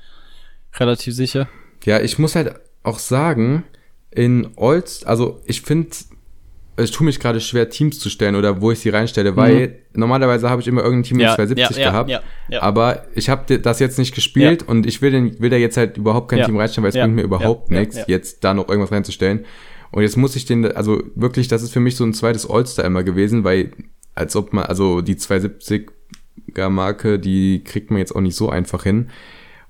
Relativ 0.79 1.15
sicher. 1.15 1.49
Ja, 1.85 2.01
ich 2.01 2.19
muss 2.19 2.35
halt 2.35 2.55
auch 2.83 2.99
sagen, 2.99 3.65
in 4.11 4.49
Olds, 4.57 5.05
also 5.05 5.41
ich 5.47 5.63
finde, 5.63 5.89
es 6.77 6.91
tut 6.91 7.05
mich 7.05 7.21
gerade 7.21 7.41
schwer, 7.41 7.69
Teams 7.71 7.99
zu 7.99 8.09
stellen 8.11 8.35
oder 8.35 8.61
wo 8.61 8.71
ich 8.73 8.79
sie 8.81 8.89
reinstelle, 8.89 9.37
weil 9.37 9.79
normalerweise 9.95 10.49
habe 10.51 10.61
ich 10.63 10.69
immer 10.69 10.83
irgendein 10.83 11.03
Team 11.05 11.17
mit 11.19 11.27
270 11.27 11.77
gehabt. 11.77 12.09
Mhm. 12.09 12.13
ja, 12.13 12.23
ja. 12.49 12.63
Aber 12.63 13.05
ich 13.15 13.29
habe 13.29 13.59
das 13.59 13.79
jetzt 13.79 13.99
nicht 13.99 14.15
gespielt 14.15 14.63
und 14.67 14.87
ich 14.87 15.03
will, 15.03 15.11
den, 15.11 15.39
will 15.41 15.51
da 15.51 15.57
jetzt 15.57 15.77
halt 15.77 15.97
überhaupt 15.99 16.29
kein 16.29 16.41
Ja. 16.41 16.47
Team 16.47 16.57
reinstellen, 16.57 16.85
weil 16.85 16.89
es 16.91 16.95
Ja. 16.97 17.05
bringt 17.05 17.17
mir 17.17 17.23
überhaupt 17.23 17.71
Ja. 17.71 17.81
nichts, 17.81 17.97
Ja. 17.97 18.05
jetzt 18.07 18.43
da 18.45 18.55
noch 18.55 18.69
irgendwas 18.69 18.93
reinzustellen. 18.93 19.45
Und 19.91 20.03
jetzt 20.03 20.17
muss 20.17 20.35
ich 20.37 20.47
den, 20.47 20.65
also 20.75 21.03
wirklich, 21.15 21.49
das 21.49 21.63
ist 21.63 21.73
für 21.73 21.81
mich 21.81 21.97
so 21.97 22.05
ein 22.05 22.15
zweites 22.15 22.49
All-Star 22.49 22.85
immer 22.87 23.03
gewesen, 23.03 23.45
weil 23.45 23.73
als 24.15 24.35
ob 24.37 24.53
man, 24.55 24.65
also 24.65 25.03
die 25.03 25.17
270er 25.17 26.69
Marke, 26.71 27.19
die 27.19 27.63
kriegt 27.65 27.91
man 27.91 27.99
jetzt 27.99 28.15
auch 28.17 28.21
nicht 28.21 28.37
so 28.37 28.49
einfach 28.49 28.83
hin. 28.85 29.11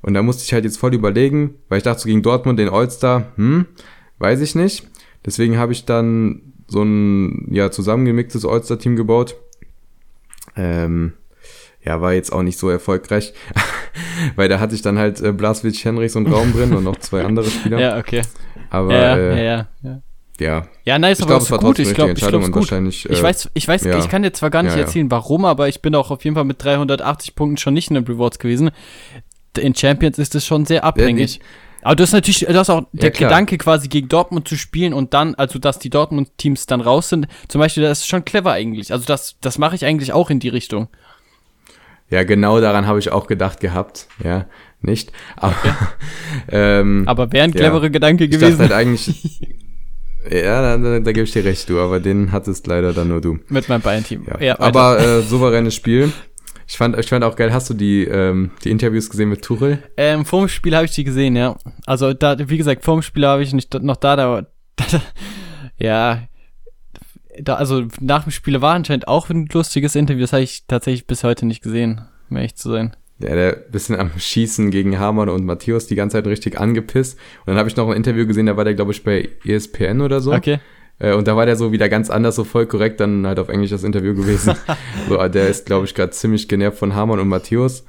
Und 0.03 0.15
da 0.15 0.23
musste 0.23 0.45
ich 0.45 0.53
halt 0.53 0.65
jetzt 0.65 0.79
voll 0.79 0.95
überlegen, 0.95 1.55
weil 1.69 1.79
ich 1.79 1.85
dachte 1.85 2.01
so 2.01 2.09
gegen 2.09 2.23
Dortmund 2.23 2.59
den 2.59 2.69
All-Star, 2.69 3.33
hm, 3.37 3.67
weiß 4.19 4.41
ich 4.41 4.55
nicht. 4.55 4.89
Deswegen 5.25 5.57
habe 5.57 5.73
ich 5.73 5.85
dann 5.85 6.43
so 6.67 6.83
ein 6.83 7.49
ja 7.53 7.71
zusammengemixtes 7.71 8.45
All-Star-Team 8.45 8.97
gebaut. 8.97 9.37
Ähm, 10.57 11.13
ja, 11.85 12.01
war 12.01 12.13
jetzt 12.13 12.33
auch 12.33 12.43
nicht 12.43 12.59
so 12.59 12.69
erfolgreich, 12.69 13.33
weil 14.37 14.49
da 14.49 14.61
hatte 14.61 14.75
ich 14.75 14.83
dann 14.83 14.99
halt 14.99 15.21
äh, 15.21 15.33
Blaswitz, 15.33 15.85
Henrichs 15.85 16.17
und 16.17 16.27
Raum 16.27 16.53
drin 16.53 16.75
und 16.75 16.85
noch 16.85 16.97
zwei 16.97 17.25
andere 17.25 17.49
Spieler. 17.51 17.79
Ja, 17.81 17.99
okay. 17.99 18.23
Aber 18.71 18.93
Ja, 18.93 19.17
äh, 19.17 19.45
ja, 19.45 19.69
ja, 19.83 20.03
ja. 20.39 20.67
ja, 20.85 20.99
nice, 20.99 21.19
ich 21.19 21.25
aber 21.25 21.39
glaube, 21.39 21.41
das 21.41 21.45
es 21.45 21.51
war 21.51 21.59
gut. 21.59 21.79
Ich 21.79 21.95
glaube, 21.95 22.13
ich 22.13 22.19
glaube, 22.19 22.47
gut. 22.47 22.55
wahrscheinlich. 22.55 23.09
Ich 23.09 23.19
äh, 23.19 23.23
weiß, 23.23 23.51
ich 23.55 23.69
weiß, 23.69 23.85
ja. 23.85 23.99
ich 23.99 24.09
kann 24.09 24.23
dir 24.23 24.33
zwar 24.33 24.51
gar 24.51 24.63
nicht 24.63 24.75
ja. 24.75 24.81
erzählen, 24.81 25.11
warum, 25.11 25.45
aber 25.45 25.69
ich 25.69 25.83
bin 25.83 25.95
auch 25.95 26.11
auf 26.11 26.25
jeden 26.25 26.35
Fall 26.35 26.45
mit 26.45 26.63
380 26.63 27.35
Punkten 27.35 27.57
schon 27.57 27.75
nicht 27.75 27.91
in 27.91 27.95
den 27.95 28.05
Rewards 28.05 28.39
gewesen. 28.39 28.71
In 29.59 29.75
Champions 29.75 30.19
ist 30.19 30.35
es 30.35 30.47
schon 30.47 30.65
sehr 30.65 30.85
abhängig. 30.85 31.41
aber 31.83 31.97
du 31.97 32.03
hast 32.03 32.13
natürlich, 32.13 32.41
du 32.41 32.55
hast 32.55 32.71
auch 32.71 32.85
der 32.93 33.11
klar. 33.11 33.31
Gedanke 33.31 33.59
quasi 33.59 33.89
gegen 33.89 34.09
Dortmund 34.09 34.49
zu 34.49 34.57
spielen 34.57 34.95
und 34.95 35.15
dann, 35.15 35.35
also 35.35 35.59
dass 35.59 35.79
die 35.79 35.91
Dortmund-Teams 35.91 36.67
dann 36.67 36.81
raus 36.81 37.09
sind. 37.09 37.27
Zum 37.49 37.61
Beispiel, 37.61 37.83
das 37.83 38.01
ist 38.01 38.09
schon 38.09 38.25
clever 38.25 38.53
eigentlich. 38.53 38.93
Also 38.93 39.05
das, 39.07 39.37
das 39.41 39.59
mache 39.59 39.75
ich 39.75 39.85
eigentlich 39.85 40.13
auch 40.13 40.31
in 40.31 40.41
die 40.41 40.49
Richtung. 40.49 40.89
Ja, 42.13 42.25
genau 42.25 42.61
daran 42.61 42.87
habe 42.87 42.99
ich 42.99 43.11
auch 43.11 43.27
gedacht 43.27 43.61
gehabt. 43.61 44.07
Ja, 44.23 44.45
nicht. 44.83 45.13
Aber, 45.37 45.55
okay. 45.57 45.73
ähm, 46.51 47.05
aber 47.07 47.33
wäre 47.33 47.45
ein 47.45 47.53
cleverer 47.53 47.85
ja, 47.85 47.89
Gedanke 47.89 48.29
gewesen. 48.29 48.53
Ich 48.53 48.59
dachte 48.59 48.75
halt 48.75 48.87
eigentlich, 48.87 49.41
ja, 50.31 50.61
da, 50.61 50.77
da, 50.77 51.01
da 51.01 51.13
gebe 51.13 51.25
ich 51.25 51.33
dir 51.33 51.45
recht, 51.45 51.71
du, 51.71 51.81
aber 51.81 52.01
den 52.01 52.31
hattest 52.31 52.67
leider 52.67 52.93
dann 52.93 53.09
nur 53.09 53.23
du. 53.23 53.39
Mit 53.49 53.67
meinem 53.71 53.81
Bayern-Team. 53.81 54.27
Ja. 54.29 54.41
ja 54.41 54.61
aber 54.61 54.99
äh, 55.01 55.23
souveränes 55.23 55.75
Spiel. 55.75 56.13
Ich 56.73 56.79
fand, 56.79 56.99
ich 56.99 57.11
fand 57.11 57.23
auch 57.23 57.37
geil, 57.37 57.53
hast 57.53 57.69
du 57.69 57.75
die, 57.75 58.05
ähm, 58.05 58.51
die 58.65 58.71
Interviews 58.71 59.11
gesehen 59.11 59.29
mit 59.29 59.43
Tuchel? 59.43 59.83
Ähm, 59.99 60.25
vorm 60.25 60.49
Spiel 60.49 60.75
habe 60.75 60.87
ich 60.87 60.93
die 60.93 61.05
gesehen, 61.05 61.37
ja. 61.37 61.55
Also 61.85 62.15
da, 62.15 62.49
wie 62.49 62.57
gesagt, 62.57 62.83
vorm 62.83 63.03
Spiel 63.03 63.27
habe 63.27 63.43
ich 63.43 63.53
nicht 63.53 63.75
noch 63.83 63.97
da, 63.97 64.17
da, 64.17 64.47
da 64.77 64.85
ja, 65.77 66.23
da, 67.39 67.57
also 67.57 67.85
nach 68.01 68.23
dem 68.23 68.33
Spiel 68.33 68.63
war 68.63 68.75
anscheinend 68.75 69.07
auch 69.07 69.29
ein 69.29 69.51
lustiges 69.53 69.95
Interview, 69.97 70.23
das 70.23 70.33
habe 70.33 70.45
ich 70.45 70.65
tatsächlich 70.67 71.07
bis 71.07 71.25
heute 71.25 71.45
nicht 71.45 71.63
gesehen, 71.63 72.07
um 72.31 72.39
ehrlich 72.39 72.55
zu 72.55 72.71
sein. 72.71 72.97
Ja, 73.19 73.35
der 73.35 73.53
bisschen 73.53 74.01
am 74.01 74.11
Schießen 74.17 74.71
gegen 74.71 74.99
Hamann 74.99 75.29
und 75.29 75.45
Matthäus 75.45 75.89
die 75.89 75.95
ganze 75.95 76.17
Zeit 76.17 76.27
richtig 76.27 76.59
angepisst. 76.59 77.19
Und 77.41 77.49
dann 77.49 77.59
habe 77.59 77.69
ich 77.69 77.77
noch 77.77 77.91
ein 77.91 77.97
Interview 77.99 78.27
gesehen, 78.27 78.47
da 78.47 78.57
war 78.57 78.65
der, 78.65 78.73
glaube 78.73 78.93
ich, 78.93 79.05
bei 79.05 79.29
ESPN 79.45 80.01
oder 80.01 80.23
so. 80.23 80.33
Okay. 80.33 80.59
Äh, 81.03 81.15
und 81.15 81.27
da 81.27 81.37
war 81.37 81.45
der 81.45 81.57
so 81.57 81.73
wieder 81.73 81.89
ganz 81.89 82.09
anders, 82.09 82.37
so 82.37 82.45
voll 82.45 82.67
korrekt, 82.67 83.01
dann 83.01 83.27
halt 83.27 83.39
auf 83.39 83.49
Englisch 83.49 83.71
das 83.71 83.83
Interview 83.83 84.15
gewesen. 84.15 84.55
so, 85.09 85.17
der 85.29 85.49
ist, 85.49 85.67
glaube 85.67 85.85
ich, 85.85 85.95
gerade 85.95 86.13
ziemlich 86.13 86.49
genervt 86.49 86.79
von 86.79 86.95
Hamann 86.95 87.19
und 87.19 87.29
Matthäus. 87.29 87.85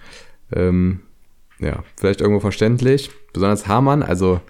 Ähm, 0.52 1.02
ja, 1.60 1.84
vielleicht 1.96 2.22
irgendwo 2.22 2.40
verständlich. 2.40 3.12
Besonders 3.32 3.68
Hamann, 3.68 4.04
also, 4.04 4.42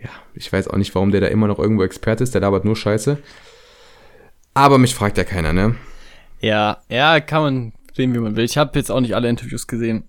ja, 0.00 0.10
ich 0.34 0.50
weiß 0.52 0.68
auch 0.68 0.76
nicht, 0.76 0.94
warum 0.94 1.10
der 1.10 1.20
da 1.20 1.26
immer 1.26 1.48
noch 1.48 1.58
irgendwo 1.58 1.82
Experte 1.82 2.22
ist, 2.22 2.32
der 2.32 2.40
labert 2.40 2.64
nur 2.64 2.76
Scheiße. 2.76 3.18
Aber 4.54 4.78
mich 4.78 4.94
fragt 4.94 5.18
ja 5.18 5.24
keiner, 5.24 5.52
ne? 5.52 5.74
Ja, 6.40 6.78
ja, 6.88 7.20
kann 7.20 7.42
man 7.42 7.72
sehen, 7.94 8.14
wie 8.14 8.18
man 8.18 8.36
will. 8.36 8.44
Ich 8.44 8.56
habe 8.56 8.78
jetzt 8.78 8.90
auch 8.90 9.00
nicht 9.00 9.14
alle 9.14 9.28
Interviews 9.28 9.66
gesehen. 9.66 10.04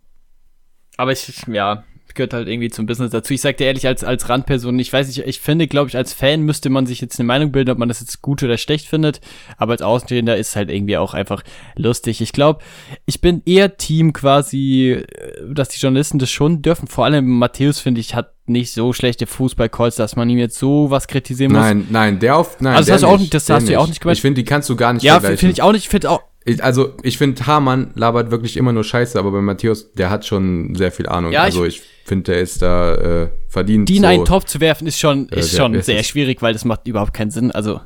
Aber 0.97 1.11
ich, 1.11 1.43
ja, 1.47 1.83
gehört 2.15 2.33
halt 2.33 2.47
irgendwie 2.47 2.69
zum 2.69 2.85
Business 2.85 3.11
dazu. 3.11 3.33
Ich 3.33 3.41
sag 3.41 3.57
dir 3.57 3.65
ehrlich, 3.65 3.87
als, 3.87 4.03
als 4.03 4.29
Randperson, 4.29 4.77
ich 4.79 4.91
weiß 4.91 5.07
nicht, 5.07 5.19
ich 5.19 5.39
finde, 5.39 5.67
glaube 5.67 5.89
ich, 5.89 5.97
als 5.97 6.13
Fan 6.13 6.41
müsste 6.41 6.69
man 6.69 6.85
sich 6.85 7.01
jetzt 7.01 7.19
eine 7.19 7.27
Meinung 7.27 7.51
bilden, 7.51 7.71
ob 7.71 7.77
man 7.77 7.87
das 7.87 7.99
jetzt 7.99 8.21
gut 8.21 8.43
oder 8.43 8.57
schlecht 8.57 8.87
findet. 8.87 9.21
Aber 9.57 9.73
als 9.73 9.81
Außenstehender 9.81 10.37
ist 10.37 10.55
halt 10.55 10.69
irgendwie 10.69 10.97
auch 10.97 11.13
einfach 11.13 11.43
lustig. 11.75 12.21
Ich 12.21 12.33
glaube, 12.33 12.63
ich 13.05 13.21
bin 13.21 13.41
eher 13.45 13.77
Team 13.77 14.13
quasi, 14.13 14.91
äh, 14.91 15.53
dass 15.53 15.69
die 15.69 15.79
Journalisten 15.79 16.19
das 16.19 16.29
schon 16.29 16.61
dürfen. 16.61 16.87
Vor 16.87 17.05
allem 17.05 17.27
Matthäus, 17.27 17.79
finde 17.79 18.01
ich, 18.01 18.15
hat 18.15 18.33
nicht 18.45 18.73
so 18.73 18.93
schlechte 18.93 19.27
Fußballcalls, 19.27 19.95
dass 19.95 20.15
man 20.15 20.29
ihm 20.29 20.37
jetzt 20.37 20.57
so 20.57 20.89
was 20.91 21.07
kritisieren 21.07 21.53
muss. 21.53 21.61
Nein, 21.61 21.87
nein, 21.89 22.19
der 22.19 22.37
auf, 22.37 22.59
nein, 22.59 22.75
also 22.75 22.91
das 22.91 23.03
hast, 23.03 23.03
du 23.03 23.07
auch, 23.07 23.29
das 23.29 23.49
hast 23.49 23.67
du 23.67 23.71
ja 23.73 23.79
auch 23.79 23.87
nicht 23.87 24.01
gemeint. 24.01 24.17
Ich 24.17 24.21
finde, 24.21 24.41
die 24.41 24.45
kannst 24.45 24.69
du 24.69 24.75
gar 24.75 24.93
nicht 24.93 25.03
ja, 25.03 25.19
finde 25.19 25.51
ich 25.51 25.61
auch 25.61 25.71
nicht. 25.71 25.83
Ich 25.83 25.89
finde 25.89 26.09
auch, 26.09 26.21
also 26.59 26.95
ich 27.03 27.17
finde, 27.17 27.45
Hamann 27.45 27.91
labert 27.95 28.31
wirklich 28.31 28.57
immer 28.57 28.73
nur 28.73 28.83
Scheiße, 28.83 29.17
aber 29.17 29.31
bei 29.31 29.41
Matthäus, 29.41 29.93
der 29.93 30.09
hat 30.09 30.25
schon 30.25 30.73
sehr 30.75 30.91
viel 30.91 31.07
Ahnung. 31.07 31.31
Ja, 31.31 31.43
also 31.43 31.65
ich, 31.65 31.83
finde, 32.05 32.31
der 32.31 32.41
ist 32.41 32.61
da 32.61 32.95
äh, 32.95 33.29
verdient. 33.47 33.89
Die 33.89 33.97
in 33.97 34.03
so, 34.03 34.07
einen 34.09 34.25
Topf 34.25 34.45
zu 34.45 34.59
werfen, 34.59 34.87
ist 34.87 34.99
schon, 34.99 35.29
äh, 35.29 35.39
ist 35.39 35.55
schon 35.55 35.79
sehr 35.81 36.03
schwierig, 36.03 36.41
weil 36.41 36.53
das 36.53 36.65
macht 36.65 36.87
überhaupt 36.87 37.13
keinen 37.13 37.31
Sinn. 37.31 37.51
Also 37.51 37.79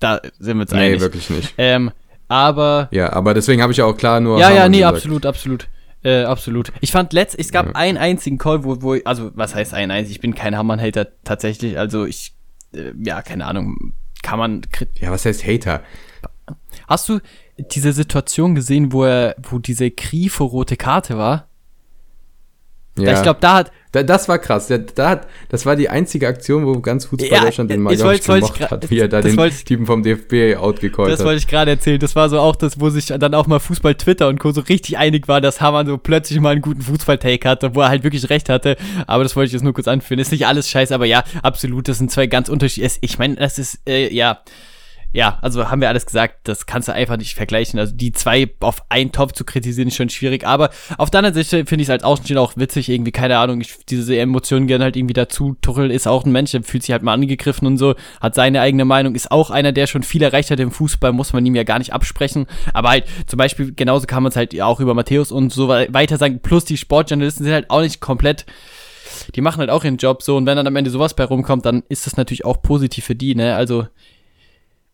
da 0.00 0.20
sind 0.38 0.58
wir 0.58 0.66
nee, 0.70 0.76
einig. 0.76 0.94
Nee, 0.96 1.00
wirklich 1.00 1.30
nicht. 1.30 1.54
Ähm, 1.58 1.90
aber. 2.28 2.88
Ja, 2.90 3.12
aber 3.12 3.34
deswegen 3.34 3.62
habe 3.62 3.72
ich 3.72 3.78
ja 3.78 3.84
auch 3.84 3.96
klar 3.96 4.20
nur. 4.20 4.38
Ja, 4.38 4.46
Hamann 4.46 4.56
ja, 4.56 4.68
nee, 4.68 4.76
gesagt. 4.78 4.96
absolut, 4.96 5.26
absolut. 5.26 5.68
Äh, 6.02 6.24
absolut. 6.24 6.72
Ich 6.80 6.92
fand 6.92 7.12
letzt, 7.14 7.38
es 7.38 7.50
gab 7.50 7.66
ja. 7.66 7.72
einen 7.74 7.96
einzigen 7.96 8.36
Call, 8.36 8.64
wo, 8.64 8.82
wo, 8.82 8.96
also 9.04 9.30
was 9.34 9.54
heißt 9.54 9.72
einen 9.72 9.90
einzigen? 9.90 10.12
Ich 10.12 10.20
bin 10.20 10.34
kein 10.34 10.56
Hamann-Hater 10.56 11.08
tatsächlich. 11.24 11.78
Also 11.78 12.04
ich, 12.04 12.34
äh, 12.74 12.92
ja, 13.02 13.22
keine 13.22 13.46
Ahnung, 13.46 13.94
kann 14.22 14.38
man. 14.38 14.62
Ja, 15.00 15.10
was 15.10 15.24
heißt 15.24 15.46
Hater? 15.46 15.82
Hast 16.86 17.08
du 17.08 17.20
diese 17.58 17.92
Situation 17.92 18.54
gesehen, 18.54 18.92
wo 18.92 19.04
er, 19.04 19.36
wo 19.42 19.58
diese 19.58 19.90
Grifo-rote 19.90 20.76
Karte 20.76 21.16
war? 21.16 21.48
Ja. 22.96 23.14
ich 23.14 23.22
glaube, 23.22 23.40
da 23.40 23.54
hat. 23.54 23.72
Da, 23.90 24.02
das 24.04 24.28
war 24.28 24.38
krass. 24.38 24.68
Da, 24.68 24.78
da 24.78 25.10
hat, 25.10 25.26
das 25.48 25.66
war 25.66 25.74
die 25.74 25.88
einzige 25.88 26.28
Aktion, 26.28 26.64
wo 26.64 26.80
ganz 26.80 27.06
Fußball 27.06 27.28
ja, 27.28 27.44
Deutschland 27.44 27.70
den 27.70 27.84
gemocht 27.84 27.94
ich 27.94 28.70
hat, 28.70 28.90
wie 28.90 28.98
er 28.98 29.08
da 29.08 29.20
den 29.20 29.36
wollt, 29.36 29.66
Typen 29.66 29.86
vom 29.86 30.02
DFB 30.02 30.56
outgecallt 30.56 31.10
hat. 31.10 31.18
Das 31.18 31.24
wollte 31.24 31.38
ich 31.38 31.48
gerade 31.48 31.72
erzählen. 31.72 31.98
Das 31.98 32.14
war 32.14 32.28
so 32.28 32.38
auch 32.38 32.54
das, 32.54 32.80
wo 32.80 32.90
sich 32.90 33.06
dann 33.06 33.34
auch 33.34 33.48
mal 33.48 33.58
Fußball 33.58 33.96
Twitter 33.96 34.28
und 34.28 34.38
Co. 34.38 34.52
so 34.52 34.60
richtig 34.60 34.96
einig 34.96 35.26
war, 35.26 35.40
dass 35.40 35.60
Hamann 35.60 35.86
so 35.86 35.98
plötzlich 35.98 36.38
mal 36.40 36.50
einen 36.50 36.62
guten 36.62 36.82
Fußball-Take 36.82 37.48
hatte, 37.48 37.74
wo 37.74 37.80
er 37.80 37.88
halt 37.88 38.04
wirklich 38.04 38.30
recht 38.30 38.48
hatte. 38.48 38.76
Aber 39.08 39.24
das 39.24 39.34
wollte 39.34 39.48
ich 39.48 39.52
jetzt 39.54 39.62
nur 39.62 39.74
kurz 39.74 39.88
anführen. 39.88 40.20
Ist 40.20 40.32
nicht 40.32 40.46
alles 40.46 40.68
scheiße, 40.68 40.94
aber 40.94 41.06
ja, 41.06 41.24
absolut. 41.42 41.88
Das 41.88 41.98
sind 41.98 42.12
zwei 42.12 42.26
ganz 42.28 42.48
unterschiedliche. 42.48 42.98
Ich 43.00 43.18
meine, 43.18 43.36
das 43.36 43.58
ist, 43.58 43.80
äh, 43.88 44.12
ja 44.12 44.40
ja, 45.14 45.38
also 45.42 45.70
haben 45.70 45.80
wir 45.80 45.88
alles 45.88 46.06
gesagt, 46.06 46.40
das 46.42 46.66
kannst 46.66 46.88
du 46.88 46.92
einfach 46.92 47.16
nicht 47.16 47.36
vergleichen. 47.36 47.78
Also 47.78 47.94
die 47.94 48.10
zwei 48.10 48.50
auf 48.58 48.82
einen 48.88 49.12
Topf 49.12 49.30
zu 49.30 49.44
kritisieren 49.44 49.86
ist 49.86 49.94
schon 49.94 50.08
schwierig. 50.08 50.44
Aber 50.44 50.70
auf 50.98 51.08
der 51.08 51.18
anderen 51.18 51.36
Seite 51.36 51.66
finde 51.66 51.82
ich 51.82 51.88
es 51.88 51.90
als 51.90 52.02
Außenstehender 52.02 52.42
auch 52.42 52.54
witzig, 52.56 52.88
irgendwie, 52.88 53.12
keine 53.12 53.38
Ahnung, 53.38 53.60
ich, 53.60 53.76
diese 53.88 54.18
Emotionen 54.18 54.66
gehen 54.66 54.82
halt 54.82 54.96
irgendwie 54.96 55.14
dazu. 55.14 55.54
Tuchel 55.62 55.92
ist 55.92 56.08
auch 56.08 56.24
ein 56.24 56.32
Mensch, 56.32 56.50
der 56.50 56.64
fühlt 56.64 56.82
sich 56.82 56.90
halt 56.90 57.04
mal 57.04 57.14
angegriffen 57.14 57.64
und 57.64 57.78
so, 57.78 57.94
hat 58.20 58.34
seine 58.34 58.60
eigene 58.60 58.84
Meinung, 58.84 59.14
ist 59.14 59.30
auch 59.30 59.50
einer, 59.50 59.70
der 59.70 59.86
schon 59.86 60.02
viel 60.02 60.20
erreicht 60.20 60.50
hat 60.50 60.58
im 60.58 60.72
Fußball, 60.72 61.12
muss 61.12 61.32
man 61.32 61.46
ihm 61.46 61.54
ja 61.54 61.62
gar 61.62 61.78
nicht 61.78 61.92
absprechen. 61.92 62.46
Aber 62.72 62.88
halt, 62.88 63.04
zum 63.28 63.36
Beispiel, 63.36 63.72
genauso 63.72 64.06
kann 64.06 64.24
man 64.24 64.30
es 64.30 64.36
halt 64.36 64.60
auch 64.60 64.80
über 64.80 64.94
Matthäus 64.94 65.30
und 65.30 65.52
so 65.52 65.68
weiter 65.68 66.18
sagen. 66.18 66.40
Plus 66.42 66.64
die 66.64 66.76
Sportjournalisten 66.76 67.44
sind 67.44 67.54
halt 67.54 67.70
auch 67.70 67.82
nicht 67.82 68.00
komplett 68.00 68.46
die 69.36 69.40
machen 69.40 69.60
halt 69.60 69.70
auch 69.70 69.84
ihren 69.84 69.96
Job 69.96 70.22
so 70.22 70.36
und 70.36 70.44
wenn 70.44 70.56
dann 70.56 70.66
am 70.66 70.74
Ende 70.74 70.90
sowas 70.90 71.14
bei 71.14 71.24
rumkommt, 71.24 71.64
dann 71.64 71.84
ist 71.88 72.04
das 72.04 72.16
natürlich 72.16 72.44
auch 72.44 72.60
positiv 72.62 73.04
für 73.04 73.14
die, 73.14 73.36
ne? 73.36 73.54
Also 73.54 73.86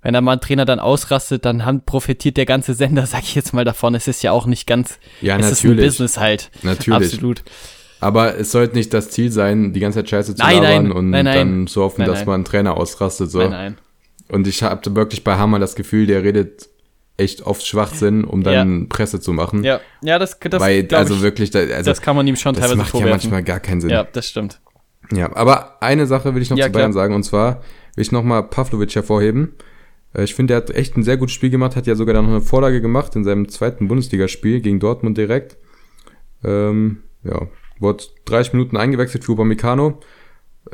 wenn 0.03 0.15
da 0.15 0.21
mal 0.21 0.33
ein 0.33 0.41
Trainer 0.41 0.65
dann 0.65 0.81
ausrastet, 0.81 1.45
dann 1.45 1.65
haben, 1.65 1.83
profitiert 1.85 2.37
der 2.37 2.47
ganze 2.47 2.75
Sender, 2.75 3.07
sag 3.07 3.23
ich 3.23 3.35
jetzt 3.35 3.53
mal 3.53 3.65
davon. 3.65 3.95
Es 3.95 4.09
ist 4.09 4.23
ja 4.23 4.33
auch 4.33 4.47
nicht 4.47 4.67
ganz, 4.67 4.99
ja, 5.21 5.37
es 5.37 5.51
natürlich. 5.51 5.59
ist 5.59 5.65
ein 5.65 5.77
Business 5.77 6.19
halt. 6.19 6.51
Natürlich. 6.63 7.13
Absolut. 7.13 7.43
Aber 8.01 8.39
es 8.39 8.51
sollte 8.51 8.77
nicht 8.77 8.95
das 8.95 9.11
Ziel 9.11 9.31
sein, 9.31 9.75
die 9.75 9.81
ganze 9.81 9.99
Zeit 9.99 10.09
Scheiße 10.09 10.35
zu 10.35 10.43
nein, 10.43 10.63
labern 10.63 10.83
nein, 10.85 10.93
und 10.93 11.11
nein, 11.11 11.25
dann 11.27 11.67
zu 11.67 11.83
hoffen, 11.83 12.07
dass 12.07 12.25
man 12.25 12.37
einen 12.37 12.45
Trainer 12.47 12.77
ausrastet. 12.77 13.31
So. 13.31 13.41
Nein, 13.41 13.51
nein. 13.51 13.79
Und 14.29 14.47
ich 14.47 14.63
habe 14.63 14.95
wirklich 14.97 15.23
bei 15.23 15.37
Hammer 15.37 15.59
das 15.59 15.75
Gefühl, 15.75 16.07
der 16.07 16.23
redet 16.23 16.69
echt 17.19 17.43
oft 17.43 17.67
Schwachsinn, 17.67 18.25
um 18.25 18.43
dann 18.43 18.81
ja. 18.81 18.87
Presse 18.89 19.21
zu 19.21 19.33
machen. 19.33 19.63
Ja, 19.63 19.81
ja 20.03 20.19
das, 20.19 20.39
das 20.41 20.61
Weil, 20.61 20.89
also 20.93 21.17
ich, 21.17 21.21
wirklich, 21.21 21.55
also, 21.55 21.91
das 21.91 22.01
kann 22.01 22.17
man 22.17 22.27
ihm 22.27 22.37
schon 22.37 22.55
teilweise 22.55 22.71
Das 22.71 22.79
macht 22.79 22.91
vorwerfen. 22.91 23.09
ja 23.09 23.15
manchmal 23.15 23.43
gar 23.43 23.61
keinen 23.61 23.83
Sinn. 23.83 23.91
Ja, 23.91 24.05
das 24.05 24.27
stimmt. 24.27 24.61
Ja, 25.13 25.35
aber 25.37 25.83
eine 25.83 26.07
Sache 26.07 26.35
will 26.35 26.41
ich 26.41 26.49
noch 26.49 26.57
ja, 26.57 26.67
zu 26.67 26.73
Bayern 26.73 26.93
klar. 26.93 27.03
sagen, 27.05 27.15
und 27.15 27.25
zwar 27.25 27.61
will 27.95 28.03
ich 28.03 28.13
nochmal 28.13 28.45
Pavlovic 28.45 28.95
hervorheben. 28.95 29.55
Äh, 30.15 30.25
ich 30.25 30.35
finde, 30.35 30.55
er 30.55 30.59
hat 30.59 30.71
echt 30.71 30.97
ein 30.97 31.03
sehr 31.03 31.17
gutes 31.17 31.35
Spiel 31.35 31.51
gemacht, 31.51 31.77
hat 31.77 31.87
ja 31.87 31.95
sogar 31.95 32.15
dann 32.15 32.27
noch 32.27 32.33
eine 32.33 32.41
Vorlage 32.41 32.81
gemacht 32.81 33.17
in 33.17 33.25
seinem 33.25 33.49
zweiten 33.49 33.89
Bundesligaspiel 33.89 34.61
gegen 34.61 34.81
Dortmund 34.81 35.17
direkt. 35.19 35.57
Ähm, 36.45 37.03
ja, 37.23 37.49
wurde 37.79 38.05
30 38.27 38.55
Minuten 38.55 38.77
eingewechselt 38.77 39.25
für 39.25 39.33
Upamecano. 39.33 40.01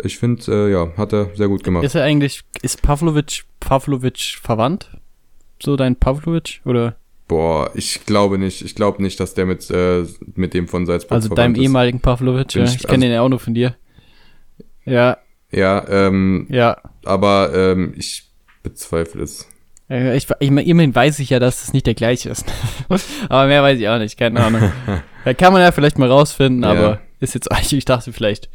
Ich 0.03 0.19
finde, 0.19 0.43
äh, 0.49 0.73
ja, 0.73 0.93
hat 0.97 1.13
er 1.13 1.31
sehr 1.35 1.49
gut 1.49 1.65
gemacht. 1.65 1.85
Ist 1.85 1.95
er 1.95 2.03
eigentlich, 2.03 2.43
ist 2.63 2.83
Pavlovic, 2.83 3.45
Pavlovic 3.61 4.39
verwandt? 4.41 4.91
So 5.63 5.77
dein 5.77 5.97
Pavlovic, 5.97 6.61
oder? 6.65 6.97
Boah, 7.29 7.71
ich 7.75 8.05
glaube 8.05 8.39
nicht. 8.39 8.63
Ich 8.63 8.75
glaube 8.75 9.03
nicht, 9.03 9.19
dass 9.19 9.35
der 9.35 9.47
mit, 9.47 9.69
äh, 9.71 10.05
mit 10.35 10.55
dem 10.55 10.69
von 10.69 10.87
Salzburg 10.87 11.17
Also 11.17 11.35
deinem 11.35 11.55
ehemaligen 11.57 12.01
Pavlovic, 12.01 12.55
ja. 12.55 12.65
Ich, 12.65 12.77
ich 12.77 12.83
kenne 12.83 12.93
also, 12.93 13.01
den 13.03 13.13
ja 13.13 13.23
auch 13.23 13.29
nur 13.29 13.41
von 13.41 13.55
dir. 13.55 13.75
Ja. 14.85 15.19
Ja, 15.51 15.87
ähm, 15.89 16.47
ja. 16.51 16.77
aber 17.05 17.53
ähm, 17.55 17.95
ich 17.97 18.26
bezweifle 18.67 19.23
es. 19.23 19.49
Ich, 19.89 20.27
ich, 20.41 20.51
immerhin 20.51 20.95
weiß 20.95 21.21
ich 21.21 21.31
ja, 21.31 21.39
dass 21.39 21.63
es 21.63 21.73
nicht 21.73 21.87
der 21.87 21.95
gleiche 21.95 22.31
ist. 22.31 22.45
aber 23.29 23.47
mehr 23.47 23.63
weiß 23.63 23.79
ich 23.79 23.89
auch 23.89 23.99
nicht, 23.99 24.19
keine 24.19 24.43
Ahnung. 24.43 24.73
da 25.25 25.35
kann 25.35 25.53
man 25.53 25.63
ja 25.63 25.71
vielleicht 25.71 25.99
mal 25.99 26.11
rausfinden, 26.11 26.65
ja. 26.65 26.71
aber 26.71 27.01
ist 27.21 27.35
jetzt 27.35 27.51
eigentlich, 27.53 27.75
ich 27.75 27.85
dachte 27.85 28.13
vielleicht. 28.13 28.49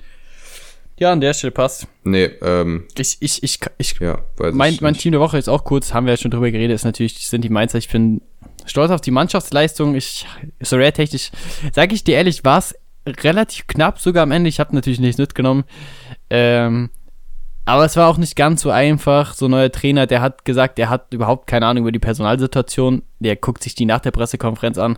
Ja, 1.00 1.14
an 1.14 1.22
der 1.22 1.34
Stelle 1.34 1.52
passt. 1.52 1.88
Nee, 2.04 2.26
ähm. 2.42 2.86
Ich, 2.98 3.18
ich, 3.22 3.42
ich, 3.42 3.60
ich, 3.78 4.00
ja, 4.00 4.20
weiß 4.38 4.54
mein, 4.54 4.78
mein 4.82 4.94
Team 4.94 5.14
der 5.14 5.22
Woche 5.22 5.38
ist 5.38 5.48
auch 5.48 5.64
kurz, 5.64 5.94
haben 5.94 6.06
wir 6.06 6.14
ja 6.14 6.18
schon 6.18 6.32
drüber 6.32 6.52
geredet, 6.52 6.76
ist 6.76 6.84
natürlich, 6.84 7.28
sind 7.28 7.44
die 7.44 7.50
Mainzer. 7.50 7.78
Ich 7.78 7.90
bin 7.90 8.22
stolz 8.66 8.92
auf 8.92 9.02
die 9.02 9.12
Mannschaftsleistung. 9.12 9.96
Ich, 9.96 10.28
so 10.60 10.78
technisch, 10.78 11.32
sag 11.74 11.94
ich 11.94 12.04
dir 12.04 12.16
ehrlich, 12.16 12.44
war 12.44 12.60
es 12.60 12.76
relativ 13.08 13.68
knapp 13.68 14.00
sogar 14.00 14.24
am 14.24 14.32
Ende. 14.32 14.50
Ich 14.50 14.60
habe 14.60 14.76
natürlich 14.76 15.00
nichts 15.00 15.18
mitgenommen. 15.18 15.64
Ähm, 16.30 16.90
aber 17.72 17.86
es 17.86 17.96
war 17.96 18.10
auch 18.10 18.18
nicht 18.18 18.36
ganz 18.36 18.62
so 18.62 18.70
einfach. 18.70 19.34
So 19.34 19.46
ein 19.46 19.52
neuer 19.52 19.72
Trainer, 19.72 20.06
der 20.06 20.20
hat 20.20 20.44
gesagt, 20.44 20.78
er 20.78 20.90
hat 20.90 21.14
überhaupt 21.14 21.48
keine 21.48 21.68
Ahnung 21.68 21.84
über 21.84 21.94
die 21.94 22.00
Personalsituation. 22.00 23.04
Der 23.22 23.38
guckt 23.38 23.64
sich 23.64 23.76
die 23.76 23.86
nach 23.86 24.02
der 24.02 24.12
Pressekonferenz 24.12 24.78
an. 24.78 24.98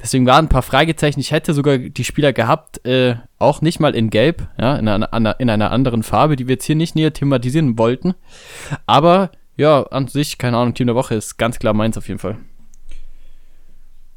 Deswegen 0.00 0.24
waren 0.24 0.46
ein 0.46 0.48
paar 0.48 0.62
Fragezeichen. 0.62 1.20
Ich 1.20 1.30
hätte 1.30 1.52
sogar 1.52 1.76
die 1.76 2.04
Spieler 2.04 2.32
gehabt, 2.32 2.86
äh, 2.86 3.16
auch 3.38 3.60
nicht 3.60 3.80
mal 3.80 3.94
in 3.94 4.08
Gelb, 4.08 4.48
ja, 4.58 4.76
in 4.76 4.88
einer, 4.88 5.40
in 5.40 5.50
einer 5.50 5.70
anderen 5.70 6.02
Farbe, 6.02 6.36
die 6.36 6.48
wir 6.48 6.54
jetzt 6.54 6.64
hier 6.64 6.74
nicht 6.74 6.96
näher 6.96 7.12
thematisieren 7.12 7.76
wollten. 7.76 8.14
Aber 8.86 9.30
ja, 9.58 9.82
an 9.82 10.08
sich, 10.08 10.38
keine 10.38 10.56
Ahnung, 10.56 10.72
Team 10.72 10.86
der 10.86 10.96
Woche 10.96 11.16
ist 11.16 11.36
ganz 11.36 11.58
klar 11.58 11.74
meins 11.74 11.98
auf 11.98 12.08
jeden 12.08 12.20
Fall. 12.20 12.38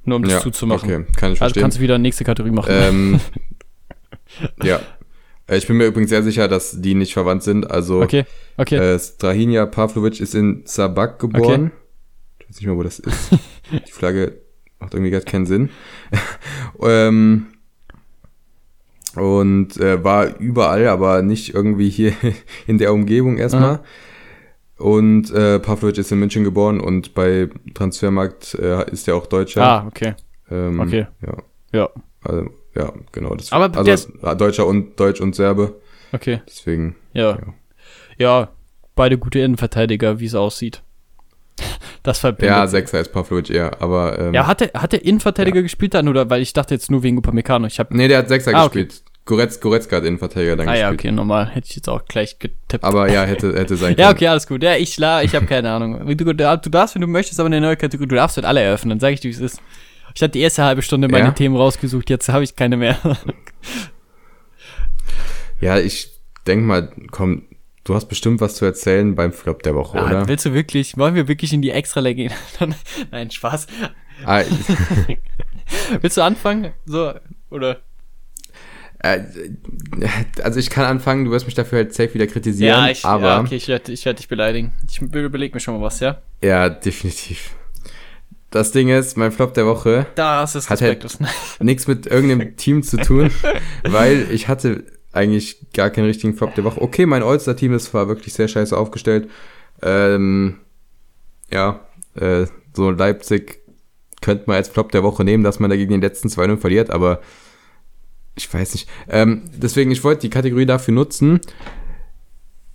Nur 0.06 0.16
um 0.16 0.24
das 0.24 0.32
ja, 0.32 0.40
zuzumachen. 0.40 0.90
Okay, 0.90 1.06
kann 1.18 1.34
ich 1.34 1.42
also 1.42 1.60
kannst 1.60 1.80
du 1.80 1.82
wieder 1.82 1.98
nächste 1.98 2.24
Kategorie 2.24 2.56
machen. 2.56 2.72
Ähm, 2.74 3.20
ja, 4.64 4.80
ich 5.56 5.68
bin 5.68 5.78
mir 5.78 5.86
übrigens 5.86 6.10
sehr 6.10 6.24
sicher, 6.24 6.48
dass 6.48 6.82
die 6.82 6.96
nicht 6.96 7.14
verwandt 7.14 7.44
sind. 7.44 7.70
Also 7.70 8.02
okay, 8.02 8.26
okay. 8.58 8.76
Äh, 8.76 9.00
Strahinja 9.00 9.66
Pavlovic 9.66 10.20
ist 10.20 10.36
in 10.36 10.66
Zabak 10.66 11.20
geboren. 11.20 11.66
Okay. 11.66 11.72
Ich 12.40 12.50
weiß 12.50 12.56
nicht 12.58 12.66
mehr, 12.68 12.78
wo 12.78 12.84
das 12.84 13.00
ist. 13.00 13.32
die 13.72 13.92
Flagge 13.92 14.40
Macht 14.80 14.94
irgendwie 14.94 15.12
gar 15.12 15.22
keinen 15.22 15.46
Sinn. 15.46 15.70
ähm, 16.82 17.48
und 19.16 19.78
äh, 19.78 20.04
war 20.04 20.38
überall, 20.40 20.88
aber 20.88 21.22
nicht 21.22 21.54
irgendwie 21.54 21.90
hier 21.90 22.14
in 22.68 22.78
der 22.78 22.94
Umgebung 22.94 23.38
erstmal. 23.38 23.82
Und 24.78 25.32
äh, 25.32 25.60
Pavlovic 25.60 25.98
ist 25.98 26.12
in 26.14 26.20
München 26.20 26.46
geboren 26.46 26.80
und 26.80 27.14
bei 27.14 27.50
Transfermarkt 27.74 28.56
äh, 28.56 28.90
ist 28.90 29.10
er 29.10 29.18
auch 29.18 29.28
Deutscher. 29.28 29.64
Ah, 29.64 29.88
okay. 29.88 30.14
Ähm, 30.50 30.80
okay. 30.80 31.08
Ja. 31.22 31.38
Ja. 31.74 31.90
Also, 32.24 32.50
ja, 32.76 32.94
genau. 33.12 33.36
Das, 33.36 33.52
Aber 33.52 33.76
also 33.78 34.10
Deutscher 34.36 34.68
und 34.68 35.00
Deutsch 35.00 35.22
und 35.22 35.36
Serbe. 35.36 35.76
Okay. 36.12 36.42
Deswegen. 36.48 36.96
Ja. 37.14 37.32
ja. 37.32 37.54
Ja, 38.18 38.50
beide 38.96 39.18
gute 39.18 39.40
Innenverteidiger, 39.40 40.20
wie 40.20 40.26
es 40.26 40.36
aussieht. 40.36 40.84
Das 42.02 42.20
verbindet. 42.20 42.56
Ja, 42.56 42.66
Sechser 42.66 43.02
ist 43.02 43.12
Pavlovic 43.12 43.50
eher, 43.50 43.82
aber. 43.82 44.18
Ähm, 44.18 44.34
ja, 44.34 44.48
hat 44.48 44.62
er, 44.62 44.82
hat 44.82 44.94
er 44.94 45.04
Innenverteidiger 45.04 45.58
ja. 45.58 45.64
gespielt 45.64 45.94
dann 45.94 46.08
oder 46.08 46.30
weil 46.30 46.42
ich 46.42 46.54
dachte 46.54 46.74
jetzt 46.74 46.90
nur 46.90 47.04
wegen 47.04 47.18
Upamecano. 47.18 47.68
Ich 47.68 47.78
hab, 47.78 47.92
nee, 47.92 48.08
der 48.08 48.20
hat 48.20 48.30
Sechser 48.30 48.56
ah, 48.56 48.64
gespielt. 48.64 49.02
Okay. 49.02 49.20
Goretz, 49.26 49.60
Goretzka 49.60 49.98
hat 49.98 50.06
Innenverteidiger 50.06 50.56
dann 50.56 50.70
ah, 50.70 50.72
gespielt. 50.72 50.86
Ah 50.86 50.90
ja, 50.90 50.94
okay, 50.94 51.12
normal. 51.12 51.50
Hätte 51.50 51.68
ich 51.70 51.76
jetzt 51.76 51.90
auch 51.90 52.06
gleich 52.06 52.40
getippt. 52.40 52.86
Aber 52.86 53.12
ja, 53.12 53.24
hätte, 53.26 53.54
hätte 53.56 53.76
sein 53.76 53.96
können. 53.96 54.08
ja, 54.08 54.12
okay, 54.12 54.28
alles 54.28 54.48
gut. 54.48 54.64
Ja, 54.64 54.76
ich, 54.78 54.98
ich 54.98 55.36
habe 55.36 55.46
keine 55.46 55.72
Ahnung. 55.72 56.08
Du, 56.16 56.24
du, 56.24 56.34
darfst, 56.34 56.96
wenn 56.96 57.02
du 57.02 57.08
möchtest, 57.08 57.40
aber 57.42 57.48
eine 57.48 57.60
neue 57.60 57.76
Kategorie, 57.76 58.08
du 58.08 58.16
darfst 58.16 58.38
halt 58.38 58.46
alle 58.46 58.62
eröffnen. 58.62 58.92
Dann 58.92 59.00
sag 59.02 59.12
ich 59.12 59.20
dir, 59.20 59.28
wie 59.28 59.34
es 59.34 59.42
ist. 59.42 59.62
Ich 60.20 60.24
hatte 60.24 60.34
die 60.34 60.42
erste 60.42 60.66
halbe 60.66 60.82
Stunde 60.82 61.08
meine 61.08 61.28
ja? 61.28 61.32
Themen 61.32 61.56
rausgesucht, 61.56 62.10
jetzt 62.10 62.28
habe 62.28 62.44
ich 62.44 62.58
keine 62.58 62.76
mehr. 62.76 62.98
ja, 65.62 65.80
ich 65.80 66.12
denk 66.46 66.66
mal, 66.66 66.92
komm, 67.10 67.44
du 67.86 67.96
hast 67.96 68.08
bestimmt 68.08 68.42
was 68.42 68.56
zu 68.56 68.66
erzählen 68.66 69.16
beim 69.16 69.32
Flop 69.32 69.64
der 69.64 69.76
Woche, 69.76 69.98
ah, 69.98 70.06
oder? 70.06 70.28
Willst 70.28 70.46
du 70.46 70.54
wirklich, 70.54 70.98
wollen 70.98 71.16
wir 71.16 71.30
wirklich 71.30 71.54
in 71.54 71.62
die 71.62 71.72
extra 71.72 72.02
gehen? 72.12 72.34
Nein, 73.12 73.32
Spaß. 73.32 73.68
Ah, 74.26 74.44
willst 76.02 76.18
du 76.18 76.22
anfangen? 76.22 76.74
So, 76.86 77.14
oder? 77.50 77.78
Äh, 79.02 79.22
also 80.44 80.60
ich 80.60 80.70
kann 80.70 80.84
anfangen, 80.84 81.24
du 81.24 81.32
wirst 81.32 81.46
mich 81.46 81.56
dafür 81.56 81.78
halt 81.78 81.94
safe 81.94 82.14
wieder 82.14 82.28
kritisieren, 82.28 82.78
ja, 82.78 82.90
ich, 82.90 83.06
aber... 83.06 83.26
Ja, 83.26 83.40
okay, 83.40 83.56
ich 83.56 83.70
werde 83.70 83.94
ich 83.94 84.04
werd 84.04 84.20
dich 84.20 84.28
beleidigen. 84.28 84.74
Ich 84.86 85.02
überlege 85.02 85.54
mir 85.54 85.62
schon 85.62 85.76
mal 85.76 85.82
was, 85.82 86.02
ja? 86.02 86.22
Ja, 86.44 86.68
definitiv. 86.68 87.56
Das 88.52 88.72
Ding 88.72 88.90
ist, 88.90 89.16
mein 89.16 89.32
Flop 89.32 89.54
der 89.54 89.66
Woche 89.66 90.08
das 90.16 90.56
ist 90.56 90.70
hat 90.70 90.82
halt 90.82 91.06
nichts 91.60 91.88
mit 91.88 92.08
irgendeinem 92.08 92.56
Team 92.58 92.82
zu 92.82 92.98
tun, 92.98 93.30
weil 93.84 94.28
ich 94.32 94.48
hatte 94.48 94.86
eigentlich 95.12 95.68
gar 95.74 95.90
keinen 95.90 96.06
richtigen 96.06 96.36
Flop 96.36 96.56
der 96.56 96.64
Woche. 96.64 96.82
Okay, 96.82 97.06
mein 97.06 97.24
All-Star-Team 97.24 97.74
ist 97.74 97.94
war 97.94 98.08
wirklich 98.08 98.34
sehr 98.34 98.48
scheiße 98.48 98.78
aufgestellt. 98.78 99.30
Ähm, 99.82 100.60
ja, 101.52 101.82
äh, 102.16 102.46
so 102.74 102.92
Leipzig 102.92 103.60
könnte 104.22 104.46
man 104.48 104.58
als 104.58 104.70
Flop 104.70 104.92
der 104.92 105.04
Woche 105.04 105.24
nehmen, 105.24 105.44
dass 105.44 105.60
man 105.60 105.70
da 105.70 105.76
gegen 105.76 105.92
den 105.92 106.02
letzten 106.02 106.28
2-0 106.28 106.58
verliert, 106.58 106.90
aber 106.90 107.22
ich 108.36 108.52
weiß 108.54 108.74
nicht. 108.74 108.90
Ähm, 109.10 109.44
deswegen, 109.56 109.92
ich 109.92 110.04
wollte 110.04 110.22
die 110.22 110.30
Kategorie 110.30 110.66
dafür 110.66 110.94
nutzen, 110.94 111.42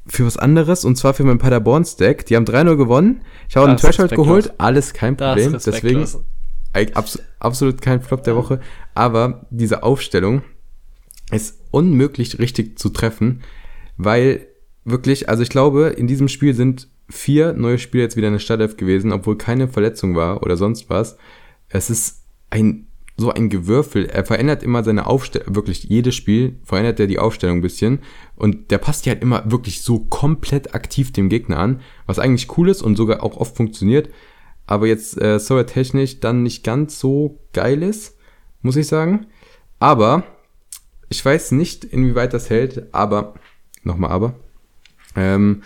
für 0.06 0.26
was 0.26 0.36
anderes, 0.36 0.84
und 0.84 0.96
zwar 0.96 1.14
für 1.14 1.24
mein 1.24 1.38
Paderborn-Stack. 1.38 2.26
Die 2.26 2.36
haben 2.36 2.44
3-0 2.44 2.76
gewonnen. 2.76 3.22
Ich 3.48 3.56
habe 3.56 3.68
einen 3.68 3.76
Threshold 3.76 4.12
geholt, 4.12 4.52
alles 4.58 4.92
kein 4.92 5.16
Problem. 5.16 5.52
Deswegen 5.52 6.06
abs 6.94 7.18
absolut 7.38 7.80
kein 7.80 8.02
Flop 8.02 8.24
der 8.24 8.36
Woche. 8.36 8.60
Aber 8.94 9.46
diese 9.50 9.82
Aufstellung 9.82 10.42
ist 11.30 11.60
unmöglich 11.70 12.38
richtig 12.38 12.78
zu 12.78 12.90
treffen, 12.90 13.42
weil 13.96 14.46
wirklich, 14.84 15.28
also 15.28 15.42
ich 15.42 15.48
glaube, 15.48 15.88
in 15.88 16.06
diesem 16.06 16.28
Spiel 16.28 16.54
sind 16.54 16.88
vier 17.08 17.52
neue 17.52 17.78
Spieler 17.78 18.04
jetzt 18.04 18.16
wieder 18.16 18.28
in 18.28 18.34
der 18.34 18.40
Startelf 18.40 18.76
gewesen, 18.76 19.12
obwohl 19.12 19.38
keine 19.38 19.68
Verletzung 19.68 20.16
war 20.16 20.42
oder 20.42 20.56
sonst 20.56 20.90
was. 20.90 21.16
Es 21.68 21.90
ist 21.90 22.24
ein 22.50 22.88
so 23.16 23.30
ein 23.30 23.48
Gewürfel. 23.48 24.06
Er 24.06 24.24
verändert 24.24 24.62
immer 24.62 24.82
seine 24.82 25.06
Aufstellung, 25.06 25.54
wirklich 25.54 25.84
jedes 25.84 26.14
Spiel 26.14 26.56
verändert 26.64 26.98
er 26.98 27.06
die 27.06 27.18
Aufstellung 27.18 27.58
ein 27.58 27.62
bisschen. 27.62 28.00
Und 28.36 28.70
der 28.70 28.78
passt 28.78 29.06
die 29.06 29.10
halt 29.10 29.22
immer 29.22 29.50
wirklich 29.50 29.82
so 29.82 30.00
komplett 30.00 30.74
aktiv 30.74 31.12
dem 31.12 31.28
Gegner 31.28 31.58
an, 31.58 31.80
was 32.06 32.18
eigentlich 32.18 32.56
cool 32.58 32.68
ist 32.68 32.82
und 32.82 32.96
sogar 32.96 33.22
auch 33.22 33.36
oft 33.36 33.56
funktioniert. 33.56 34.08
Aber 34.66 34.86
jetzt 34.86 35.20
äh, 35.20 35.38
er 35.38 35.66
technisch 35.66 36.20
dann 36.20 36.42
nicht 36.42 36.64
ganz 36.64 36.98
so 36.98 37.38
geil 37.52 37.82
ist, 37.82 38.16
muss 38.62 38.76
ich 38.76 38.86
sagen. 38.86 39.26
Aber 39.78 40.24
ich 41.08 41.24
weiß 41.24 41.52
nicht, 41.52 41.84
inwieweit 41.84 42.32
das 42.32 42.50
hält, 42.50 42.92
aber, 42.92 43.34
nochmal 43.82 44.10
aber. 44.10 44.34
Ähm, 45.14 45.62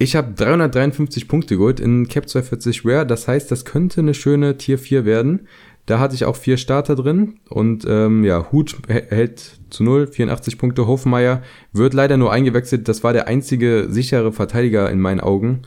ich 0.00 0.14
habe 0.14 0.32
353 0.32 1.26
Punkte 1.26 1.56
geholt 1.56 1.80
in 1.80 2.06
Cap 2.06 2.28
240 2.28 2.84
Rare, 2.84 3.06
das 3.06 3.26
heißt, 3.26 3.50
das 3.50 3.64
könnte 3.64 4.00
eine 4.00 4.14
schöne 4.14 4.56
Tier 4.56 4.78
4 4.78 5.04
werden. 5.04 5.48
Da 5.88 5.98
hatte 5.98 6.14
ich 6.14 6.26
auch 6.26 6.36
vier 6.36 6.58
Starter 6.58 6.94
drin 6.96 7.40
und 7.48 7.86
ähm, 7.88 8.22
ja, 8.22 8.52
Hut 8.52 8.76
hält 8.88 9.58
zu 9.70 9.82
null, 9.82 10.06
84 10.06 10.58
Punkte. 10.58 10.86
Hofmeier 10.86 11.40
wird 11.72 11.94
leider 11.94 12.18
nur 12.18 12.30
eingewechselt. 12.30 12.88
Das 12.88 13.02
war 13.04 13.14
der 13.14 13.26
einzige 13.26 13.86
sichere 13.88 14.30
Verteidiger 14.30 14.90
in 14.90 15.00
meinen 15.00 15.20
Augen. 15.20 15.62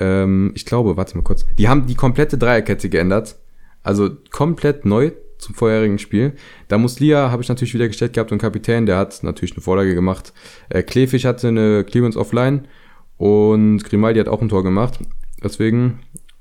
Ähm, 0.00 0.52
ich 0.54 0.64
glaube, 0.64 0.96
warte 0.96 1.14
mal 1.14 1.24
kurz. 1.24 1.44
Die 1.58 1.68
haben 1.68 1.86
die 1.86 1.94
komplette 1.94 2.38
Dreierkette 2.38 2.88
geändert. 2.88 3.36
Also 3.82 4.08
komplett 4.30 4.86
neu 4.86 5.12
zum 5.36 5.54
vorherigen 5.54 5.98
Spiel. 5.98 6.32
Da 6.68 6.78
Muslia 6.78 7.30
habe 7.30 7.42
ich 7.42 7.50
natürlich 7.50 7.74
wieder 7.74 7.88
gestellt 7.88 8.14
gehabt 8.14 8.32
und 8.32 8.38
Kapitän, 8.38 8.86
der 8.86 8.96
hat 8.96 9.22
natürlich 9.22 9.52
eine 9.52 9.62
Vorlage 9.62 9.94
gemacht. 9.94 10.32
Äh, 10.70 10.82
Klefisch 10.82 11.26
hatte 11.26 11.48
eine 11.48 11.84
Clearance 11.84 12.18
offline 12.18 12.66
und 13.18 13.84
Grimaldi 13.84 14.20
hat 14.20 14.28
auch 14.28 14.40
ein 14.40 14.48
Tor 14.48 14.62
gemacht. 14.62 15.00
Deswegen 15.44 16.00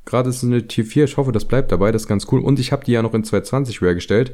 Gerade 0.10 0.30
ist 0.30 0.38
es 0.38 0.43
eine 0.43 0.68
Tier 0.68 0.86
4, 0.86 1.05
ich 1.05 1.18
hoffe, 1.18 1.32
das 1.32 1.45
bleibt 1.45 1.72
dabei, 1.72 1.91
das 1.91 2.03
ist 2.03 2.07
ganz 2.07 2.28
cool. 2.32 2.41
Und 2.41 2.60
ich 2.60 2.72
habe 2.72 2.84
die 2.84 2.93
ja 2.93 3.01
noch 3.01 3.14
in 3.14 3.24
220 3.24 3.82
Rare 3.82 3.95
gestellt. 3.95 4.34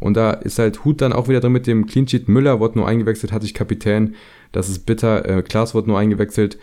Und 0.00 0.16
da 0.16 0.32
ist 0.32 0.58
halt 0.58 0.84
Hut 0.84 1.00
dann 1.00 1.12
auch 1.12 1.28
wieder 1.28 1.40
drin 1.40 1.52
mit 1.52 1.66
dem 1.66 1.86
Clean 1.86 2.06
Sheet. 2.06 2.28
Müller 2.28 2.60
wurde 2.60 2.78
nur 2.78 2.86
eingewechselt, 2.86 3.32
hatte 3.32 3.46
ich 3.46 3.54
Kapitän. 3.54 4.16
Das 4.52 4.68
ist 4.68 4.86
bitter. 4.86 5.28
Äh, 5.28 5.42
Klaas 5.42 5.74
wurde 5.74 5.88
nur 5.88 5.98
eingewechselt. 5.98 6.58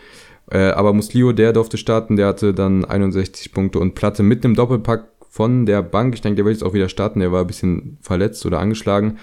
Äh, 0.51 0.72
aber 0.72 0.93
Muslio, 0.93 1.32
der 1.32 1.53
durfte 1.53 1.78
starten, 1.78 2.18
der 2.18 2.28
hatte 2.28 2.53
dann 2.53 2.86
61 2.86 3.51
Punkte 3.51 3.80
und 3.80 3.95
Platte 3.95 4.22
mit 4.22 4.45
einem 4.45 4.55
Doppelpack 4.55 5.05
von 5.30 5.66
der 5.66 5.82
Bank. 5.82 6.14
Ich 6.14 6.22
denke, 6.22 6.36
der 6.36 6.45
will 6.45 6.53
jetzt 6.53 6.64
auch 6.64 6.74
wieder 6.74 6.89
starten. 6.89 7.20
Der 7.20 7.32
war 7.32 7.41
ein 7.41 7.47
bisschen 7.47 7.97
verletzt 8.01 8.45
oder 8.45 8.59
angeschlagen. 8.59 9.18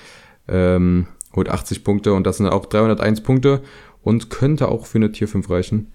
Ähm, 0.49 1.07
holt 1.36 1.49
80 1.49 1.84
Punkte 1.84 2.14
und 2.14 2.26
das 2.26 2.39
sind 2.39 2.47
auch 2.47 2.66
301 2.66 3.20
Punkte 3.20 3.61
und 4.03 4.30
könnte 4.30 4.68
auch 4.68 4.86
für 4.86 4.99
eine 4.99 5.12
Tier 5.12 5.28
5 5.28 5.49
reichen. 5.51 5.93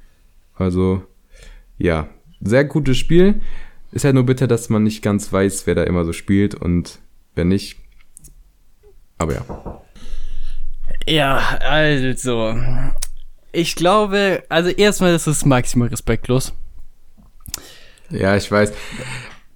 Also, 0.56 1.02
ja, 1.80 2.08
sehr 2.44 2.66
gutes 2.66 2.98
Spiel. 2.98 3.42
Ist 3.92 4.06
halt 4.06 4.16
nur 4.16 4.26
bitter, 4.26 4.48
dass 4.48 4.70
man 4.70 4.84
nicht 4.84 5.02
ganz 5.02 5.32
weiß, 5.32 5.68
wer 5.68 5.76
da 5.76 5.84
immer 5.84 6.04
so 6.04 6.14
spielt 6.14 6.56
und 6.56 7.00
wer 7.36 7.46
nicht. 7.46 7.78
Aber 9.18 9.34
ja. 9.34 9.82
Ja, 11.08 11.58
also. 11.60 12.56
Ich 13.52 13.76
glaube, 13.76 14.44
also 14.50 14.70
erstmal 14.70 15.14
ist 15.14 15.28
es 15.28 15.46
maximal 15.46 15.90
respektlos. 15.90 16.54
Ja, 18.10 18.36
ich 18.36 18.52
weiß. 18.52 18.74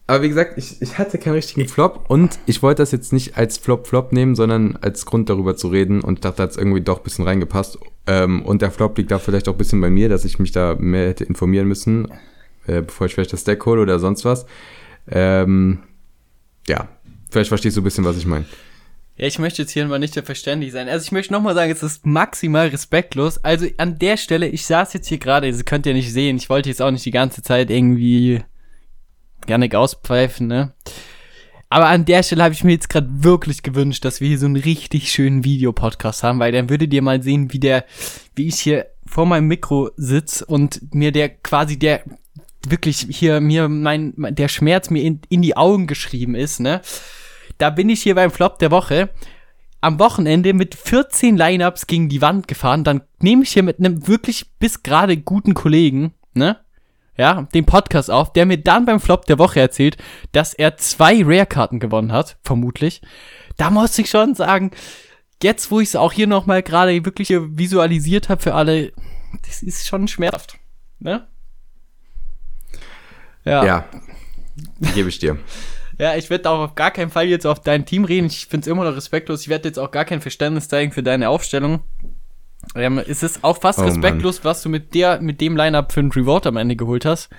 Aber 0.06 0.22
wie 0.22 0.30
gesagt, 0.30 0.58
ich, 0.58 0.82
ich 0.82 0.98
hatte 1.00 1.18
keinen 1.18 1.34
richtigen 1.34 1.68
Flop 1.68 2.06
und 2.08 2.40
ich 2.46 2.62
wollte 2.62 2.82
das 2.82 2.92
jetzt 2.92 3.12
nicht 3.12 3.38
als 3.38 3.58
Flop-Flop 3.58 4.14
nehmen, 4.14 4.36
sondern 4.36 4.78
als 4.78 5.06
Grund 5.06 5.30
darüber 5.30 5.58
zu 5.58 5.68
reden 5.68 6.02
und 6.02 6.24
dachte, 6.24 6.38
da 6.38 6.44
hat 6.44 6.52
es 6.52 6.58
irgendwie 6.58 6.82
doch 6.82 7.00
ein 7.00 7.04
bisschen 7.04 7.26
reingepasst. 7.26 7.80
Ähm, 8.06 8.46
und 8.46 8.62
der 8.62 8.72
Flop 8.72 8.98
liegt 8.98 9.12
da 9.12 9.20
vielleicht 9.20 9.50
auch 9.50 9.54
ein 9.54 9.58
bisschen 9.58 9.82
bei 9.82 9.90
mir, 9.90 10.08
dass 10.08 10.24
ich 10.24 10.40
mich 10.40 10.52
da 10.52 10.76
mehr 10.80 11.10
hätte 11.10 11.26
informieren 11.26 11.68
müssen 11.68 12.08
äh, 12.68 12.82
bevor 12.82 13.08
ich 13.08 13.14
vielleicht 13.14 13.34
das 13.34 13.44
Deck 13.44 13.66
hole 13.66 13.82
oder 13.82 14.00
sonst 14.00 14.26
was. 14.26 14.46
Ähm, 15.10 15.80
ja, 16.68 16.88
vielleicht 17.30 17.50
verstehst 17.50 17.78
du 17.78 17.82
ein 17.82 17.84
bisschen, 17.86 18.06
was 18.06 18.18
ich 18.18 18.26
meine. 18.26 18.46
Ja, 19.18 19.26
ich 19.26 19.40
möchte 19.40 19.64
jetzt 19.64 19.72
hier 19.72 19.86
mal 19.88 19.98
nicht 19.98 20.16
der 20.16 20.24
verständlich 20.24 20.72
sein. 20.72 20.88
Also 20.88 21.04
ich 21.04 21.12
möchte 21.12 21.34
nochmal 21.34 21.56
sagen, 21.56 21.72
es 21.72 21.82
ist 21.82 22.06
maximal 22.06 22.68
respektlos. 22.68 23.44
Also 23.44 23.66
an 23.78 23.98
der 23.98 24.16
Stelle, 24.16 24.48
ich 24.48 24.66
saß 24.66 24.94
jetzt 24.94 25.08
hier 25.08 25.18
gerade, 25.18 25.52
das 25.52 25.66
könnt 25.66 25.88
ihr 25.88 25.94
nicht 25.96 26.14
sehen, 26.14 26.38
ich 26.38 26.50
wollte 26.50 26.70
jetzt 26.70 26.82
auch 26.82 26.92
nicht 26.92 27.06
die 27.06 27.12
ganze 27.12 27.42
Zeit 27.42 27.72
irgendwie 27.72 28.44
gerne 29.48 29.70
auspfeifen, 29.76 30.48
ne? 30.48 30.74
Aber 31.70 31.88
an 31.88 32.06
der 32.06 32.24
Stelle 32.24 32.44
habe 32.44 32.54
ich 32.54 32.64
mir 32.64 32.72
jetzt 32.72 32.90
gerade 32.90 33.10
wirklich 33.10 33.62
gewünscht, 33.62 34.06
dass 34.06 34.22
wir 34.22 34.28
hier 34.30 34.40
so 34.40 34.46
einen 34.46 34.56
richtig 34.56 35.12
schönen 35.12 35.44
Videopodcast 35.44 36.24
haben, 36.24 36.40
weil 36.40 36.54
dann 36.54 36.70
würdet 36.70 36.94
ihr 36.94 37.02
mal 37.02 37.22
sehen, 37.22 37.52
wie 37.52 37.60
der, 37.60 37.86
wie 38.36 38.48
ich 38.48 38.60
hier 38.60 38.86
vor 39.06 39.26
meinem 39.26 39.48
Mikro 39.48 39.90
sitz 39.98 40.42
und 40.42 40.94
mir 40.94 41.12
der 41.12 41.30
quasi 41.30 41.78
der 41.78 42.04
wirklich 42.72 43.08
hier 43.10 43.42
mir 43.42 43.70
mein, 43.70 44.14
der 44.18 44.48
Schmerz 44.48 44.90
mir 44.90 45.04
in, 45.04 45.22
in 45.30 45.42
die 45.42 45.58
Augen 45.58 45.88
geschrieben 45.88 46.36
ist, 46.36 46.60
ne? 46.60 46.82
Da 47.58 47.70
bin 47.70 47.90
ich 47.90 48.04
hier 48.04 48.16
beim 48.16 48.32
Flop 48.32 48.60
der 48.60 48.72
Woche 48.72 49.10
am 49.82 50.00
Wochenende 50.00 50.54
mit 50.54 50.76
14 50.76 51.38
Lineups 51.38 51.88
gegen 51.88 52.10
die 52.10 52.22
Wand 52.22 52.48
gefahren. 52.48 52.84
Dann 52.84 53.02
nehme 53.20 53.44
ich 53.44 53.52
hier 53.52 53.64
mit 53.64 53.80
einem 53.80 54.08
wirklich 54.08 54.52
bis 54.60 54.84
gerade 54.84 55.18
guten 55.18 55.54
Kollegen, 55.54 56.14
ne? 56.34 56.58
Ja, 57.18 57.48
den 57.54 57.66
Podcast 57.66 58.12
auf, 58.12 58.32
der 58.34 58.46
mir 58.46 58.58
dann 58.58 58.86
beim 58.86 59.00
Flop 59.00 59.26
der 59.26 59.40
Woche 59.40 59.60
erzählt, 59.60 59.98
dass 60.34 60.54
er 60.54 60.78
zwei 60.78 61.24
Rare-Karten 61.24 61.80
gewonnen 61.80 62.12
hat, 62.12 62.38
vermutlich. 62.44 63.02
Da 63.58 63.72
muss 63.72 63.98
ich 63.98 64.08
schon 64.10 64.36
sagen, 64.36 64.70
jetzt 65.42 65.72
wo 65.72 65.80
ich 65.80 65.90
es 65.90 65.96
auch 65.96 66.14
hier 66.14 66.28
nochmal 66.28 66.62
gerade 66.62 67.06
wirklich 67.06 67.30
visualisiert 67.30 68.30
habe 68.30 68.42
für 68.42 68.54
alle, 68.54 68.94
das 69.48 69.64
ist 69.64 69.88
schon 69.88 70.08
schmerzhaft, 70.08 70.60
ne? 71.00 71.28
Ja. 73.48 73.66
Ja, 73.66 73.86
gebe 74.94 75.10
ich 75.10 75.20
dir. 75.20 75.38
Ja, 76.00 76.16
ich 76.16 76.30
werde 76.30 76.48
auch 76.52 76.60
auf 76.60 76.76
gar 76.76 76.92
keinen 76.92 77.10
Fall 77.10 77.26
jetzt 77.26 77.48
auf 77.48 77.60
dein 77.60 77.84
Team 77.84 78.04
reden. 78.06 78.28
Ich 78.28 78.46
finde 78.46 78.66
es 78.66 78.68
immer 78.72 78.84
noch 78.84 78.96
respektlos. 78.96 79.42
Ich 79.42 79.50
werde 79.50 79.68
jetzt 79.68 79.80
auch 79.80 79.90
gar 79.90 80.06
kein 80.06 80.22
Verständnis 80.22 80.68
zeigen 80.70 80.92
für 80.92 81.02
deine 81.02 81.28
Aufstellung. 81.28 81.80
Ähm, 82.76 83.00
es 83.00 83.24
ist 83.24 83.44
auch 83.44 83.60
fast 83.60 83.80
Oh, 83.80 83.84
respektlos, 83.84 84.44
was 84.44 84.62
du 84.62 84.70
mit 84.70 84.94
der, 84.94 85.22
mit 85.22 85.42
dem 85.42 85.56
Lineup 85.56 85.92
für 85.92 86.02
einen 86.02 86.12
Reward 86.12 86.46
am 86.48 86.58
Ende 86.58 86.76
geholt 86.76 87.06
hast. 87.06 87.30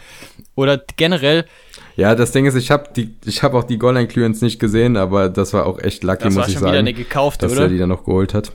Oder 0.55 0.83
generell, 0.97 1.45
Ja, 1.97 2.15
das 2.15 2.33
Ding 2.33 2.47
ist, 2.47 2.55
ich 2.55 2.71
habe 2.71 2.91
die, 2.97 3.15
ich 3.25 3.43
habe 3.43 3.57
auch 3.57 3.65
die 3.65 3.79
Goal 3.79 4.07
Clearance 4.07 4.45
nicht 4.45 4.59
gesehen, 4.59 4.97
aber 4.97 5.29
das 5.29 5.53
war 5.53 5.67
auch 5.67 5.79
echt 5.79 6.03
lucky, 6.03 6.25
das 6.25 6.35
muss 6.35 6.43
war 6.43 6.49
ich 6.49 6.55
schon 6.55 6.63
wieder 6.63 6.71
sagen, 6.71 6.79
eine 6.79 6.95
gekaufte, 6.95 7.47
dass 7.47 7.53
oder? 7.53 7.63
er 7.63 7.69
die 7.69 7.79
dann 7.79 7.91
noch 7.91 8.05
geholt 8.05 8.35
hat. 8.35 8.53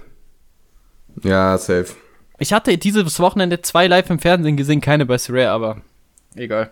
Ja, 1.23 1.57
safe. 1.57 1.93
Ich 2.39 2.51
hatte 2.51 2.77
dieses 2.77 3.19
Wochenende 3.19 3.61
zwei 3.61 3.87
live 3.87 4.09
im 4.09 4.19
Fernsehen 4.19 4.57
gesehen, 4.57 4.81
keine 4.81 5.05
bei 5.05 5.17
Rare, 5.29 5.49
aber 5.51 5.81
egal. 6.35 6.71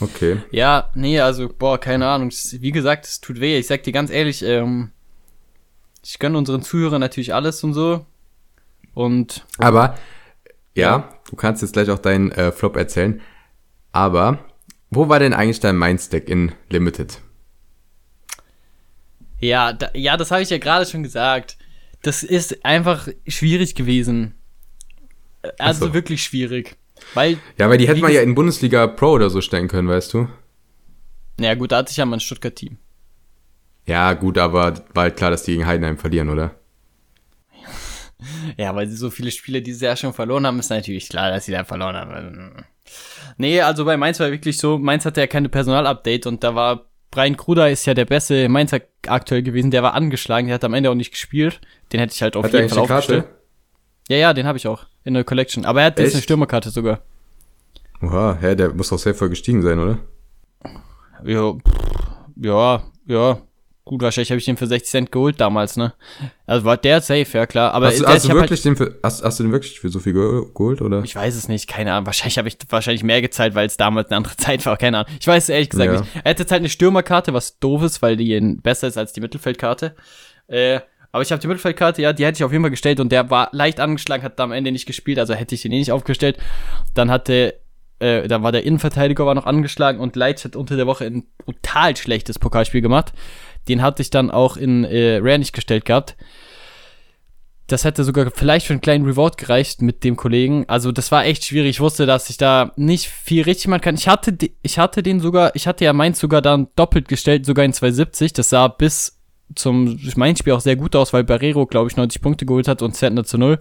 Okay. 0.00 0.38
Ja, 0.50 0.90
nee, 0.94 1.20
also, 1.20 1.48
boah, 1.48 1.78
keine 1.78 2.06
Ahnung. 2.06 2.30
Wie 2.30 2.70
gesagt, 2.72 3.06
es 3.06 3.20
tut 3.20 3.40
weh. 3.40 3.58
Ich 3.58 3.66
sag 3.66 3.82
dir 3.82 3.92
ganz 3.92 4.10
ehrlich, 4.10 4.42
ähm, 4.42 4.90
ich 6.04 6.18
gönne 6.18 6.38
unseren 6.38 6.62
Zuhörern 6.62 7.00
natürlich 7.00 7.34
alles 7.34 7.62
und 7.64 7.74
so. 7.74 8.06
Und 8.94 9.44
Aber, 9.58 9.96
ja, 10.74 11.08
du 11.30 11.36
kannst 11.36 11.62
jetzt 11.62 11.72
gleich 11.72 11.90
auch 11.90 11.98
deinen 11.98 12.30
äh, 12.32 12.52
Flop 12.52 12.76
erzählen. 12.76 13.20
Aber, 13.92 14.38
wo 14.90 15.08
war 15.08 15.18
denn 15.18 15.34
eigentlich 15.34 15.60
dein 15.60 15.78
Mindstack 15.78 16.28
in 16.28 16.52
Limited? 16.70 17.20
ja, 19.40 19.72
da, 19.72 19.90
ja, 19.94 20.16
das 20.16 20.30
habe 20.30 20.42
ich 20.42 20.50
ja 20.50 20.58
gerade 20.58 20.84
schon 20.86 21.02
gesagt. 21.02 21.58
Das 22.02 22.22
ist 22.22 22.64
einfach 22.64 23.08
schwierig 23.26 23.74
gewesen. 23.74 24.34
Äh, 25.42 25.50
Also 25.58 25.86
so. 25.86 25.94
wirklich 25.94 26.22
schwierig. 26.24 26.76
Weil, 27.14 27.38
Ja, 27.58 27.68
weil 27.68 27.78
die 27.78 27.86
hätte 27.88 27.98
Wie 27.98 28.02
man 28.02 28.10
ges- 28.10 28.14
ja 28.14 28.22
in 28.22 28.34
Bundesliga 28.34 28.86
Pro 28.86 29.12
oder 29.12 29.30
so 29.30 29.40
stellen 29.40 29.68
können, 29.68 29.88
weißt 29.88 30.14
du? 30.14 30.28
naja 31.40 31.54
gut, 31.54 31.70
da 31.72 31.78
hatte 31.78 31.90
ich 31.92 31.96
ja 31.96 32.04
mein 32.04 32.20
Stuttgart-Team. 32.20 32.78
Ja, 33.86 34.12
gut, 34.14 34.36
aber 34.38 34.74
war 34.94 35.02
halt 35.04 35.16
klar, 35.16 35.30
dass 35.30 35.44
die 35.44 35.52
gegen 35.52 35.66
Heidenheim 35.66 35.96
verlieren, 35.98 36.28
oder? 36.30 36.54
Ja, 38.56 38.74
weil 38.74 38.88
sie 38.88 38.96
so 38.96 39.10
viele 39.10 39.30
Spiele 39.30 39.62
dieses 39.62 39.80
Jahr 39.80 39.94
schon 39.94 40.12
verloren 40.12 40.44
haben, 40.44 40.58
ist 40.58 40.70
natürlich 40.70 41.08
klar, 41.08 41.30
dass 41.30 41.44
sie 41.44 41.52
da 41.52 41.62
verloren 41.64 41.94
haben. 41.94 42.64
Nee, 43.36 43.60
also 43.60 43.84
bei 43.84 43.96
Mainz 43.96 44.18
war 44.18 44.30
wirklich 44.32 44.58
so, 44.58 44.76
Mainz 44.76 45.04
hatte 45.04 45.20
ja 45.20 45.28
keine 45.28 45.48
Personalupdate 45.48 46.26
und 46.26 46.42
da 46.42 46.54
war 46.56 46.86
Brian 47.12 47.36
Kruder 47.36 47.70
ist 47.70 47.86
ja 47.86 47.94
der 47.94 48.04
beste 48.06 48.48
Mainzer 48.48 48.80
aktuell 49.06 49.42
gewesen, 49.44 49.70
der 49.70 49.82
war 49.84 49.94
angeschlagen, 49.94 50.48
der 50.48 50.54
hat 50.56 50.64
am 50.64 50.74
Ende 50.74 50.90
auch 50.90 50.94
nicht 50.96 51.12
gespielt. 51.12 51.60
Den 51.92 52.00
hätte 52.00 52.12
ich 52.12 52.20
halt 52.20 52.36
auf 52.36 52.44
Hat 52.44 52.52
jeden 52.52 52.68
Fall 52.68 52.78
aufgestellt. 52.80 53.26
Ja, 54.08 54.16
ja, 54.16 54.34
den 54.34 54.46
habe 54.46 54.58
ich 54.58 54.66
auch 54.66 54.86
in 55.04 55.14
der 55.14 55.24
Collection. 55.24 55.64
Aber 55.64 55.80
er 55.80 55.86
hat 55.86 55.98
jetzt 55.98 56.08
Echt? 56.08 56.14
eine 56.16 56.22
Stürmerkarte 56.22 56.70
sogar. 56.70 57.00
Oha, 58.02 58.36
hä, 58.40 58.54
der 58.54 58.72
muss 58.74 58.88
doch 58.90 58.98
sehr 58.98 59.14
voll 59.14 59.28
gestiegen 59.30 59.62
sein, 59.62 59.78
oder? 59.78 59.98
Ja, 61.24 61.52
pff, 61.52 62.06
ja, 62.36 62.82
ja. 63.06 63.38
Gut, 63.84 64.02
wahrscheinlich 64.02 64.30
habe 64.30 64.38
ich 64.38 64.44
den 64.44 64.58
für 64.58 64.66
60 64.66 64.90
Cent 64.90 65.12
geholt 65.12 65.40
damals, 65.40 65.76
ne? 65.78 65.94
Also 66.46 66.66
war 66.66 66.76
der 66.76 67.00
safe, 67.00 67.26
ja 67.32 67.46
klar. 67.46 67.72
Aber 67.72 67.86
Hast, 67.86 67.98
du- 68.00 68.04
der, 68.04 68.12
hast, 68.14 68.24
du 68.26 68.28
halt, 68.28 68.40
wirklich 68.42 68.60
den 68.60 68.76
für, 68.76 68.98
hast, 69.02 69.24
hast 69.24 69.38
du 69.40 69.44
den 69.44 69.52
wirklich 69.52 69.80
für 69.80 69.88
so 69.88 69.98
viel 69.98 70.12
ge- 70.12 70.44
geholt, 70.54 70.82
oder? 70.82 71.02
Ich 71.04 71.16
weiß 71.16 71.34
es 71.34 71.48
nicht, 71.48 71.66
keine 71.68 71.94
Ahnung. 71.94 72.04
Wahrscheinlich 72.04 72.36
habe 72.36 72.48
ich 72.48 72.58
wahrscheinlich 72.68 73.02
mehr 73.02 73.22
gezahlt, 73.22 73.54
weil 73.54 73.66
es 73.66 73.78
damals 73.78 74.10
eine 74.10 74.18
andere 74.18 74.36
Zeit 74.36 74.64
war, 74.66 74.76
keine 74.76 74.98
Ahnung. 74.98 75.12
Ich 75.18 75.26
weiß 75.26 75.44
es 75.44 75.48
ehrlich 75.48 75.70
gesagt 75.70 75.90
Ja. 75.92 76.00
nicht. 76.02 76.10
Er 76.22 76.30
hat 76.30 76.38
jetzt 76.38 76.52
halt 76.52 76.60
eine 76.60 76.68
Stürmerkarte, 76.68 77.32
was 77.32 77.58
doof 77.60 77.82
ist, 77.82 78.02
weil 78.02 78.16
die 78.18 78.38
besser 78.62 78.88
ist 78.88 78.98
als 78.98 79.14
die 79.14 79.22
Mittelfeldkarte. 79.22 79.96
Äh, 80.48 80.80
aber 81.18 81.22
ich 81.24 81.32
habe 81.32 81.40
die 81.40 81.48
Mittelfeldkarte, 81.48 82.00
ja, 82.00 82.12
die 82.12 82.24
hätte 82.24 82.36
ich 82.36 82.44
auf 82.44 82.52
jeden 82.52 82.62
Fall 82.62 82.70
gestellt 82.70 83.00
und 83.00 83.10
der 83.10 83.28
war 83.28 83.48
leicht 83.52 83.80
angeschlagen, 83.80 84.22
hat 84.22 84.38
da 84.38 84.44
am 84.44 84.52
Ende 84.52 84.70
nicht 84.70 84.86
gespielt, 84.86 85.18
also 85.18 85.34
hätte 85.34 85.54
ich 85.54 85.62
den 85.62 85.72
eh 85.72 85.78
nicht 85.78 85.92
aufgestellt. 85.92 86.38
Dann 86.94 87.10
hatte, 87.10 87.54
äh, 87.98 88.28
da 88.28 88.42
war 88.42 88.52
der 88.52 88.64
Innenverteidiger 88.64 89.26
war 89.26 89.34
noch 89.34 89.46
angeschlagen 89.46 89.98
und 90.00 90.14
Leitz 90.14 90.44
hat 90.44 90.54
unter 90.54 90.76
der 90.76 90.86
Woche 90.86 91.06
ein 91.06 91.26
brutal 91.44 91.96
schlechtes 91.96 92.38
Pokalspiel 92.38 92.80
gemacht. 92.80 93.12
Den 93.68 93.82
hatte 93.82 94.00
ich 94.02 94.10
dann 94.10 94.30
auch 94.30 94.56
in 94.56 94.84
äh, 94.84 95.16
Rare 95.16 95.40
nicht 95.40 95.52
gestellt 95.52 95.84
gehabt 95.84 96.16
das 97.68 97.84
hätte 97.84 98.02
sogar 98.02 98.30
vielleicht 98.34 98.66
für 98.66 98.72
einen 98.72 98.80
kleinen 98.80 99.04
Reward 99.04 99.36
gereicht 99.36 99.82
mit 99.82 100.02
dem 100.02 100.16
Kollegen. 100.16 100.64
Also 100.68 100.90
das 100.90 101.12
war 101.12 101.26
echt 101.26 101.44
schwierig. 101.44 101.68
Ich 101.70 101.80
wusste, 101.80 102.06
dass 102.06 102.30
ich 102.30 102.38
da 102.38 102.72
nicht 102.76 103.08
viel 103.08 103.42
richtig 103.42 103.68
machen 103.68 103.82
kann. 103.82 103.94
Ich 103.94 104.08
hatte, 104.08 104.36
ich 104.62 104.78
hatte 104.78 105.02
den 105.02 105.20
sogar, 105.20 105.54
ich 105.54 105.66
hatte 105.66 105.84
ja 105.84 105.92
meins 105.92 106.18
sogar 106.18 106.40
dann 106.40 106.68
doppelt 106.76 107.08
gestellt, 107.08 107.44
sogar 107.44 107.66
in 107.66 107.74
270. 107.74 108.32
Das 108.32 108.48
sah 108.48 108.68
bis 108.68 109.17
zum 109.54 109.98
Mainz-Spiel 110.16 110.52
auch 110.52 110.60
sehr 110.60 110.76
gut 110.76 110.94
aus, 110.94 111.12
weil 111.12 111.24
Barrero, 111.24 111.66
glaube 111.66 111.88
ich, 111.88 111.96
90 111.96 112.20
Punkte 112.20 112.46
geholt 112.46 112.68
hat 112.68 112.82
und 112.82 112.94
Zentner 112.94 113.24
zu 113.24 113.38
null. 113.38 113.60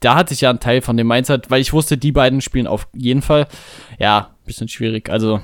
Da 0.00 0.14
hatte 0.14 0.32
ich 0.32 0.40
ja 0.40 0.50
einen 0.50 0.60
Teil 0.60 0.80
von 0.80 0.96
dem 0.96 1.06
Mainz, 1.06 1.28
weil 1.48 1.60
ich 1.60 1.72
wusste, 1.72 1.98
die 1.98 2.12
beiden 2.12 2.40
spielen 2.40 2.66
auf 2.66 2.88
jeden 2.94 3.22
Fall. 3.22 3.46
Ja, 3.98 4.34
bisschen 4.46 4.68
schwierig. 4.68 5.10
Also 5.10 5.40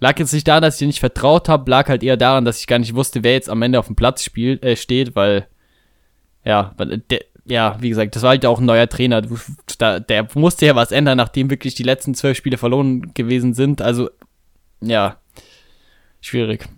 lag 0.00 0.18
jetzt 0.18 0.32
nicht 0.32 0.46
daran, 0.46 0.62
dass 0.62 0.74
ich 0.74 0.80
dir 0.80 0.86
nicht 0.86 1.00
vertraut 1.00 1.48
habe, 1.48 1.70
lag 1.70 1.88
halt 1.88 2.02
eher 2.02 2.16
daran, 2.16 2.44
dass 2.44 2.60
ich 2.60 2.66
gar 2.66 2.78
nicht 2.78 2.94
wusste, 2.94 3.24
wer 3.24 3.32
jetzt 3.32 3.48
am 3.48 3.62
Ende 3.62 3.78
auf 3.78 3.86
dem 3.86 3.96
Platz 3.96 4.22
spielt, 4.22 4.62
äh, 4.62 4.76
steht, 4.76 5.16
weil 5.16 5.46
ja, 6.44 6.74
weil 6.76 6.98
der, 6.98 7.24
ja, 7.44 7.76
wie 7.80 7.88
gesagt, 7.88 8.14
das 8.16 8.22
war 8.22 8.30
halt 8.30 8.46
auch 8.46 8.60
ein 8.60 8.66
neuer 8.66 8.88
Trainer. 8.88 9.22
Da, 9.78 10.00
der 10.00 10.28
musste 10.34 10.66
ja 10.66 10.76
was 10.76 10.92
ändern, 10.92 11.18
nachdem 11.18 11.50
wirklich 11.50 11.74
die 11.74 11.82
letzten 11.82 12.14
zwölf 12.14 12.36
Spiele 12.36 12.56
verloren 12.56 13.12
gewesen 13.14 13.54
sind. 13.54 13.82
Also, 13.82 14.10
ja, 14.80 15.16
schwierig. 16.20 16.68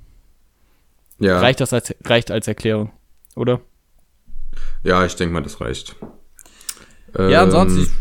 Ja, 1.18 1.40
Reicht 1.40 1.60
das 1.60 1.72
als, 1.72 1.94
reicht 2.04 2.30
als 2.30 2.46
Erklärung, 2.46 2.92
oder? 3.34 3.60
ja 4.82 5.04
ich 5.04 5.16
denke 5.16 5.32
mal, 5.34 5.42
das 5.42 5.60
reicht. 5.60 5.96
Ja, 7.16 7.28
Ähm, 7.28 7.34
ansonsten, 7.34 7.92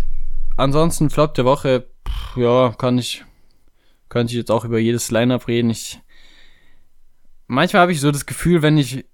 ansonsten 0.58 1.10
Flop 1.10 1.34
der 1.34 1.46
Woche, 1.46 1.88
pff, 2.08 2.38
ja, 2.38 2.74
kann 2.78 2.98
ich, 2.98 3.24
könnte 4.10 4.34
ich 4.34 4.38
jetzt 4.38 4.52
auch 4.52 4.66
über 4.66 4.78
jedes 4.78 5.10
Line-Up 5.12 5.48
reden. 5.48 5.70
Ich, 5.70 6.00
manchmal 7.48 7.82
habe 7.82 7.92
ich 7.92 8.02
so 8.02 8.12
das 8.12 8.26
Gefühl, 8.26 8.62
wenn 8.62 8.78
ich, 8.78 9.06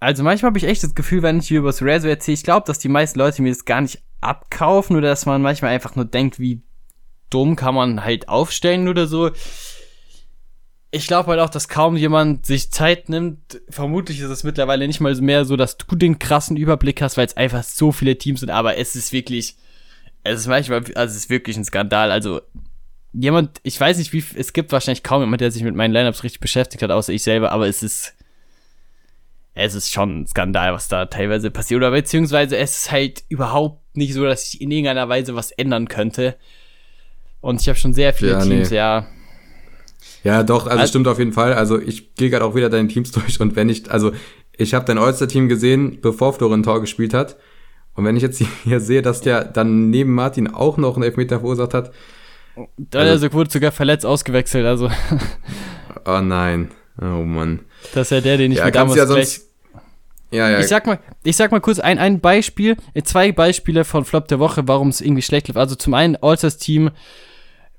also 0.00 0.22
manchmal 0.22 0.50
habe 0.50 0.58
ich 0.58 0.64
echt 0.64 0.82
das 0.82 0.94
Gefühl, 0.94 1.22
wenn 1.22 1.38
ich 1.38 1.50
über 1.50 1.68
das 1.68 1.78
so 1.78 1.86
erzähle, 1.86 2.34
ich 2.34 2.44
glaube, 2.44 2.66
dass 2.66 2.78
die 2.78 2.88
meisten 2.88 3.18
Leute 3.18 3.40
mir 3.42 3.50
das 3.50 3.64
gar 3.64 3.80
nicht 3.80 4.02
abkaufen 4.20 4.96
oder 4.96 5.08
dass 5.08 5.26
man 5.26 5.42
manchmal 5.42 5.72
einfach 5.72 5.94
nur 5.96 6.04
denkt, 6.04 6.38
wie 6.38 6.62
dumm 7.30 7.56
kann 7.56 7.74
man 7.74 8.04
halt 8.04 8.28
aufstellen 8.28 8.88
oder 8.88 9.06
so. 9.06 9.30
Ich 10.96 11.06
glaube 11.06 11.30
halt 11.30 11.40
auch, 11.40 11.50
dass 11.50 11.68
kaum 11.68 11.96
jemand 11.96 12.46
sich 12.46 12.70
Zeit 12.72 13.08
nimmt. 13.08 13.60
Vermutlich 13.68 14.20
ist 14.20 14.30
es 14.30 14.44
mittlerweile 14.44 14.86
nicht 14.86 15.00
mal 15.00 15.14
mehr 15.16 15.44
so, 15.44 15.56
dass 15.56 15.76
du 15.76 15.94
den 15.94 16.18
krassen 16.18 16.56
Überblick 16.56 17.02
hast, 17.02 17.16
weil 17.16 17.26
es 17.26 17.36
einfach 17.36 17.62
so 17.62 17.92
viele 17.92 18.16
Teams 18.16 18.40
sind. 18.40 18.50
Aber 18.50 18.76
es 18.76 18.96
ist 18.96 19.12
wirklich, 19.12 19.56
es 20.24 20.40
ist 20.40 20.46
manchmal, 20.46 20.78
also 20.94 21.12
es 21.12 21.16
ist 21.16 21.30
wirklich 21.30 21.56
ein 21.56 21.64
Skandal. 21.64 22.10
Also 22.10 22.40
jemand, 23.12 23.60
ich 23.62 23.78
weiß 23.80 23.98
nicht, 23.98 24.12
wie, 24.12 24.24
es 24.36 24.52
gibt 24.52 24.72
wahrscheinlich 24.72 25.02
kaum 25.02 25.22
jemand, 25.22 25.40
der 25.40 25.50
sich 25.50 25.62
mit 25.62 25.74
meinen 25.74 25.92
Lineups 25.92 26.24
richtig 26.24 26.40
beschäftigt 26.40 26.82
hat, 26.82 26.90
außer 26.90 27.12
ich 27.12 27.22
selber. 27.22 27.52
Aber 27.52 27.68
es 27.68 27.82
ist, 27.82 28.14
es 29.54 29.74
ist 29.74 29.92
schon 29.92 30.22
ein 30.22 30.26
Skandal, 30.26 30.72
was 30.74 30.88
da 30.88 31.06
teilweise 31.06 31.50
passiert. 31.50 31.78
Oder 31.78 31.90
beziehungsweise 31.90 32.56
es 32.56 32.78
ist 32.78 32.90
halt 32.90 33.24
überhaupt 33.28 33.96
nicht 33.96 34.14
so, 34.14 34.24
dass 34.24 34.52
ich 34.52 34.60
in 34.60 34.70
irgendeiner 34.70 35.08
Weise 35.08 35.34
was 35.34 35.50
ändern 35.50 35.88
könnte. 35.88 36.36
Und 37.40 37.60
ich 37.60 37.68
habe 37.68 37.78
schon 37.78 37.94
sehr 37.94 38.12
viele 38.12 38.32
Ja, 38.32 38.40
Teams, 38.40 38.70
nee. 38.70 38.76
ja. 38.76 39.06
Ja, 40.24 40.42
doch, 40.42 40.66
also 40.66 40.80
Al- 40.80 40.88
stimmt 40.88 41.06
auf 41.08 41.18
jeden 41.18 41.32
Fall. 41.32 41.54
Also 41.54 41.80
ich 41.80 42.14
gehe 42.14 42.30
gerade 42.30 42.44
auch 42.44 42.54
wieder 42.54 42.68
deine 42.70 42.88
Teams 42.88 43.10
durch 43.12 43.40
und 43.40 43.56
wenn 43.56 43.68
ich, 43.68 43.90
also 43.90 44.12
ich 44.58 44.74
habe 44.74 44.84
dein 44.86 44.98
All-Star-Team 44.98 45.48
gesehen, 45.48 45.98
bevor 46.00 46.32
Florian 46.32 46.62
Tor 46.62 46.80
gespielt 46.80 47.12
hat. 47.14 47.36
Und 47.94 48.04
wenn 48.04 48.16
ich 48.16 48.22
jetzt 48.22 48.42
hier 48.64 48.80
sehe, 48.80 49.02
dass 49.02 49.20
der 49.20 49.44
dann 49.44 49.90
neben 49.90 50.14
Martin 50.14 50.52
auch 50.52 50.76
noch 50.76 50.94
einen 50.96 51.04
Elfmeter 51.04 51.40
verursacht 51.40 51.74
hat, 51.74 51.92
Da 52.76 53.00
Also- 53.00 53.32
wurde 53.32 53.50
sogar 53.50 53.72
verletzt 53.72 54.04
ausgewechselt, 54.06 54.64
also 54.66 54.90
oh 56.06 56.20
nein, 56.20 56.70
oh 57.00 57.22
Mann. 57.24 57.60
das 57.94 58.06
ist 58.08 58.10
ja 58.10 58.20
der, 58.20 58.36
den 58.38 58.52
ich 58.52 58.58
Ja, 58.58 58.64
mir 58.66 58.72
damals 58.72 58.98
ja 58.98 59.04
gleich 59.04 59.40
ja, 60.32 60.50
ja, 60.50 60.58
Ich 60.58 60.66
sag 60.66 60.86
mal, 60.86 60.98
ich 61.22 61.36
sag 61.36 61.52
mal 61.52 61.60
kurz 61.60 61.78
ein, 61.78 61.98
ein 61.98 62.18
Beispiel, 62.20 62.76
äh, 62.94 63.02
zwei 63.02 63.30
Beispiele 63.30 63.84
von 63.84 64.04
Flop 64.04 64.26
der 64.26 64.40
Woche, 64.40 64.66
warum 64.66 64.88
es 64.88 65.00
irgendwie 65.00 65.22
schlecht 65.22 65.46
lief. 65.46 65.56
Also 65.56 65.76
zum 65.76 65.94
einen 65.94 66.16
Allstars 66.16 66.58
Team, 66.58 66.90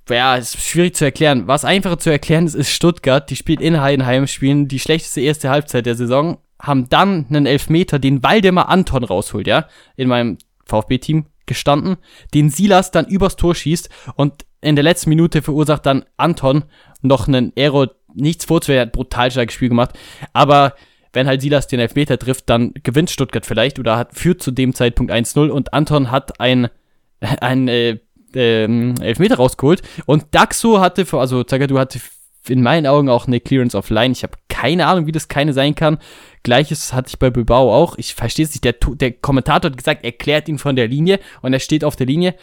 ja, 0.10 0.36
ist 0.36 0.62
schwierig 0.62 0.96
zu 0.96 1.06
erklären. 1.06 1.48
Was 1.48 1.66
einfacher 1.66 2.00
zu 2.00 2.10
erklären 2.10 2.46
ist, 2.46 2.56
ist 2.56 2.72
Stuttgart. 2.72 3.30
Die 3.30 3.36
spielt 3.36 3.62
in 3.62 3.82
Heidenheim, 3.82 4.28
spielen 4.28 4.68
die 4.68 4.80
schlechteste 4.80 5.22
erste 5.22 5.50
Halbzeit 5.50 5.86
der 5.86 5.96
Saison, 5.96 6.38
haben 6.62 6.90
dann 6.90 7.26
einen 7.30 7.46
Elfmeter, 7.46 8.00
den 8.00 8.24
Waldemar 8.24 8.70
Anton 8.70 9.04
rausholt, 9.04 9.48
ja, 9.48 9.68
in 9.96 10.08
meinem 10.08 10.38
VfB-Team 10.66 11.26
gestanden, 11.46 11.98
den 12.34 12.50
Silas 12.50 12.92
dann 12.92 13.08
übers 13.08 13.36
Tor 13.36 13.56
schießt 13.56 13.90
und 14.16 14.46
in 14.62 14.76
der 14.76 14.84
letzten 14.84 15.10
Minute 15.10 15.42
verursacht 15.42 15.86
dann 15.86 16.04
Anton 16.18 16.66
noch 17.02 17.28
einen 17.28 17.54
Aero, 17.58 17.88
nichts 18.14 18.46
vorzuwehren, 18.46 18.88
hat 18.88 18.92
brutal 18.92 19.32
starkes 19.32 19.56
Spiel 19.56 19.70
gemacht, 19.70 19.92
aber 20.34 20.76
wenn 21.14 21.28
halt 21.28 21.42
Silas 21.42 21.68
den 21.68 21.80
Elfmeter 21.80 22.20
trifft, 22.20 22.50
dann 22.50 22.74
gewinnt 22.84 23.10
Stuttgart 23.10 23.46
vielleicht 23.46 23.80
oder 23.80 23.98
hat, 23.98 24.14
führt 24.14 24.42
zu 24.42 24.52
dem 24.52 24.74
Zeitpunkt 24.74 25.12
1-0 25.12 25.50
und 25.50 25.74
Anton 25.74 26.12
hat 26.12 26.40
ein, 26.40 26.70
ein 27.20 27.68
äh, 27.68 28.00
ähm, 28.38 28.96
Elfmeter 29.02 29.36
rausgeholt 29.36 29.82
und 30.06 30.26
Daxo 30.32 30.80
hatte, 30.80 31.06
also 31.12 31.44
Zagadou 31.44 31.78
hatte 31.78 32.00
in 32.48 32.62
meinen 32.62 32.88
Augen 32.88 33.10
auch 33.10 33.28
eine 33.28 33.40
Clearance 33.40 33.78
of 33.78 33.90
Line. 33.90 34.14
Ich 34.14 34.24
habe 34.24 34.38
keine 34.48 34.88
Ahnung, 34.88 35.06
wie 35.06 35.12
das 35.12 35.28
keine 35.28 35.54
sein 35.54 35.76
kann. 35.76 35.98
Gleiches 36.44 36.94
hatte 36.94 37.10
ich 37.10 37.20
bei 37.20 37.30
Bilbao 37.30 37.74
auch. 37.74 37.98
Ich 37.98 38.16
verstehe 38.16 38.46
es 38.46 38.52
nicht. 38.52 38.64
Der, 38.64 38.74
der 38.74 39.12
Kommentator 39.12 39.70
hat 39.70 39.78
gesagt, 39.78 40.04
er 40.04 40.14
klärt 40.14 40.48
ihn 40.48 40.58
von 40.58 40.76
der 40.76 40.88
Linie 40.88 41.20
und 41.42 41.54
er 41.54 41.60
steht 41.60 41.84
auf 41.84 41.96
der 41.96 42.08
Linie. 42.08 42.36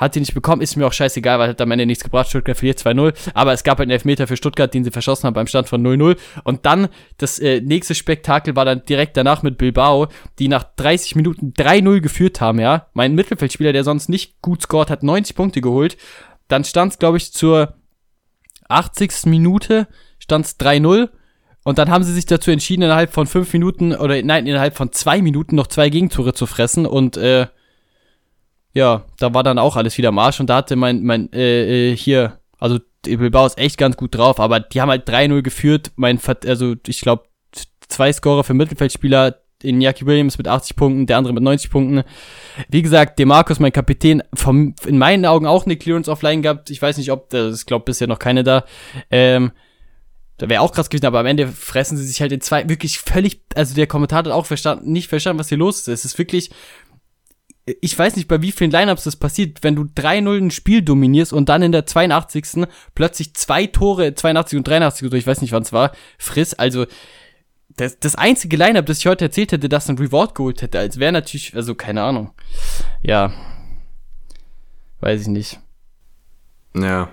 Hat 0.00 0.14
sie 0.14 0.20
nicht 0.20 0.34
bekommen, 0.34 0.62
ist 0.62 0.76
mir 0.76 0.86
auch 0.86 0.92
scheißegal, 0.92 1.38
weil 1.38 1.50
hat 1.50 1.60
am 1.60 1.70
Ende 1.70 1.86
nichts 1.86 2.02
gebracht, 2.02 2.28
Stuttgart 2.28 2.56
verliert 2.56 2.78
2-0, 2.78 3.14
aber 3.34 3.52
es 3.52 3.62
gab 3.62 3.78
halt 3.78 3.86
einen 3.86 3.92
Elfmeter 3.92 4.26
für 4.26 4.36
Stuttgart, 4.36 4.72
den 4.72 4.82
sie 4.82 4.90
verschossen 4.90 5.26
haben 5.26 5.34
beim 5.34 5.46
Stand 5.46 5.68
von 5.68 5.86
0-0 5.86 6.16
und 6.44 6.66
dann 6.66 6.88
das 7.18 7.38
äh, 7.38 7.60
nächste 7.60 7.94
Spektakel 7.94 8.56
war 8.56 8.64
dann 8.64 8.84
direkt 8.84 9.16
danach 9.16 9.42
mit 9.42 9.58
Bilbao, 9.58 10.08
die 10.38 10.48
nach 10.48 10.64
30 10.64 11.16
Minuten 11.16 11.52
3-0 11.56 12.00
geführt 12.00 12.40
haben, 12.40 12.58
ja, 12.58 12.86
mein 12.94 13.14
Mittelfeldspieler, 13.14 13.72
der 13.72 13.84
sonst 13.84 14.08
nicht 14.08 14.40
gut 14.40 14.62
scored, 14.62 14.90
hat 14.90 15.02
90 15.02 15.36
Punkte 15.36 15.60
geholt, 15.60 15.96
dann 16.48 16.64
stand 16.64 16.92
es, 16.92 16.98
glaube 16.98 17.18
ich, 17.18 17.32
zur 17.32 17.74
80. 18.68 19.26
Minute, 19.26 19.86
stand 20.18 20.46
es 20.46 20.58
3-0 20.58 21.10
und 21.62 21.78
dann 21.78 21.90
haben 21.90 22.04
sie 22.04 22.12
sich 22.12 22.26
dazu 22.26 22.50
entschieden, 22.50 22.82
innerhalb 22.82 23.12
von 23.12 23.26
fünf 23.26 23.52
Minuten 23.52 23.94
oder 23.94 24.22
nein, 24.22 24.46
innerhalb 24.46 24.76
von 24.76 24.92
zwei 24.92 25.20
Minuten 25.20 25.56
noch 25.56 25.66
zwei 25.66 25.90
Gegentore 25.90 26.32
zu 26.32 26.46
fressen. 26.46 26.86
Und 26.86 27.16
äh, 27.16 27.46
ja, 28.72 29.04
da 29.18 29.34
war 29.34 29.42
dann 29.42 29.58
auch 29.58 29.76
alles 29.76 29.98
wieder 29.98 30.10
am 30.10 30.18
Arsch. 30.18 30.40
Und 30.40 30.48
da 30.48 30.56
hatte 30.56 30.76
mein, 30.76 31.02
mein, 31.02 31.32
äh, 31.32 31.92
äh 31.92 31.96
hier, 31.96 32.38
also 32.58 32.78
Bilbao 33.02 33.46
ist 33.46 33.58
echt 33.58 33.78
ganz 33.78 33.96
gut 33.96 34.14
drauf, 34.14 34.38
aber 34.40 34.60
die 34.60 34.80
haben 34.80 34.90
halt 34.90 35.08
3-0 35.08 35.42
geführt. 35.42 35.92
Mein, 35.96 36.20
also 36.46 36.74
ich 36.86 37.00
glaube, 37.00 37.24
zwei 37.88 38.12
Scorer 38.12 38.44
für 38.44 38.54
Mittelfeldspieler, 38.54 39.40
in 39.62 39.80
Jackie 39.80 40.06
Williams 40.06 40.38
mit 40.38 40.48
80 40.48 40.76
Punkten, 40.76 41.06
der 41.06 41.18
andere 41.18 41.34
mit 41.34 41.42
90 41.42 41.70
Punkten. 41.70 42.02
Wie 42.68 42.82
gesagt, 42.82 43.18
Demarcus, 43.18 43.60
mein 43.60 43.72
Kapitän, 43.72 44.22
vom, 44.34 44.74
in 44.86 44.98
meinen 44.98 45.26
Augen 45.26 45.46
auch 45.46 45.66
eine 45.66 45.76
Clearance 45.76 46.10
offline 46.10 46.42
gehabt. 46.42 46.70
Ich 46.70 46.80
weiß 46.80 46.96
nicht, 46.96 47.12
ob, 47.12 47.30
das 47.30 47.66
glaube 47.66 47.84
bisher 47.84 48.06
noch 48.06 48.18
keine 48.18 48.42
da. 48.42 48.64
Ähm, 49.10 49.52
da 50.38 50.48
wäre 50.48 50.62
auch 50.62 50.72
krass 50.72 50.88
gewesen, 50.88 51.04
aber 51.04 51.20
am 51.20 51.26
Ende 51.26 51.46
fressen 51.46 51.98
sie 51.98 52.06
sich 52.06 52.22
halt 52.22 52.32
in 52.32 52.40
zwei 52.40 52.66
wirklich 52.68 52.98
völlig, 52.98 53.42
also 53.54 53.74
der 53.74 53.86
Kommentator 53.86 54.32
hat 54.32 54.38
auch 54.38 54.46
verstanden, 54.46 54.90
nicht 54.90 55.08
verstanden, 55.08 55.38
was 55.38 55.50
hier 55.50 55.58
los 55.58 55.80
ist. 55.80 55.88
Es 55.88 56.04
ist 56.06 56.18
wirklich, 56.18 56.50
ich 57.80 57.98
weiß 57.98 58.16
nicht, 58.16 58.28
bei 58.28 58.42
wie 58.42 58.52
vielen 58.52 58.70
Lineups 58.70 59.04
das 59.04 59.16
passiert, 59.16 59.62
wenn 59.62 59.76
du 59.76 59.82
3-0 59.82 60.36
ein 60.38 60.50
Spiel 60.50 60.82
dominierst 60.82 61.32
und 61.32 61.48
dann 61.48 61.62
in 61.62 61.72
der 61.72 61.86
82. 61.86 62.66
plötzlich 62.94 63.34
zwei 63.34 63.66
Tore, 63.66 64.14
82 64.14 64.58
und 64.58 64.68
83 64.68 65.06
oder 65.06 65.16
ich 65.16 65.26
weiß 65.26 65.40
nicht, 65.40 65.52
wann 65.52 65.62
es 65.62 65.72
war, 65.72 65.92
friss. 66.18 66.54
Also, 66.54 66.86
das, 67.76 67.98
das 67.98 68.14
einzige 68.16 68.56
Lineup, 68.56 68.86
das 68.86 68.98
ich 68.98 69.06
heute 69.06 69.26
erzählt 69.26 69.52
hätte, 69.52 69.68
das 69.68 69.88
ein 69.88 69.98
Reward 69.98 70.34
geholt 70.34 70.62
hätte, 70.62 70.78
als 70.78 70.98
wäre 70.98 71.12
natürlich, 71.12 71.54
also 71.54 71.74
keine 71.74 72.02
Ahnung. 72.02 72.32
Ja. 73.02 73.32
Weiß 75.00 75.22
ich 75.22 75.28
nicht. 75.28 75.60
Ja, 76.74 77.10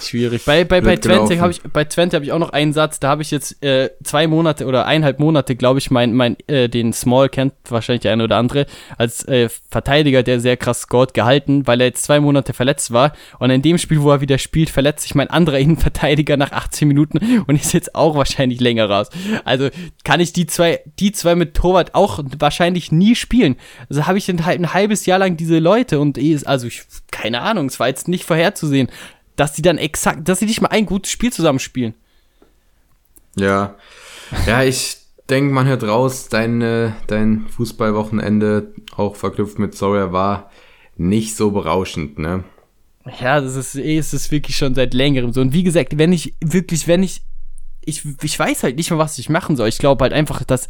Schwierig. 0.00 0.44
Bei, 0.44 0.64
bei, 0.64 0.80
bei 0.80 0.96
Twente 0.96 1.40
habe 1.40 1.52
ich, 1.52 1.62
bei 1.62 1.84
Twente 1.84 2.16
habe 2.16 2.24
ich 2.24 2.32
auch 2.32 2.40
noch 2.40 2.50
einen 2.50 2.72
Satz, 2.72 2.98
da 2.98 3.08
habe 3.08 3.22
ich 3.22 3.30
jetzt 3.30 3.62
äh, 3.62 3.90
zwei 4.02 4.26
Monate 4.26 4.66
oder 4.66 4.84
eineinhalb 4.84 5.20
Monate, 5.20 5.54
glaube 5.54 5.78
ich, 5.78 5.92
mein, 5.92 6.12
mein, 6.12 6.36
äh, 6.48 6.68
den 6.68 6.92
Small 6.92 7.28
kennt 7.28 7.54
wahrscheinlich 7.68 8.02
der 8.02 8.12
eine 8.12 8.24
oder 8.24 8.36
andere, 8.36 8.66
als 8.98 9.24
äh, 9.28 9.48
Verteidiger, 9.70 10.24
der 10.24 10.40
sehr 10.40 10.56
krass 10.56 10.80
scored, 10.80 11.14
gehalten, 11.14 11.68
weil 11.68 11.80
er 11.80 11.86
jetzt 11.86 12.02
zwei 12.02 12.18
Monate 12.18 12.52
verletzt 12.52 12.92
war. 12.92 13.12
Und 13.38 13.50
in 13.50 13.62
dem 13.62 13.78
Spiel, 13.78 14.02
wo 14.02 14.10
er 14.10 14.20
wieder 14.20 14.38
spielt, 14.38 14.70
verletzt 14.70 15.02
sich 15.02 15.14
mein 15.14 15.30
anderer 15.30 15.58
Innenverteidiger 15.60 16.36
nach 16.36 16.50
18 16.50 16.88
Minuten 16.88 17.44
und 17.46 17.54
ist 17.54 17.72
jetzt 17.72 17.94
auch 17.94 18.16
wahrscheinlich 18.16 18.60
länger 18.60 18.90
raus. 18.90 19.10
Also 19.44 19.68
kann 20.02 20.18
ich 20.18 20.32
die 20.32 20.46
zwei, 20.46 20.80
die 20.98 21.12
zwei 21.12 21.36
mit 21.36 21.54
Torwart 21.54 21.94
auch 21.94 22.18
wahrscheinlich 22.38 22.90
nie 22.90 23.14
spielen. 23.14 23.54
Also 23.88 24.08
habe 24.08 24.18
ich 24.18 24.26
dann 24.26 24.44
halt 24.44 24.58
ein 24.58 24.74
halbes 24.74 25.06
Jahr 25.06 25.20
lang 25.20 25.36
diese 25.36 25.60
Leute 25.60 26.00
und 26.00 26.18
eh 26.18 26.36
also 26.44 26.66
ich, 26.66 26.82
keine 27.12 27.40
Ahnung, 27.40 27.66
es 27.66 27.78
war 27.78 27.86
jetzt 27.86 28.08
nicht 28.08 28.24
vorherzusehen 28.24 28.88
dass 29.36 29.52
die 29.52 29.62
dann 29.62 29.78
exakt, 29.78 30.28
dass 30.28 30.40
sie 30.40 30.46
nicht 30.46 30.60
mal 30.60 30.68
ein 30.68 30.86
gutes 30.86 31.12
Spiel 31.12 31.32
zusammenspielen. 31.32 31.94
Ja. 33.36 33.76
Ja, 34.46 34.62
ich 34.62 34.98
denke, 35.28 35.52
man 35.52 35.66
hört 35.66 35.84
raus, 35.84 36.28
dein, 36.28 36.62
äh, 36.62 36.92
dein 37.06 37.46
Fußballwochenende, 37.48 38.72
auch 38.96 39.16
verknüpft 39.16 39.58
mit 39.58 39.74
Sawyer, 39.74 40.12
war 40.12 40.50
nicht 40.96 41.36
so 41.36 41.50
berauschend, 41.50 42.18
ne? 42.18 42.44
Ja, 43.20 43.40
das 43.40 43.54
ist, 43.54 43.76
eh, 43.76 43.98
es 43.98 44.12
ist 44.12 44.30
wirklich 44.32 44.56
schon 44.56 44.74
seit 44.74 44.94
längerem 44.94 45.32
so. 45.32 45.40
Und 45.40 45.52
wie 45.52 45.62
gesagt, 45.62 45.98
wenn 45.98 46.12
ich 46.12 46.34
wirklich, 46.40 46.88
wenn 46.88 47.02
ich, 47.02 47.22
ich, 47.84 48.02
ich 48.22 48.38
weiß 48.38 48.64
halt 48.64 48.76
nicht 48.76 48.90
mehr, 48.90 48.98
was 48.98 49.18
ich 49.18 49.28
machen 49.28 49.56
soll. 49.56 49.68
Ich 49.68 49.78
glaube 49.78 50.02
halt 50.02 50.12
einfach, 50.12 50.42
dass, 50.42 50.66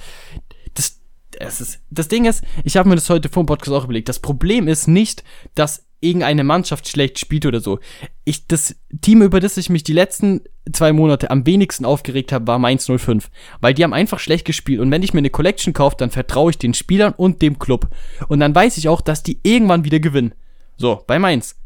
das, 0.75 1.01
das 1.39 1.61
ist, 1.63 1.81
das 1.91 2.09
Ding 2.09 2.27
ist, 2.27 2.45
ich 2.63 2.77
habe 2.77 2.89
mir 2.89 2.95
das 2.95 3.09
heute 3.09 3.31
vor 3.31 3.43
dem 3.43 3.47
Podcast 3.47 3.73
auch 3.73 3.85
überlegt. 3.85 4.11
Das 4.11 4.21
Problem 4.21 4.69
ist 4.69 4.87
nicht, 4.87 5.25
dass 5.55 5.86
irgendeine 6.01 6.45
Mannschaft 6.45 6.89
schlecht 6.89 7.19
spielt 7.19 7.47
oder 7.47 7.61
so. 7.61 7.79
Ich, 8.25 8.47
das 8.47 8.77
Team, 9.01 9.23
über 9.23 9.41
das 9.41 9.57
ich 9.57 9.71
mich 9.71 9.85
die 9.85 9.93
letzten 9.93 10.43
zwei 10.73 10.93
Monate 10.93 11.31
am 11.31 11.47
wenigsten 11.47 11.85
aufgeregt 11.85 12.33
habe, 12.33 12.47
war 12.47 12.59
Mainz 12.59 12.87
05. 12.87 13.31
Weil 13.61 13.75
die 13.75 13.85
haben 13.85 13.93
einfach 13.93 14.19
schlecht 14.19 14.45
gespielt. 14.45 14.81
Und 14.81 14.91
wenn 14.91 15.03
ich 15.03 15.15
mir 15.15 15.19
eine 15.19 15.31
Collection 15.31 15.73
kaufe, 15.73 15.97
dann 15.99 16.11
vertraue 16.11 16.51
ich 16.51 16.59
den 16.59 16.75
Spielern 16.75 17.15
und 17.17 17.43
dem 17.43 17.59
Club. 17.59 17.89
Und 18.29 18.41
dann 18.41 18.55
weiß 18.55 18.77
ich 18.77 18.89
auch, 18.89 19.01
dass 19.01 19.23
die 19.23 19.39
irgendwann 19.43 19.85
wieder 19.85 20.01
gewinnen. 20.01 20.35
So, 20.77 21.03
bei 21.07 21.19
Mainz. 21.19 21.57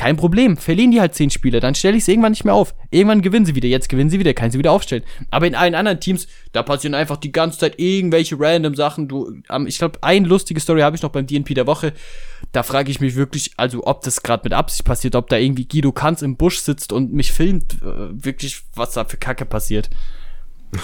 Kein 0.00 0.16
Problem, 0.16 0.56
verlieren 0.56 0.92
die 0.92 1.00
halt 1.00 1.14
zehn 1.14 1.28
Spiele, 1.28 1.60
dann 1.60 1.74
stelle 1.74 1.94
ich 1.94 2.04
es 2.04 2.08
irgendwann 2.08 2.32
nicht 2.32 2.46
mehr 2.46 2.54
auf. 2.54 2.74
Irgendwann 2.90 3.20
gewinnen 3.20 3.44
sie 3.44 3.54
wieder, 3.54 3.68
jetzt 3.68 3.90
gewinnen 3.90 4.08
sie 4.08 4.18
wieder, 4.18 4.32
kann 4.32 4.50
sie 4.50 4.58
wieder 4.58 4.72
aufstellen. 4.72 5.04
Aber 5.30 5.46
in 5.46 5.54
allen 5.54 5.74
anderen 5.74 6.00
Teams, 6.00 6.26
da 6.52 6.62
passieren 6.62 6.94
einfach 6.94 7.18
die 7.18 7.32
ganze 7.32 7.58
Zeit 7.58 7.78
irgendwelche 7.78 8.40
random 8.40 8.74
Sachen. 8.74 9.08
Du, 9.08 9.30
ähm, 9.50 9.66
ich 9.66 9.76
glaube, 9.76 9.98
eine 10.02 10.26
lustige 10.26 10.58
Story 10.58 10.80
habe 10.80 10.96
ich 10.96 11.02
noch 11.02 11.10
beim 11.10 11.26
DNP 11.26 11.54
der 11.54 11.66
Woche. 11.66 11.92
Da 12.52 12.62
frage 12.62 12.90
ich 12.90 13.00
mich 13.00 13.14
wirklich, 13.14 13.52
also 13.56 13.86
ob 13.86 14.02
das 14.02 14.22
gerade 14.22 14.42
mit 14.44 14.52
Absicht 14.52 14.84
passiert, 14.84 15.14
ob 15.14 15.28
da 15.28 15.36
irgendwie 15.36 15.68
Guido 15.68 15.92
Kanz 15.92 16.22
im 16.22 16.36
Busch 16.36 16.58
sitzt 16.58 16.92
und 16.92 17.12
mich 17.12 17.32
filmt, 17.32 17.74
äh, 17.82 18.24
wirklich, 18.24 18.62
was 18.74 18.92
da 18.92 19.04
für 19.04 19.16
Kacke 19.16 19.44
passiert. 19.44 19.90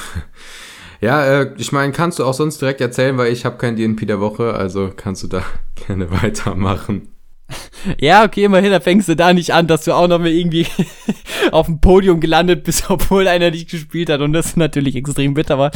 Ja, 1.01 1.25
äh, 1.25 1.55
ich 1.59 1.73
meine, 1.73 1.93
kannst 1.93 2.19
du 2.19 2.25
auch 2.25 2.35
sonst 2.35 2.61
direkt 2.61 2.81
erzählen, 2.81 3.19
weil 3.19 3.33
ich 3.33 3.45
habe 3.45 3.59
kein 3.59 3.77
DNP 3.77 4.07
der 4.07 4.21
Woche, 4.21 4.55
also 4.55 4.91
kannst 4.97 5.23
du 5.23 5.27
da 5.27 5.43
gerne 5.87 6.11
weitermachen. 6.11 7.09
Ja, 8.01 8.25
okay, 8.25 8.45
immerhin, 8.45 8.71
da 8.71 8.81
fängst 8.81 9.09
du 9.09 9.17
da 9.17 9.33
nicht 9.33 9.53
an, 9.53 9.67
dass 9.67 9.85
du 9.85 9.93
auch 9.93 10.09
noch 10.09 10.19
mal 10.19 10.29
irgendwie 10.29 10.67
auf 11.53 11.67
dem 11.67 11.81
Podium 11.81 12.21
gelandet 12.21 12.65
bist, 12.65 12.87
obwohl 12.91 13.29
einer 13.29 13.51
nicht 13.51 13.71
gespielt 13.71 14.11
hat 14.11 14.21
und 14.21 14.33
das 14.33 14.57
natürlich 14.57 14.97
extrem 14.97 15.35
bitter 15.35 15.59
war. 15.59 15.71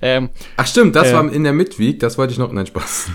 Ähm, 0.00 0.30
Ach 0.56 0.66
stimmt, 0.66 0.96
das 0.96 1.10
äh, 1.10 1.14
war 1.14 1.32
in 1.32 1.44
der 1.44 1.52
Midweek, 1.52 2.00
das 2.00 2.18
wollte 2.18 2.32
ich 2.32 2.38
noch, 2.38 2.52
nein, 2.52 2.66
Spaß. 2.66 3.10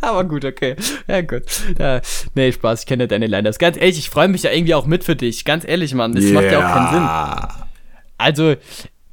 Aber 0.00 0.24
gut, 0.24 0.44
okay. 0.44 0.76
Ja, 1.06 1.20
gut. 1.22 1.42
Ja, 1.78 2.00
nee, 2.34 2.52
Spaß, 2.52 2.80
ich 2.80 2.86
kenne 2.86 3.08
deine 3.08 3.26
Liners. 3.26 3.58
Ganz 3.58 3.76
ehrlich, 3.76 3.98
ich 3.98 4.10
freue 4.10 4.28
mich 4.28 4.42
ja 4.42 4.50
irgendwie 4.50 4.74
auch 4.74 4.86
mit 4.86 5.04
für 5.04 5.16
dich. 5.16 5.44
Ganz 5.44 5.66
ehrlich, 5.66 5.94
Mann, 5.94 6.14
das 6.14 6.24
yeah. 6.24 6.34
macht 6.34 6.52
ja 6.52 6.58
auch 6.58 6.74
keinen 6.74 6.92
Sinn. 6.92 7.64
Also, 8.18 8.50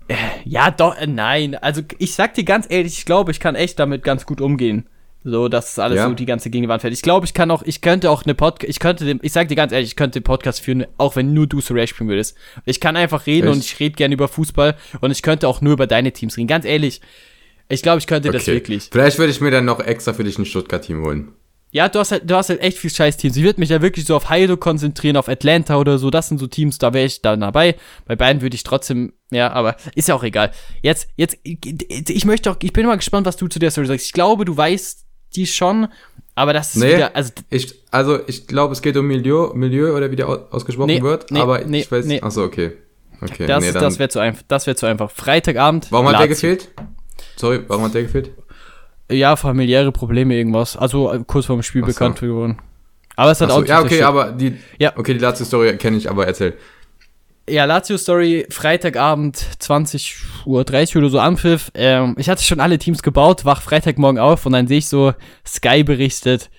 äh, 0.08 0.16
ja, 0.46 0.72
doch, 0.72 0.98
äh, 0.98 1.08
nein. 1.08 1.56
Also, 1.56 1.82
ich 1.98 2.14
sag 2.14 2.34
dir 2.34 2.44
ganz 2.44 2.66
ehrlich, 2.70 2.98
ich 2.98 3.06
glaube, 3.06 3.32
ich 3.32 3.40
kann 3.40 3.56
echt 3.56 3.80
damit 3.80 4.04
ganz 4.04 4.26
gut 4.26 4.42
umgehen. 4.42 4.88
So, 5.30 5.48
dass 5.48 5.78
alles 5.80 5.98
ja. 5.98 6.08
so 6.08 6.14
die 6.14 6.26
ganze 6.26 6.50
gegen 6.50 6.64
die 6.64 6.70
Wand 6.70 6.82
fällt. 6.82 6.94
Ich 6.94 7.02
glaube, 7.02 7.26
ich 7.26 7.34
kann 7.34 7.52
auch, 7.52 7.64
ich 7.64 7.82
könnte 7.82 8.10
auch 8.10 8.24
eine 8.24 8.36
Podcast, 8.36 8.70
ich 8.70 8.80
könnte 8.80 9.06
dem, 9.06 9.20
ich 9.22 9.32
sag 9.32 9.48
dir 9.48 9.56
ganz 9.56 9.72
ehrlich, 9.72 9.90
ich 9.90 9.96
könnte 9.96 10.20
den 10.20 10.24
Podcast 10.24 10.62
führen, 10.62 10.86
auch 10.98 11.16
wenn 11.16 11.34
nur 11.34 11.48
du 11.48 11.62
Surreal 11.62 11.88
spielen 11.88 12.10
würdest. 12.10 12.36
Ich 12.66 12.80
kann 12.80 12.96
einfach 12.96 13.26
reden 13.26 13.48
Echt? 13.48 13.56
und 13.56 13.64
ich 13.64 13.80
rede 13.80 13.96
gerne 13.96 14.14
über 14.14 14.28
Fußball 14.28 14.76
und 15.02 15.12
ich 15.12 15.22
könnte 15.22 15.48
auch 15.48 15.62
nur 15.62 15.74
über 15.74 15.88
deine 15.88 16.12
Teams 16.12 16.38
reden. 16.38 16.48
Ganz 16.48 16.66
ehrlich, 16.66 17.02
ich 17.70 17.84
glaube, 17.84 18.00
ich 18.00 18.08
könnte 18.08 18.30
okay. 18.30 18.38
das 18.38 18.48
wirklich. 18.48 18.90
Vielleicht 18.92 19.20
würde 19.20 19.32
ich 19.32 19.42
mir 19.42 19.52
dann 19.52 19.66
noch 19.66 19.80
extra 19.80 20.14
für 20.14 20.24
dich 20.24 20.38
ein 20.38 20.46
Stuttgart-Team 20.46 21.04
holen. 21.04 21.34
Ja, 21.72 21.88
du 21.88 22.00
hast 22.00 22.12
halt, 22.12 22.28
du 22.28 22.36
hast 22.36 22.50
halt 22.50 22.62
echt 22.62 22.80
viel 22.80 22.90
Scheiß-Teams. 22.90 23.38
Ich 23.38 23.44
würde 23.44 23.60
mich 23.60 23.70
ja 23.70 23.80
wirklich 23.82 24.06
so 24.06 24.16
auf 24.16 24.30
Heido 24.30 24.58
konzentrieren, 24.58 25.18
auf 25.18 25.30
Atlanta 25.30 25.78
oder 25.78 26.00
so. 26.00 26.10
Das 26.10 26.28
sind 26.28 26.40
so 26.40 26.48
Teams, 26.48 26.80
da 26.80 26.94
wäre 26.94 27.06
ich 27.06 27.22
dann 27.22 27.42
dabei. 27.42 27.76
Bei 28.06 28.16
beiden 28.16 28.42
würde 28.42 28.56
ich 28.56 28.64
trotzdem, 28.64 29.14
ja, 29.30 29.52
aber 29.52 29.76
ist 29.94 30.08
ja 30.08 30.16
auch 30.16 30.24
egal. 30.24 30.52
Jetzt, 30.82 31.10
jetzt, 31.16 31.38
ich 31.44 32.26
möchte 32.26 32.50
auch, 32.50 32.58
ich 32.64 32.74
bin 32.74 32.88
mal 32.88 32.96
gespannt, 32.96 33.28
was 33.28 33.38
du 33.38 33.48
zu 33.48 33.60
der 33.60 33.70
Story 33.70 33.86
sagst. 33.86 34.08
Ich 34.08 34.14
glaube, 34.14 34.46
du 34.46 34.58
weißt 34.58 35.06
die 35.36 35.48
schon, 35.48 35.88
aber 36.36 36.54
das 36.54 36.76
ist 36.76 36.82
nee, 36.82 36.96
wieder, 36.96 37.16
also 37.16 37.34
ich, 37.50 37.76
also 37.92 38.20
ich 38.28 38.48
glaube, 38.48 38.74
es 38.74 38.82
geht 38.82 38.96
um 38.98 39.08
Milieu, 39.08 39.54
Milieu 39.54 39.96
oder 39.96 40.12
wie 40.12 40.16
der 40.16 40.28
ausgesprochen 40.28 40.88
nee, 40.88 41.02
wird, 41.02 41.32
nee, 41.32 41.40
aber 41.40 41.66
ich 41.66 41.92
weiß, 41.92 42.06
nee. 42.06 42.22
achso, 42.22 42.44
okay. 42.44 42.74
Okay, 43.22 43.48
das, 43.48 43.64
nee, 43.64 43.72
das 43.74 44.00
wäre 44.00 44.10
zu 44.10 44.20
einfach, 44.20 44.44
das 44.48 44.66
wäre 44.66 44.78
zu 44.78 44.86
einfach. 44.86 45.12
Freitagabend. 45.12 45.92
Warum 45.92 46.08
hat 46.08 46.14
Lazio. 46.14 46.28
der 46.28 46.36
gefehlt? 46.36 46.70
Sorry, 47.36 47.60
warum 47.68 47.84
hat 47.84 47.94
der 47.94 48.04
gefehlt? 48.04 48.32
Ja, 49.12 49.36
familiäre 49.36 49.92
Probleme 49.92 50.36
irgendwas. 50.36 50.78
Also 50.78 51.12
äh, 51.12 51.20
kurz 51.26 51.48
vor 51.48 51.58
dem 51.58 51.64
Spiel 51.64 51.82
bekannt 51.82 52.22
geworden. 52.22 52.60
Aber 53.16 53.32
es 53.32 53.42
hat 53.42 53.50
so, 53.50 53.58
auch 53.58 53.66
Ja, 53.66 53.82
okay, 53.82 54.04
aber 54.04 54.32
die 54.32 54.58
ja. 54.78 54.94
Okay, 54.96 55.14
die 55.14 55.20
Lazio 55.20 55.46
Story 55.46 55.76
kenne 55.78 55.98
ich, 55.98 56.10
aber 56.10 56.28
erzähl 56.28 56.54
ja, 57.50 57.66
Lazio-Story, 57.66 58.48
Freitagabend, 58.50 59.38
20.30 59.62 60.46
Uhr 60.96 61.02
oder 61.02 61.10
so 61.10 61.20
Anpfiff. 61.20 61.72
Ähm, 61.74 62.16
ich 62.18 62.30
hatte 62.30 62.44
schon 62.44 62.60
alle 62.60 62.78
Teams 62.78 63.04
gebaut, 63.04 63.46
wach 63.46 63.62
Freitagmorgen 63.62 64.20
auf 64.20 64.46
und 64.46 64.54
dann 64.54 64.68
sehe 64.68 64.80
ich 64.80 64.88
so, 64.88 65.14
Sky 65.46 65.84
berichtet, 65.84 66.50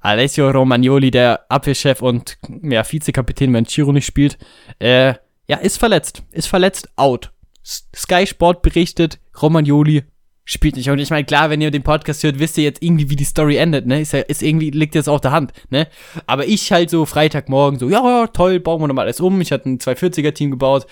Alessio 0.00 0.50
Romagnoli, 0.50 1.10
der 1.10 1.44
Abwehrchef 1.48 2.02
und 2.02 2.38
ja, 2.62 2.82
Vizekapitän, 2.84 3.52
wenn 3.52 3.66
Chiro 3.66 3.92
nicht 3.92 4.06
spielt, 4.06 4.38
äh, 4.78 5.14
ja, 5.46 5.56
ist 5.58 5.78
verletzt. 5.78 6.22
Ist 6.30 6.48
verletzt, 6.48 6.88
out. 6.96 7.32
Sky 7.64 8.26
Sport 8.26 8.62
berichtet, 8.62 9.18
Romagnoli 9.40 10.04
spielt 10.44 10.76
nicht. 10.76 10.90
Und 10.90 10.98
ich 10.98 11.10
meine, 11.10 11.24
klar, 11.24 11.50
wenn 11.50 11.60
ihr 11.60 11.70
den 11.70 11.82
Podcast 11.82 12.22
hört, 12.22 12.38
wisst 12.38 12.58
ihr 12.58 12.64
jetzt 12.64 12.82
irgendwie, 12.82 13.08
wie 13.10 13.16
die 13.16 13.24
Story 13.24 13.56
endet, 13.56 13.86
ne? 13.86 14.00
Ist 14.00 14.12
ja, 14.12 14.20
ist 14.20 14.42
irgendwie, 14.42 14.70
liegt 14.70 14.94
jetzt 14.94 15.08
auf 15.08 15.20
der 15.20 15.32
Hand, 15.32 15.52
ne? 15.70 15.86
Aber 16.26 16.46
ich 16.46 16.72
halt 16.72 16.90
so 16.90 17.06
Freitagmorgen 17.06 17.78
so, 17.78 17.88
ja, 17.88 18.26
toll, 18.28 18.60
bauen 18.60 18.80
wir 18.80 18.88
nochmal 18.88 19.04
alles 19.04 19.20
um. 19.20 19.40
Ich 19.40 19.52
hatte 19.52 19.68
ein 19.68 19.78
240er-Team 19.78 20.50
gebaut. 20.50 20.86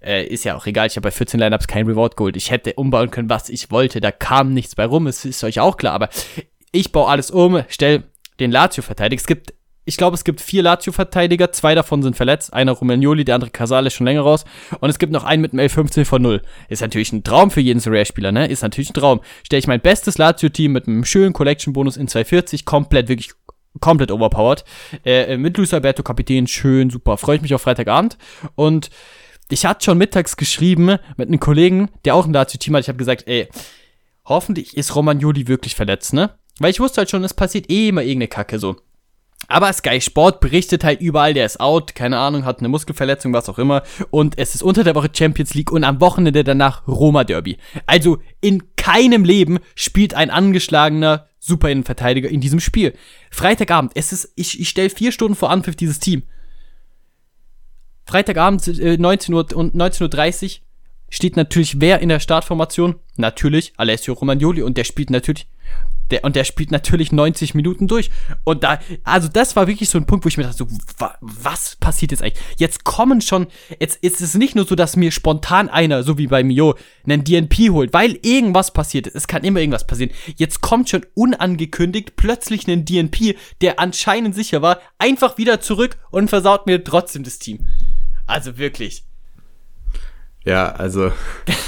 Äh, 0.00 0.26
ist 0.26 0.44
ja 0.44 0.56
auch 0.56 0.66
egal, 0.66 0.86
ich 0.86 0.96
habe 0.96 1.08
bei 1.08 1.10
14 1.10 1.38
Lineups 1.38 1.66
kein 1.66 1.86
Reward 1.86 2.16
geholt. 2.16 2.36
Ich 2.36 2.50
hätte 2.50 2.74
umbauen 2.74 3.10
können, 3.10 3.28
was 3.28 3.48
ich 3.48 3.70
wollte. 3.70 4.00
Da 4.00 4.10
kam 4.10 4.52
nichts 4.52 4.74
bei 4.74 4.86
rum, 4.86 5.06
es 5.06 5.24
ist 5.24 5.44
euch 5.44 5.60
auch 5.60 5.76
klar. 5.76 5.92
Aber 5.92 6.08
ich 6.72 6.92
baue 6.92 7.08
alles 7.08 7.30
um, 7.30 7.62
stell 7.68 8.04
den 8.40 8.50
Lazio 8.50 8.82
verteidigt. 8.82 9.20
Es 9.20 9.26
gibt 9.26 9.54
ich 9.84 9.96
glaube, 9.96 10.14
es 10.14 10.24
gibt 10.24 10.40
vier 10.40 10.62
Lazio-Verteidiger, 10.62 11.52
zwei 11.52 11.74
davon 11.74 12.02
sind 12.02 12.16
verletzt, 12.16 12.52
einer 12.52 12.72
Romagnoli, 12.72 13.24
der 13.24 13.34
andere 13.34 13.50
Casale 13.50 13.88
ist 13.88 13.94
schon 13.94 14.06
länger 14.06 14.22
raus 14.22 14.44
und 14.80 14.88
es 14.88 14.98
gibt 14.98 15.12
noch 15.12 15.24
einen 15.24 15.42
mit 15.42 15.52
einem 15.52 15.66
L15 15.66 16.04
von 16.04 16.22
0. 16.22 16.42
Ist 16.68 16.80
natürlich 16.82 17.12
ein 17.12 17.22
Traum 17.22 17.50
für 17.50 17.60
jeden 17.60 17.80
Rare-Spieler, 17.80 18.32
ne? 18.32 18.46
Ist 18.46 18.62
natürlich 18.62 18.90
ein 18.90 18.94
Traum. 18.94 19.20
Stelle 19.44 19.58
ich 19.58 19.66
mein 19.66 19.80
bestes 19.80 20.16
Lazio-Team 20.16 20.72
mit 20.72 20.88
einem 20.88 21.04
schönen 21.04 21.34
Collection-Bonus 21.34 21.96
in 21.96 22.08
240, 22.08 22.64
komplett, 22.64 23.08
wirklich 23.08 23.32
komplett 23.80 24.10
overpowered, 24.10 24.64
äh, 25.04 25.36
mit 25.36 25.56
Luis 25.56 25.74
Alberto 25.74 26.02
Kapitän, 26.02 26.46
schön, 26.46 26.90
super, 26.90 27.18
freue 27.18 27.36
ich 27.36 27.42
mich 27.42 27.54
auf 27.54 27.62
Freitagabend 27.62 28.16
und 28.54 28.88
ich 29.50 29.66
hatte 29.66 29.84
schon 29.84 29.98
mittags 29.98 30.36
geschrieben 30.36 30.96
mit 31.16 31.28
einem 31.28 31.40
Kollegen, 31.40 31.90
der 32.04 32.14
auch 32.14 32.24
ein 32.24 32.32
Lazio-Team 32.32 32.76
hat, 32.76 32.82
ich 32.82 32.88
habe 32.88 32.98
gesagt, 32.98 33.24
ey, 33.26 33.48
hoffentlich 34.24 34.76
ist 34.76 34.94
Romagnoli 34.96 35.48
wirklich 35.48 35.74
verletzt, 35.74 36.14
ne? 36.14 36.30
Weil 36.60 36.70
ich 36.70 36.80
wusste 36.80 36.98
halt 36.98 37.10
schon, 37.10 37.24
es 37.24 37.34
passiert 37.34 37.68
eh 37.68 37.88
immer 37.88 38.02
irgendeine 38.02 38.28
Kacke 38.28 38.58
so. 38.58 38.76
Aber 39.48 39.72
Sky 39.72 40.00
Sport 40.00 40.40
berichtet 40.40 40.84
halt 40.84 41.00
überall, 41.00 41.34
der 41.34 41.46
ist 41.46 41.60
out, 41.60 41.94
keine 41.94 42.18
Ahnung, 42.18 42.44
hat 42.44 42.60
eine 42.60 42.68
Muskelverletzung, 42.68 43.32
was 43.32 43.48
auch 43.48 43.58
immer. 43.58 43.82
Und 44.10 44.38
es 44.38 44.54
ist 44.54 44.62
unter 44.62 44.84
der 44.84 44.94
Woche 44.94 45.10
Champions 45.12 45.54
League 45.54 45.72
und 45.72 45.84
am 45.84 46.00
Wochenende 46.00 46.44
danach 46.44 46.86
Roma 46.86 47.24
Derby. 47.24 47.58
Also 47.86 48.18
in 48.40 48.62
keinem 48.76 49.24
Leben 49.24 49.58
spielt 49.74 50.14
ein 50.14 50.30
angeschlagener 50.30 51.28
Superinnenverteidiger 51.38 52.28
in 52.28 52.40
diesem 52.40 52.60
Spiel. 52.60 52.94
Freitagabend, 53.30 53.92
es 53.94 54.12
ist, 54.12 54.32
ich, 54.34 54.60
ich 54.60 54.68
stelle 54.68 54.90
vier 54.90 55.12
Stunden 55.12 55.36
vor 55.36 55.50
Anpfiff 55.50 55.76
dieses 55.76 56.00
Team. 56.00 56.22
Freitagabend 58.06 58.66
äh, 58.68 58.96
19 58.96 59.34
Uhr 59.34 59.46
und 59.54 59.74
19.30 59.74 60.44
Uhr 60.44 60.50
steht 61.10 61.36
natürlich 61.36 61.80
wer 61.80 62.00
in 62.00 62.08
der 62.08 62.20
Startformation? 62.20 62.96
Natürlich 63.16 63.72
Alessio 63.76 64.14
Romagnoli 64.14 64.62
und 64.62 64.76
der 64.76 64.84
spielt 64.84 65.10
natürlich 65.10 65.46
der, 66.10 66.24
und 66.24 66.36
der 66.36 66.44
spielt 66.44 66.70
natürlich 66.70 67.12
90 67.12 67.54
Minuten 67.54 67.88
durch. 67.88 68.10
Und 68.44 68.64
da, 68.64 68.78
also 69.04 69.28
das 69.28 69.56
war 69.56 69.66
wirklich 69.66 69.88
so 69.88 69.98
ein 69.98 70.06
Punkt, 70.06 70.24
wo 70.24 70.28
ich 70.28 70.36
mir 70.36 70.44
dachte, 70.44 70.58
so, 70.58 70.66
wa, 70.98 71.16
was 71.20 71.76
passiert 71.76 72.12
jetzt 72.12 72.22
eigentlich? 72.22 72.42
Jetzt 72.56 72.84
kommen 72.84 73.20
schon, 73.20 73.46
jetzt 73.80 74.02
ist 74.02 74.20
es 74.20 74.34
nicht 74.34 74.54
nur 74.54 74.66
so, 74.66 74.74
dass 74.74 74.96
mir 74.96 75.10
spontan 75.10 75.68
einer, 75.68 76.02
so 76.02 76.18
wie 76.18 76.26
bei 76.26 76.42
Mio, 76.42 76.74
einen 77.04 77.24
DNP 77.24 77.70
holt, 77.70 77.92
weil 77.92 78.18
irgendwas 78.22 78.72
passiert 78.72 79.06
ist. 79.06 79.14
Es 79.14 79.26
kann 79.26 79.44
immer 79.44 79.60
irgendwas 79.60 79.86
passieren. 79.86 80.12
Jetzt 80.36 80.60
kommt 80.60 80.90
schon 80.90 81.06
unangekündigt 81.14 82.16
plötzlich 82.16 82.68
ein 82.68 82.84
DNP, 82.84 83.36
der 83.60 83.80
anscheinend 83.80 84.34
sicher 84.34 84.62
war, 84.62 84.80
einfach 84.98 85.38
wieder 85.38 85.60
zurück 85.60 85.96
und 86.10 86.28
versaut 86.28 86.66
mir 86.66 86.82
trotzdem 86.82 87.24
das 87.24 87.38
Team. 87.38 87.66
Also 88.26 88.58
wirklich. 88.58 89.04
Ja, 90.44 90.72
also 90.72 91.10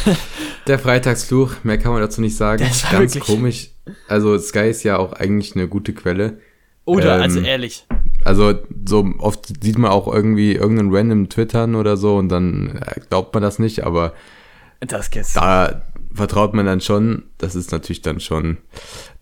der 0.67 0.79
Freitagsfluch, 0.79 1.53
mehr 1.65 1.79
kann 1.79 1.93
man 1.93 2.01
dazu 2.03 2.21
nicht 2.21 2.37
sagen. 2.37 2.63
Das 2.67 2.85
war 2.85 3.01
Ganz 3.01 3.15
wirklich- 3.15 3.35
komisch. 3.35 3.71
Also 4.09 4.37
Sky 4.39 4.69
ist 4.69 4.83
ja 4.83 4.99
auch 4.99 5.13
eigentlich 5.13 5.55
eine 5.55 5.69
gute 5.69 5.93
Quelle. 5.95 6.39
Oder, 6.85 7.17
Ähm, 7.17 7.23
also 7.23 7.41
ehrlich. 7.41 7.87
Also 8.25 8.55
so 8.87 9.09
oft 9.19 9.63
sieht 9.63 9.79
man 9.79 9.91
auch 9.91 10.13
irgendwie 10.13 10.53
irgendeinen 10.55 10.95
random 10.95 11.29
Twittern 11.29 11.75
oder 11.77 11.97
so 11.97 12.17
und 12.17 12.29
dann 12.29 12.81
äh, 12.85 13.01
glaubt 13.09 13.33
man 13.35 13.43
das 13.43 13.59
nicht, 13.59 13.85
aber 13.85 14.13
Das 14.81 15.11
geht's. 15.11 15.33
da 15.35 15.83
vertraut 16.13 16.55
man 16.55 16.67
dann 16.67 16.81
schon. 16.81 17.25
Das 17.39 17.55
ist 17.55 17.71
natürlich 17.73 18.03
dann 18.03 18.19
schon 18.21 18.57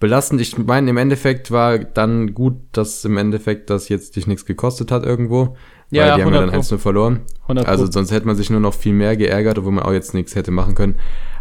belastend. 0.01 0.41
Ich 0.41 0.57
meine, 0.57 0.89
im 0.91 0.97
Endeffekt 0.97 1.51
war 1.51 1.79
dann 1.79 2.33
gut, 2.35 2.55
dass 2.73 3.05
im 3.05 3.17
Endeffekt 3.19 3.69
das 3.69 3.89
jetzt 3.89 4.17
dich 4.17 4.27
nichts 4.27 4.47
gekostet 4.47 4.91
hat 4.91 5.05
irgendwo. 5.05 5.57
Ja, 5.95 6.03
weil 6.11 6.17
die 6.17 6.23
haben 6.25 6.33
ja 6.35 6.41
100 6.41 6.43
dann 6.43 6.51
Pro. 6.51 6.75
1 6.75 6.83
verloren. 6.83 7.21
100 7.43 7.65
Pro. 7.65 7.71
Also 7.71 7.91
sonst 7.91 8.11
hätte 8.11 8.27
man 8.27 8.37
sich 8.37 8.51
nur 8.51 8.61
noch 8.61 8.75
viel 8.75 8.93
mehr 8.93 9.17
geärgert, 9.17 9.59
obwohl 9.59 9.73
man 9.73 9.85
auch 9.85 9.93
jetzt 9.93 10.15
nichts 10.15 10.35
hätte 10.35 10.51
machen 10.51 10.75
können. 10.75 10.97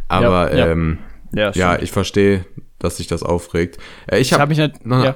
Aber 0.08 0.56
Ja, 0.56 0.68
ähm, 0.68 1.00
ja, 1.34 1.52
ja, 1.52 1.80
ich 1.82 1.92
verstehe, 1.92 2.46
dass 2.80 2.98
sich 2.98 3.08
das 3.08 3.24
aufregt. 3.24 3.78
Äh, 4.08 4.20
ich 4.20 4.32
habe 4.34 4.42
habe 4.42 4.50
mich 4.50 4.58
nicht, 4.60 4.86
noch- 4.86 5.04
ja. 5.04 5.16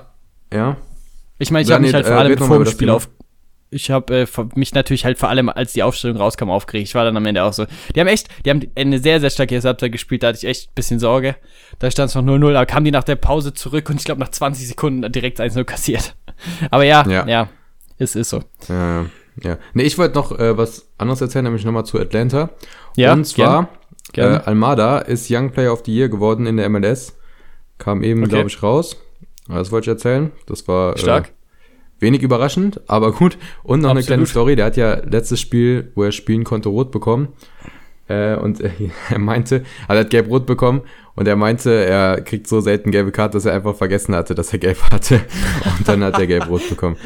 ja, 0.54 0.78
Ich 1.38 1.52
meine, 1.52 1.64
ich 1.66 1.72
habe 1.72 1.82
mich 1.84 1.94
halt 1.94 2.06
vor 2.08 2.16
äh, 2.16 2.20
allem 2.20 2.38
vor 2.38 2.58
dem 2.64 2.66
Spiel 2.72 2.90
auf. 2.90 3.10
Ich 3.70 3.92
habe 3.92 4.20
äh, 4.22 4.26
mich 4.56 4.74
natürlich 4.74 5.04
halt 5.04 5.18
vor 5.20 5.28
allem, 5.28 5.50
als 5.50 5.74
die 5.74 5.84
Aufstellung 5.84 6.16
rauskam, 6.16 6.50
aufgeregt. 6.50 6.88
Ich 6.88 6.96
war 6.96 7.04
dann 7.04 7.18
am 7.18 7.26
Ende 7.26 7.44
auch 7.44 7.52
so. 7.52 7.66
Die 7.94 8.00
haben 8.00 8.08
echt, 8.08 8.30
die 8.46 8.50
haben 8.50 8.62
eine 8.76 8.98
sehr, 9.00 9.20
sehr 9.20 9.30
starke 9.30 9.56
erste 9.56 9.68
Halbzeit 9.68 9.92
gespielt. 9.92 10.24
Da 10.24 10.28
hatte 10.28 10.38
ich 10.38 10.46
echt 10.46 10.70
ein 10.70 10.74
bisschen 10.74 11.00
Sorge. 11.00 11.36
Da 11.78 11.92
stand 11.92 12.08
es 12.10 12.16
noch 12.16 12.24
0-0, 12.24 12.56
aber 12.56 12.66
kamen 12.66 12.86
die 12.86 12.92
nach 12.92 13.04
der 13.04 13.18
Pause 13.18 13.54
zurück 13.54 13.90
und 13.90 13.98
ich 13.98 14.06
glaube 14.06 14.22
nach 14.22 14.30
20 14.32 14.70
Sekunden 14.70 15.12
direkt 15.12 15.42
1-0 15.42 15.66
kassiert. 15.66 16.16
Aber 16.72 16.84
ja, 16.86 17.06
ja, 17.10 17.28
Ja. 17.28 17.50
es 17.98 18.16
ist 18.16 18.30
so. 18.30 18.42
ja, 18.70 19.02
ja. 19.02 19.06
Nee, 19.74 19.84
ich 19.84 19.98
wollte 19.98 20.16
noch 20.16 20.38
äh, 20.38 20.58
was 20.58 20.88
anderes 20.98 21.22
erzählen, 21.22 21.44
nämlich 21.46 21.64
nochmal 21.66 21.86
zu 21.86 22.00
Atlanta. 22.00 22.50
Ja, 22.96 23.14
Und 23.14 23.26
zwar, 23.26 23.70
gerne, 24.14 24.30
gerne. 24.32 24.44
Äh, 24.44 24.48
Almada 24.48 25.00
ist 25.00 25.30
Young 25.30 25.52
Player 25.52 25.72
of 25.74 25.84
the 25.86 25.96
Year 25.96 26.10
geworden 26.10 26.46
in 26.46 26.58
der 26.58 26.70
MLS. 26.70 27.16
Kam 27.78 28.04
eben, 28.04 28.22
Okay. 28.22 28.30
glaube 28.30 28.50
ich, 28.50 28.64
raus. 28.64 28.98
Das 29.48 29.72
wollte 29.72 29.86
ich 29.86 29.96
erzählen. 29.96 30.32
Das 30.48 30.68
war 30.68 30.98
Stark. 30.98 31.28
Äh, 31.28 31.32
wenig 32.00 32.22
überraschend, 32.22 32.82
aber 32.88 33.12
gut. 33.12 33.38
Und 33.64 33.82
noch 33.82 33.90
eine 33.92 34.00
Absolut. 34.00 34.08
kleine 34.08 34.26
Story. 34.26 34.56
Der 34.56 34.66
hat 34.66 34.78
ja 34.78 34.96
letztes 35.06 35.40
Spiel, 35.40 35.92
wo 35.96 36.04
er 36.04 36.12
spielen 36.12 36.44
konnte, 36.44 36.70
rot 36.70 36.92
bekommen. 36.92 37.30
Äh, 38.08 38.36
und 38.36 38.62
äh, 38.62 38.72
er 39.10 39.20
meinte, 39.20 39.64
also 39.88 40.00
er 40.00 40.06
hat 40.06 40.10
gelb-rot 40.10 40.46
bekommen 40.46 40.82
und 41.16 41.28
er 41.28 41.36
meinte, 41.36 41.72
er 41.72 42.22
kriegt 42.22 42.48
so 42.48 42.62
selten 42.62 42.92
gelbe 42.92 43.12
Karte, 43.12 43.34
dass 43.38 43.46
er 43.46 43.54
einfach 43.54 43.76
vergessen 43.76 44.16
hatte, 44.16 44.36
dass 44.36 44.54
er 44.54 44.60
gelb 44.60 44.78
hatte. 44.92 45.22
Und 45.78 45.88
dann 45.88 46.04
hat 46.04 46.20
er 46.20 46.28
gelb-rot 46.28 46.70
bekommen. 46.70 46.98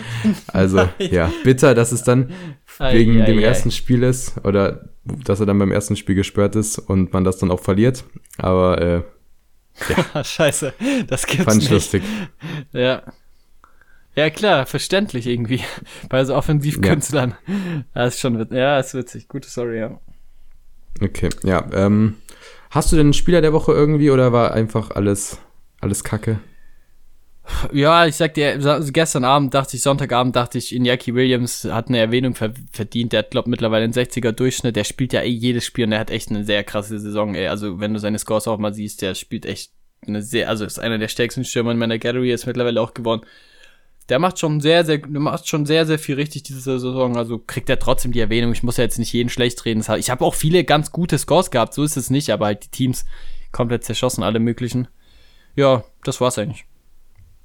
Also, 0.47 0.87
ja, 0.99 1.31
bitter, 1.43 1.73
dass 1.75 1.91
es 1.91 2.03
dann 2.03 2.31
wegen 2.79 3.21
Ei, 3.21 3.25
dem 3.25 3.37
ei, 3.37 3.41
ei. 3.41 3.45
ersten 3.45 3.71
Spiel 3.71 4.03
ist 4.03 4.43
oder 4.45 4.89
dass 5.03 5.39
er 5.39 5.45
dann 5.45 5.59
beim 5.59 5.71
ersten 5.71 5.95
Spiel 5.95 6.15
gesperrt 6.15 6.55
ist 6.55 6.77
und 6.77 7.13
man 7.13 7.23
das 7.23 7.37
dann 7.37 7.51
auch 7.51 7.59
verliert. 7.59 8.03
Aber 8.37 8.81
äh, 8.81 9.01
Scheiße, 10.23 10.73
das 11.07 11.25
gibt's 11.25 11.45
fand 11.45 11.57
ich 11.57 11.69
nicht. 11.69 11.71
lustig. 11.71 12.03
Ja. 12.73 13.01
Ja, 14.13 14.29
klar, 14.29 14.65
verständlich 14.65 15.25
irgendwie. 15.25 15.61
Bei 16.09 16.23
so 16.25 16.35
Offensivkünstlern. 16.35 17.35
Das 17.93 18.15
ist 18.15 18.19
schon 18.19 18.37
witzig. 18.37 18.57
Ja, 18.57 18.77
ist 18.77 18.93
witzig. 18.93 19.27
Gute 19.29 19.49
Story, 19.49 19.79
ja. 19.79 19.99
Okay, 20.99 21.29
ja. 21.43 21.67
Ähm, 21.73 22.15
hast 22.69 22.91
du 22.91 22.95
denn 22.95 23.07
einen 23.07 23.13
Spieler 23.13 23.41
der 23.41 23.53
Woche 23.53 23.71
irgendwie 23.71 24.11
oder 24.11 24.33
war 24.33 24.53
einfach 24.53 24.91
alles, 24.91 25.39
alles 25.79 26.03
Kacke? 26.03 26.39
Ja, 27.73 28.05
ich 28.05 28.15
sag 28.15 28.33
dir, 28.35 28.57
gestern 28.91 29.23
Abend 29.23 29.53
dachte 29.53 29.75
ich, 29.75 29.83
Sonntagabend 29.83 30.35
dachte 30.35 30.57
ich, 30.57 30.73
Iñaki 30.73 31.13
Williams 31.15 31.65
hat 31.65 31.89
eine 31.89 31.97
Erwähnung 31.97 32.35
ver 32.35 32.53
verdient. 32.71 33.13
Der 33.13 33.19
hat, 33.19 33.31
glaub 33.31 33.47
mittlerweile 33.47 33.83
einen 33.83 33.93
60er 33.93 34.31
Durchschnitt. 34.31 34.75
Der 34.75 34.83
spielt 34.83 35.13
ja 35.13 35.21
eh 35.21 35.29
jedes 35.29 35.65
Spiel 35.65 35.85
und 35.85 35.91
der 35.91 35.99
hat 35.99 36.11
echt 36.11 36.29
eine 36.29 36.45
sehr 36.45 36.63
krasse 36.63 36.99
Saison, 36.99 37.35
ey. 37.35 37.47
Also, 37.47 37.79
wenn 37.79 37.93
du 37.93 37.99
seine 37.99 38.19
Scores 38.19 38.47
auch 38.47 38.57
mal 38.57 38.73
siehst, 38.73 39.01
der 39.01 39.15
spielt 39.15 39.45
echt 39.45 39.71
eine 40.05 40.21
sehr, 40.21 40.49
also 40.49 40.65
ist 40.65 40.79
einer 40.79 40.97
der 40.97 41.07
stärksten 41.07 41.43
Stürmer 41.43 41.71
in 41.71 41.77
meiner 41.77 41.99
Gallery, 41.99 42.31
ist 42.31 42.45
mittlerweile 42.45 42.81
auch 42.81 42.93
geworden. 42.93 43.21
Der 44.09 44.19
macht 44.19 44.39
schon 44.39 44.59
sehr, 44.59 44.83
sehr, 44.83 44.97
der 44.97 45.21
macht 45.21 45.47
schon 45.47 45.65
sehr, 45.65 45.85
sehr 45.85 45.99
viel 45.99 46.15
richtig 46.15 46.43
diese 46.43 46.59
Saison. 46.59 47.17
Also 47.17 47.39
kriegt 47.39 47.69
er 47.69 47.79
trotzdem 47.79 48.11
die 48.11 48.19
Erwähnung. 48.19 48.51
Ich 48.51 48.63
muss 48.63 48.77
ja 48.77 48.83
jetzt 48.83 48.99
nicht 48.99 49.13
jeden 49.13 49.29
schlecht 49.29 49.63
reden. 49.65 49.83
Ich 49.97 50.09
habe 50.09 50.25
auch 50.25 50.35
viele 50.35 50.63
ganz 50.63 50.91
gute 50.91 51.17
Scores 51.17 51.51
gehabt, 51.51 51.73
so 51.73 51.83
ist 51.83 51.97
es 51.97 52.09
nicht, 52.09 52.29
aber 52.31 52.47
halt 52.47 52.65
die 52.65 52.71
Teams 52.71 53.05
komplett 53.51 53.83
zerschossen, 53.83 54.23
alle 54.23 54.39
möglichen. 54.39 54.87
Ja, 55.55 55.83
das 56.03 56.19
war's 56.21 56.37
eigentlich. 56.37 56.65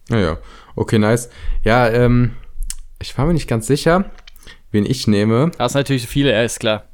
Ja, 0.09 0.19
ja. 0.19 0.39
Okay, 0.77 0.99
nice. 0.99 1.31
Ja, 1.63 1.89
ähm, 1.89 2.37
ich 3.01 3.17
war 3.19 3.27
mir 3.27 3.35
nicht 3.35 3.49
ganz 3.49 3.67
sicher, 3.67 4.11
wen 4.71 4.87
ich 4.87 5.07
nehme. 5.07 5.51
Da 5.59 5.67
ist 5.67 5.75
natürlich 5.75 6.07
viele, 6.07 6.33
ja, 6.33 6.43
ist 6.43 6.61
klar. 6.61 6.85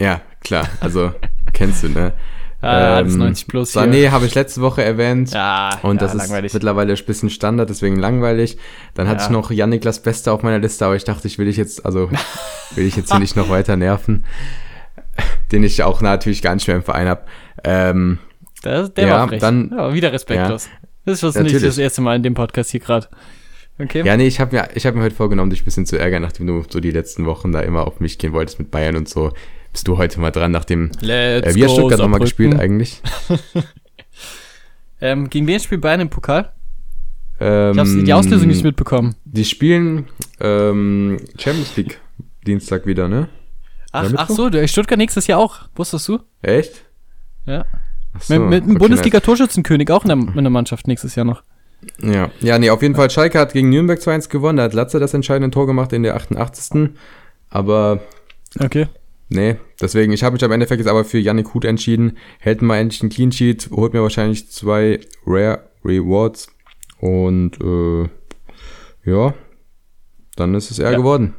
Ja, 0.00 0.20
klar. 0.40 0.68
Also, 0.80 1.12
kennst 1.52 1.82
du, 1.82 1.88
ne? 1.88 2.12
Ah, 2.60 2.96
alles 2.96 3.14
90 3.14 3.46
plus 3.46 3.72
hier. 3.72 3.82
Sané 3.82 4.10
habe 4.10 4.26
ich 4.26 4.34
letzte 4.34 4.60
Woche 4.60 4.82
erwähnt. 4.82 5.30
Ja, 5.32 5.78
Und 5.82 6.00
ja, 6.00 6.06
das 6.08 6.14
ist 6.14 6.22
langweilig. 6.22 6.52
mittlerweile 6.54 6.92
ein 6.94 7.04
bisschen 7.06 7.30
Standard, 7.30 7.70
deswegen 7.70 7.96
langweilig. 7.96 8.58
Dann 8.94 9.06
hatte 9.06 9.20
Ja. 9.20 9.26
ich 9.26 9.30
noch 9.30 9.50
Jan-Niklas 9.52 10.02
Beste 10.02 10.32
auf 10.32 10.42
meiner 10.42 10.58
Liste, 10.58 10.84
aber 10.84 10.96
ich 10.96 11.04
dachte, 11.04 11.28
ich 11.28 11.38
will 11.38 11.46
dich 11.46 11.56
jetzt, 11.56 11.86
also 11.86 12.10
will 12.74 12.84
ich 12.86 12.96
jetzt 12.96 13.10
hier 13.12 13.20
nicht 13.20 13.36
noch 13.36 13.48
weiter 13.48 13.76
nerven. 13.76 14.24
Den 15.52 15.62
ich 15.62 15.82
auch 15.82 16.00
natürlich 16.00 16.42
gar 16.42 16.54
nicht 16.54 16.66
mehr 16.66 16.76
im 16.76 16.82
Verein 16.82 17.08
habe. 17.08 17.22
Ähm, 17.64 18.18
Der, 18.64 18.88
der 18.88 19.06
Ja, 19.06 19.14
war 19.20 19.28
frech. 19.28 19.40
dann- 19.40 19.72
ja, 19.76 19.92
wieder 19.94 20.12
respektlos. 20.12 20.68
Das 21.04 21.18
ist 21.18 21.22
was 21.22 21.42
nicht 21.42 21.62
das 21.64 21.78
erste 21.78 22.00
Mal 22.02 22.16
in 22.16 22.22
dem 22.22 22.34
Podcast 22.34 22.70
hier 22.70 22.80
gerade. 22.80 23.06
Okay. 23.80 24.02
ja, 24.04 24.16
nee, 24.16 24.26
ich 24.26 24.40
habe 24.40 24.56
mir, 24.56 24.68
ich 24.74 24.84
hab 24.84 24.96
mir 24.96 25.02
heute 25.02 25.14
vorgenommen, 25.14 25.50
dich 25.50 25.62
ein 25.62 25.64
bisschen 25.64 25.86
zu 25.86 25.96
ärgern, 25.96 26.22
nachdem 26.22 26.48
du 26.48 26.64
so 26.68 26.80
die 26.80 26.90
letzten 26.90 27.24
Wochen 27.26 27.52
da 27.52 27.60
immer 27.60 27.86
auf 27.86 28.00
mich 28.00 28.18
gehen 28.18 28.32
wolltest 28.32 28.58
mit 28.58 28.72
Bayern 28.72 28.96
und 28.96 29.08
so. 29.08 29.32
Bist 29.78 29.86
du 29.86 29.96
heute 29.96 30.18
mal 30.18 30.32
dran, 30.32 30.50
nachdem. 30.50 30.90
Let's 31.00 31.46
Äh, 31.46 31.54
wie 31.54 31.60
go, 31.60 31.68
Stuttgart 31.68 32.00
nochmal 32.00 32.18
gespielt 32.18 32.58
eigentlich? 32.58 33.00
Ähm, 35.00 35.30
gegen 35.30 35.46
wen 35.46 35.60
spielt 35.60 35.80
Bayern 35.80 36.00
im 36.00 36.10
Pokal? 36.10 36.52
Ähm, 37.38 37.74
Ich 37.74 37.78
hab's, 37.78 37.94
die 37.94 38.12
Auslösung 38.12 38.48
nicht 38.48 38.64
mitbekommen. 38.64 39.14
Die 39.24 39.44
spielen 39.44 40.06
ähm, 40.40 41.18
Champions 41.38 41.76
League 41.76 42.00
Dienstag 42.44 42.86
wieder, 42.86 43.06
ne? 43.06 43.28
Ach, 43.92 44.12
ach 44.16 44.28
so, 44.28 44.50
Stuttgart 44.66 44.98
nächstes 44.98 45.28
Jahr 45.28 45.38
auch. 45.38 45.68
Wusstest 45.76 46.08
du? 46.08 46.18
Echt? 46.42 46.84
Ja. 47.46 47.64
So, 48.18 48.34
mit 48.34 48.50
mit 48.50 48.64
dem 48.64 48.70
okay, 48.70 48.78
Bundesliga-Torschützenkönig 48.80 49.88
auch 49.92 50.04
in 50.04 50.08
der, 50.08 50.18
in 50.36 50.42
der 50.42 50.50
Mannschaft 50.50 50.88
nächstes 50.88 51.14
Jahr 51.14 51.24
noch. 51.24 51.44
Ja. 52.02 52.32
ja, 52.40 52.58
nee, 52.58 52.70
auf 52.70 52.82
jeden 52.82 52.96
Fall. 52.96 53.10
Schalke 53.10 53.38
hat 53.38 53.52
gegen 53.52 53.70
Nürnberg 53.70 54.00
2-1 54.00 54.30
gewonnen. 54.30 54.56
Da 54.56 54.64
hat 54.64 54.74
Latze 54.74 54.98
das 54.98 55.14
entscheidende 55.14 55.52
Tor 55.52 55.68
gemacht 55.68 55.92
in 55.92 56.02
der 56.02 56.16
88. 56.16 56.90
Aber 57.50 58.00
Okay. 58.58 58.88
Nee, 59.28 59.56
deswegen, 59.80 60.12
ich 60.12 60.22
habe 60.24 60.34
mich 60.34 60.44
am 60.44 60.52
Endeffekt 60.52 60.80
jetzt 60.80 60.88
aber 60.88 61.04
für 61.04 61.18
Yannick 61.18 61.54
Huth 61.54 61.64
entschieden. 61.64 62.16
Hält 62.38 62.62
mal 62.62 62.78
endlich 62.78 63.00
einen 63.02 63.10
Clean 63.10 63.32
Sheet, 63.32 63.70
holt 63.70 63.92
mir 63.92 64.02
wahrscheinlich 64.02 64.50
zwei 64.50 65.00
Rare 65.26 65.68
Rewards. 65.84 66.48
Und 67.00 67.52
äh, 67.60 68.08
ja, 69.10 69.34
dann 70.36 70.54
ist 70.54 70.70
es 70.70 70.78
eher 70.78 70.92
Ja. 70.92 70.96
geworden. 70.98 71.34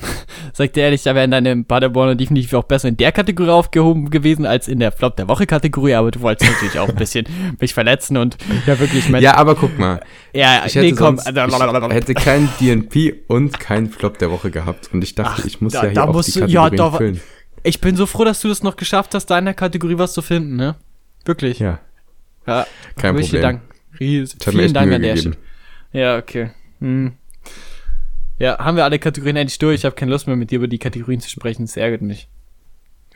Sag 0.52 0.72
dir 0.72 0.84
ehrlich, 0.84 1.02
da 1.02 1.14
wären 1.14 1.30
deine 1.30 1.62
Paderborner 1.64 2.14
definitiv 2.14 2.52
auch 2.54 2.64
besser 2.64 2.88
in 2.88 2.96
der 2.96 3.12
Kategorie 3.12 3.50
aufgehoben 3.50 4.10
gewesen 4.10 4.46
als 4.46 4.68
in 4.68 4.78
der 4.80 4.92
Flop 4.92 5.16
der 5.16 5.28
Woche 5.28 5.46
Kategorie, 5.46 5.94
aber 5.94 6.10
du 6.10 6.20
wolltest 6.20 6.50
natürlich 6.50 6.78
auch 6.78 6.88
ein 6.88 6.94
bisschen 6.96 7.26
mich 7.60 7.74
verletzen 7.74 8.16
und 8.16 8.36
ja 8.66 8.78
wirklich 8.78 9.08
mein, 9.08 9.22
Ja, 9.22 9.34
aber 9.36 9.54
guck 9.54 9.78
mal. 9.78 10.00
ja, 10.32 10.62
Ich 10.66 10.74
hätte, 10.74 10.94
komm, 10.94 11.18
sonst, 11.18 11.28
ich 11.28 11.92
hätte 11.94 12.14
kein 12.14 12.48
DNP 12.60 13.24
und 13.28 13.58
kein 13.60 13.88
Flop 13.88 14.18
der 14.18 14.30
Woche 14.30 14.50
gehabt. 14.50 14.90
Und 14.92 15.02
ich 15.02 15.14
dachte, 15.14 15.40
Ach, 15.40 15.44
ich 15.44 15.60
muss 15.60 15.72
da- 15.72 15.82
ja 15.82 15.88
hier 15.88 15.94
da 15.94 16.04
auch 16.04 16.12
musst 16.12 16.34
die 16.34 16.40
du- 16.40 16.46
ja, 16.46 16.64
Kategorien 16.64 16.76
da- 16.92 16.96
füllen. 16.98 17.20
Ich 17.64 17.80
bin 17.80 17.96
so 17.96 18.06
froh, 18.06 18.24
dass 18.24 18.40
du 18.40 18.48
das 18.48 18.62
noch 18.62 18.76
geschafft 18.76 19.14
hast, 19.14 19.26
da 19.26 19.38
in 19.38 19.44
der 19.44 19.54
Kategorie 19.54 19.98
was 19.98 20.12
zu 20.12 20.22
finden, 20.22 20.56
ne? 20.56 20.76
Wirklich. 21.24 21.58
Ja, 21.58 21.80
Ja, 22.46 22.66
kein 22.96 23.16
Problem. 23.16 23.42
Dank. 23.42 23.60
Ries 24.00 24.36
Vielen 24.42 24.72
Dank 24.72 24.92
an 24.92 25.02
der. 25.02 25.16
Stelle. 25.16 25.36
Ja, 25.92 26.16
okay. 26.18 26.50
Hm. 26.80 27.12
Ja, 28.38 28.58
haben 28.58 28.76
wir 28.76 28.84
alle 28.84 28.98
Kategorien 28.98 29.36
endlich 29.36 29.58
durch. 29.58 29.76
Ich 29.76 29.84
habe 29.84 29.96
keine 29.96 30.12
Lust 30.12 30.26
mehr 30.26 30.36
mit 30.36 30.50
dir 30.50 30.56
über 30.56 30.68
die 30.68 30.78
Kategorien 30.78 31.20
zu 31.20 31.28
sprechen. 31.28 31.64
Das 31.64 31.76
ärgert 31.76 32.02
mich. 32.02 32.28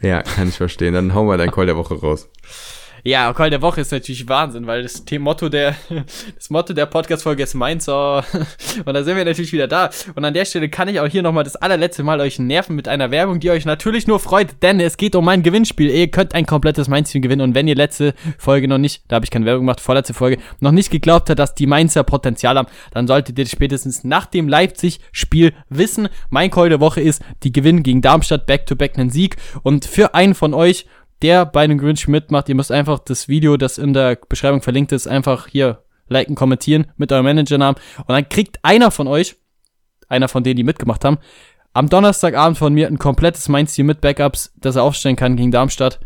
Ja, 0.00 0.22
kann 0.22 0.48
ich 0.48 0.56
verstehen. 0.56 0.94
Dann 0.94 1.14
hauen 1.14 1.28
wir 1.28 1.36
dein 1.36 1.52
Call 1.52 1.66
der 1.66 1.76
Woche 1.76 1.94
raus. 1.94 2.28
Ja, 3.04 3.32
Call 3.32 3.50
der 3.50 3.62
Woche 3.62 3.80
ist 3.80 3.90
natürlich 3.90 4.28
Wahnsinn, 4.28 4.68
weil 4.68 4.84
das 4.84 5.02
Motto 5.18 5.48
der, 5.48 5.74
das 6.36 6.50
Motto 6.50 6.72
der 6.72 6.86
Podcast-Folge 6.86 7.42
ist 7.42 7.54
Mainzer. 7.54 8.24
Und 8.84 8.94
da 8.94 9.02
sind 9.02 9.16
wir 9.16 9.24
natürlich 9.24 9.52
wieder 9.52 9.66
da. 9.66 9.90
Und 10.14 10.24
an 10.24 10.32
der 10.32 10.44
Stelle 10.44 10.68
kann 10.68 10.86
ich 10.86 11.00
auch 11.00 11.08
hier 11.08 11.22
nochmal 11.22 11.42
das 11.42 11.56
allerletzte 11.56 12.04
Mal 12.04 12.20
euch 12.20 12.38
nerven 12.38 12.76
mit 12.76 12.86
einer 12.86 13.10
Werbung, 13.10 13.40
die 13.40 13.50
euch 13.50 13.64
natürlich 13.64 14.06
nur 14.06 14.20
freut, 14.20 14.54
denn 14.62 14.78
es 14.78 14.96
geht 14.96 15.16
um 15.16 15.24
mein 15.24 15.42
Gewinnspiel. 15.42 15.90
Ihr 15.90 16.12
könnt 16.12 16.32
ein 16.36 16.46
komplettes 16.46 16.86
Mainz-Team 16.86 17.22
gewinnen. 17.22 17.42
Und 17.42 17.54
wenn 17.56 17.66
ihr 17.66 17.74
letzte 17.74 18.14
Folge 18.38 18.68
noch 18.68 18.78
nicht, 18.78 19.02
da 19.08 19.16
habe 19.16 19.24
ich 19.24 19.32
keine 19.32 19.46
Werbung 19.46 19.62
gemacht, 19.62 19.80
vorletzte 19.80 20.14
Folge, 20.14 20.40
noch 20.60 20.70
nicht 20.70 20.92
geglaubt 20.92 21.28
habt, 21.28 21.40
dass 21.40 21.56
die 21.56 21.66
Mainzer 21.66 22.04
Potenzial 22.04 22.56
haben, 22.56 22.68
dann 22.92 23.08
solltet 23.08 23.36
ihr 23.36 23.46
spätestens 23.46 24.04
nach 24.04 24.26
dem 24.26 24.48
Leipzig-Spiel 24.48 25.54
wissen. 25.68 26.08
Mein 26.30 26.52
Call 26.52 26.68
der 26.68 26.78
Woche 26.78 27.00
ist, 27.00 27.20
die 27.42 27.50
gewinnen 27.50 27.82
gegen 27.82 28.00
Darmstadt 28.00 28.46
back-to-back 28.46 28.96
einen 28.96 29.10
Sieg. 29.10 29.38
Und 29.64 29.86
für 29.86 30.14
einen 30.14 30.36
von 30.36 30.54
euch, 30.54 30.86
der 31.22 31.46
bei 31.46 31.62
einem 31.62 31.78
Gewinnspiel 31.78 32.12
mitmacht, 32.12 32.48
ihr 32.48 32.54
müsst 32.54 32.72
einfach 32.72 32.98
das 32.98 33.28
Video, 33.28 33.56
das 33.56 33.78
in 33.78 33.92
der 33.92 34.16
Beschreibung 34.28 34.62
verlinkt 34.62 34.92
ist, 34.92 35.06
einfach 35.06 35.46
hier 35.46 35.82
liken, 36.08 36.34
kommentieren 36.34 36.86
mit 36.96 37.12
eurem 37.12 37.24
Managernamen. 37.24 37.80
Und 37.98 38.08
dann 38.08 38.28
kriegt 38.28 38.58
einer 38.62 38.90
von 38.90 39.06
euch, 39.06 39.36
einer 40.08 40.28
von 40.28 40.44
denen, 40.44 40.56
die 40.56 40.64
mitgemacht 40.64 41.04
haben, 41.04 41.18
am 41.72 41.88
Donnerstagabend 41.88 42.58
von 42.58 42.74
mir 42.74 42.86
ein 42.86 42.98
komplettes 42.98 43.48
Mainz-Team 43.48 43.86
mit 43.86 44.00
Backups, 44.00 44.52
das 44.56 44.76
er 44.76 44.82
aufstellen 44.82 45.16
kann 45.16 45.36
gegen 45.36 45.50
Darmstadt. 45.50 46.00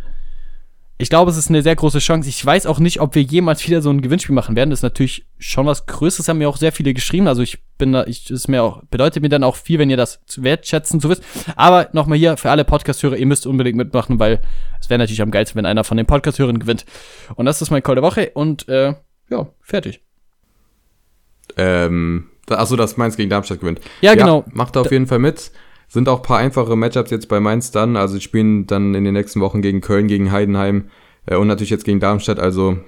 Ich 0.98 1.10
glaube, 1.10 1.30
es 1.30 1.36
ist 1.36 1.50
eine 1.50 1.62
sehr 1.62 1.76
große 1.76 1.98
Chance. 1.98 2.28
Ich 2.28 2.44
weiß 2.44 2.64
auch 2.64 2.78
nicht, 2.78 3.00
ob 3.00 3.14
wir 3.14 3.22
jemals 3.22 3.66
wieder 3.66 3.82
so 3.82 3.90
ein 3.90 4.00
Gewinnspiel 4.00 4.34
machen 4.34 4.56
werden. 4.56 4.70
Das 4.70 4.78
ist 4.78 4.82
natürlich 4.82 5.26
schon 5.38 5.66
was 5.66 5.84
Größeres, 5.84 6.28
haben 6.28 6.38
mir 6.38 6.48
auch 6.48 6.56
sehr 6.56 6.72
viele 6.72 6.94
geschrieben. 6.94 7.28
Also 7.28 7.42
ich 7.42 7.58
bin 7.76 7.92
da, 7.92 8.04
ich, 8.04 8.30
ist 8.30 8.48
mir 8.48 8.62
auch, 8.62 8.82
bedeutet 8.90 9.22
mir 9.22 9.28
dann 9.28 9.44
auch 9.44 9.56
viel, 9.56 9.78
wenn 9.78 9.90
ihr 9.90 9.98
das 9.98 10.24
zu 10.24 10.42
wertschätzen 10.42 10.98
zu 10.98 11.10
wisst. 11.10 11.22
Aber 11.54 11.90
nochmal 11.92 12.16
hier 12.16 12.38
für 12.38 12.50
alle 12.50 12.64
Podcast-Hörer, 12.64 13.16
ihr 13.18 13.26
müsst 13.26 13.46
unbedingt 13.46 13.76
mitmachen, 13.76 14.18
weil 14.18 14.40
es 14.80 14.88
wäre 14.88 14.98
natürlich 14.98 15.20
am 15.20 15.30
geilsten, 15.30 15.58
wenn 15.58 15.66
einer 15.66 15.84
von 15.84 15.98
den 15.98 16.06
Podcast-Hörern 16.06 16.58
gewinnt. 16.58 16.86
Und 17.34 17.44
das 17.44 17.60
ist 17.60 17.70
mein 17.70 17.82
Call 17.82 17.96
der 17.96 18.04
Woche 18.04 18.30
und 18.32 18.66
äh, 18.68 18.94
ja, 19.28 19.48
fertig. 19.60 20.00
Ähm, 21.58 22.30
achso, 22.48 22.74
dass 22.76 22.96
Mainz 22.96 23.18
gegen 23.18 23.28
Darmstadt 23.28 23.60
gewinnt. 23.60 23.80
Ja, 24.00 24.14
genau. 24.14 24.44
Macht 24.50 24.78
auf 24.78 24.90
jeden 24.90 25.06
Fall 25.06 25.18
mit. 25.18 25.50
Sind 25.88 26.08
auch 26.08 26.18
ein 26.18 26.22
paar 26.22 26.38
einfache 26.38 26.76
Matchups 26.76 27.10
jetzt 27.10 27.28
bei 27.28 27.40
Mainz 27.40 27.70
dann. 27.70 27.96
Also 27.96 28.16
die 28.16 28.20
spielen 28.20 28.66
dann 28.66 28.94
in 28.94 29.04
den 29.04 29.14
nächsten 29.14 29.40
Wochen 29.40 29.62
gegen 29.62 29.80
Köln, 29.80 30.08
gegen 30.08 30.32
Heidenheim 30.32 30.90
äh, 31.26 31.36
und 31.36 31.46
natürlich 31.46 31.70
jetzt 31.70 31.84
gegen 31.84 32.00
Darmstadt. 32.00 32.38
Also 32.40 32.78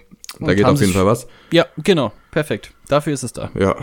da 0.41 0.47
Und 0.47 0.57
geht 0.57 0.65
auf 0.65 0.81
jeden 0.81 0.93
Fall 0.93 1.07
was. 1.07 1.27
Ja, 1.53 1.67
genau. 1.83 2.13
Perfekt. 2.31 2.73
Dafür 2.89 3.13
ist 3.15 3.23
es 3.23 3.33
da. 3.33 3.51
Ja, 3.59 3.77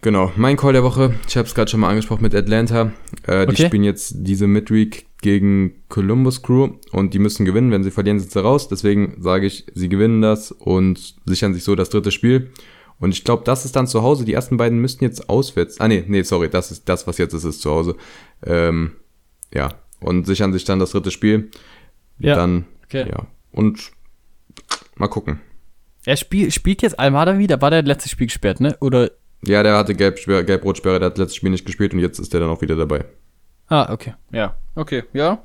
genau. 0.00 0.32
Mein 0.36 0.56
Call 0.56 0.72
der 0.72 0.82
Woche, 0.82 1.14
ich 1.28 1.36
habe 1.36 1.46
es 1.46 1.54
gerade 1.54 1.70
schon 1.70 1.80
mal 1.80 1.90
angesprochen 1.90 2.22
mit 2.22 2.34
Atlanta. 2.34 2.92
Äh, 3.26 3.46
die 3.46 3.52
Okay. 3.52 3.66
spielen 3.66 3.84
jetzt 3.84 4.14
diese 4.18 4.46
Midweek 4.46 5.06
gegen 5.22 5.76
Columbus 5.88 6.42
Crew 6.42 6.70
und 6.92 7.14
die 7.14 7.18
müssen 7.18 7.44
gewinnen. 7.46 7.70
Wenn 7.70 7.84
sie 7.84 7.90
verlieren, 7.90 8.18
sind 8.18 8.32
sie 8.32 8.42
raus. 8.42 8.68
Deswegen 8.68 9.16
sage 9.20 9.46
ich, 9.46 9.66
sie 9.74 9.88
gewinnen 9.88 10.20
das 10.20 10.52
und 10.52 11.14
sichern 11.24 11.54
sich 11.54 11.64
so 11.64 11.74
das 11.74 11.88
dritte 11.90 12.10
Spiel. 12.10 12.50
Und 12.98 13.12
ich 13.12 13.24
glaube, 13.24 13.42
das 13.44 13.64
ist 13.64 13.76
dann 13.76 13.86
zu 13.86 14.02
Hause. 14.02 14.24
Die 14.24 14.32
ersten 14.32 14.56
beiden 14.56 14.78
müssten 14.80 15.04
jetzt 15.04 15.28
auswärts. 15.28 15.80
Ah, 15.80 15.88
nee, 15.88 16.04
nee, 16.06 16.22
sorry, 16.22 16.48
das 16.48 16.70
ist 16.70 16.88
das, 16.88 17.06
was 17.06 17.18
jetzt 17.18 17.34
ist, 17.34 17.44
ist 17.44 17.60
zu 17.60 17.70
Hause. 17.70 17.96
Ähm, 18.44 18.92
ja. 19.52 19.68
Und 20.00 20.26
sichern 20.26 20.52
sich 20.52 20.64
dann 20.64 20.78
das 20.78 20.90
dritte 20.90 21.10
Spiel. 21.10 21.50
Ja, 22.18 22.36
Dann, 22.36 22.66
okay. 22.84 23.08
ja. 23.08 23.26
Und 23.52 23.92
mal 24.96 25.08
gucken. 25.08 25.40
Er 26.04 26.16
spiel, 26.16 26.50
spielt 26.50 26.82
jetzt 26.82 26.98
Almada 26.98 27.38
wieder. 27.38 27.60
War 27.62 27.70
der 27.70 27.82
letzte 27.82 28.08
Spiel 28.08 28.26
gesperrt, 28.26 28.60
ne? 28.60 28.76
Oder. 28.80 29.10
Ja, 29.46 29.62
der 29.62 29.76
hatte 29.76 29.94
Gelb-Rot-Sperre, 29.94 30.98
der 31.00 31.06
hat 31.06 31.18
letztes 31.18 31.36
Spiel 31.36 31.50
nicht 31.50 31.66
gespielt 31.66 31.92
und 31.92 32.00
jetzt 32.00 32.18
ist 32.18 32.32
der 32.32 32.40
dann 32.40 32.50
auch 32.50 32.62
wieder 32.62 32.76
dabei. 32.76 33.04
Ah, 33.68 33.92
okay. 33.92 34.14
Ja. 34.30 34.56
Okay, 34.74 35.04
ja. 35.12 35.42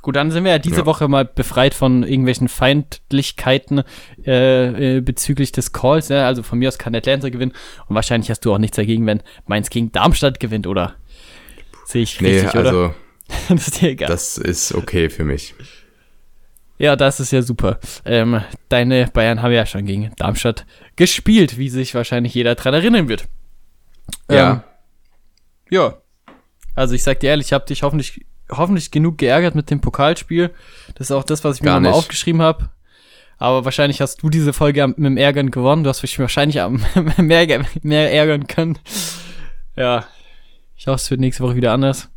Gut, 0.00 0.14
dann 0.16 0.30
sind 0.30 0.44
wir 0.44 0.52
ja 0.52 0.58
diese 0.58 0.76
Ja. 0.78 0.86
Woche 0.86 1.08
mal 1.08 1.24
befreit 1.24 1.74
von 1.74 2.04
irgendwelchen 2.04 2.48
Feindlichkeiten 2.48 3.82
äh, 4.24 4.96
äh, 4.96 5.00
bezüglich 5.00 5.50
des 5.50 5.72
Calls. 5.72 6.08
Ne? 6.08 6.24
Also 6.24 6.42
von 6.42 6.58
mir 6.58 6.68
aus 6.68 6.78
kann 6.78 6.94
Atlanta 6.94 7.28
gewinnen. 7.30 7.52
Und 7.88 7.94
wahrscheinlich 7.96 8.30
hast 8.30 8.40
du 8.44 8.52
auch 8.54 8.58
nichts 8.58 8.76
dagegen, 8.76 9.06
wenn 9.06 9.22
Mainz 9.46 9.70
gegen 9.70 9.90
Darmstadt 9.90 10.38
gewinnt, 10.40 10.66
oder? 10.66 10.94
Sehe 11.84 12.02
ich 12.02 12.20
Nee, 12.20 12.40
richtig, 12.40 12.54
oder? 12.54 12.68
also 12.68 12.94
das 13.48 13.68
ist 13.68 13.80
dir 13.80 13.90
egal. 13.90 14.08
das 14.08 14.38
ist 14.38 14.72
okay 14.74 15.10
für 15.10 15.24
mich. 15.24 15.54
Ja, 16.78 16.94
das 16.94 17.18
ist 17.18 17.32
ja 17.32 17.42
super. 17.42 17.80
Ähm, 18.04 18.40
deine 18.68 19.08
Bayern 19.12 19.42
haben 19.42 19.52
ja 19.52 19.66
schon 19.66 19.84
gegen 19.84 20.12
Darmstadt 20.16 20.64
gespielt, 20.94 21.58
wie 21.58 21.68
sich 21.70 21.94
wahrscheinlich 21.94 22.34
jeder 22.34 22.54
dran 22.54 22.72
erinnern 22.72 23.08
wird. 23.08 23.26
Ja. 24.30 24.52
Ähm, 24.52 24.60
ja. 25.70 25.94
Also 26.76 26.94
ich 26.94 27.02
sag 27.02 27.18
dir 27.18 27.30
ehrlich, 27.30 27.48
ich 27.48 27.52
habe 27.52 27.66
dich 27.66 27.82
hoffentlich, 27.82 28.24
hoffentlich 28.50 28.90
genug 28.90 29.18
geärgert 29.18 29.54
mit 29.54 29.70
dem 29.70 29.80
Pokalspiel. 29.80 30.50
Das 30.94 31.08
ist 31.08 31.12
auch 31.12 31.24
das, 31.24 31.44
was 31.44 31.56
ich 31.56 31.62
mir 31.62 31.70
nochmal 31.72 31.92
aufgeschrieben 31.92 32.42
habe. 32.42 32.70
Aber 33.38 33.64
wahrscheinlich 33.64 34.00
hast 34.00 34.22
du 34.22 34.30
diese 34.30 34.52
Folge 34.52 34.86
mit 34.88 34.98
dem 34.98 35.16
Ärgern 35.16 35.50
gewonnen. 35.50 35.84
Du 35.84 35.90
hast 35.90 36.02
mich 36.02 36.18
wahrscheinlich 36.18 36.60
am, 36.60 36.82
mehr, 37.18 37.64
mehr 37.82 38.12
ärgern 38.12 38.46
können. 38.48 38.78
Ja. 39.76 40.06
Ich 40.76 40.86
hoffe, 40.86 40.96
es 40.96 41.10
wird 41.10 41.20
nächste 41.20 41.42
Woche 41.42 41.56
wieder 41.56 41.72
anders. 41.72 42.08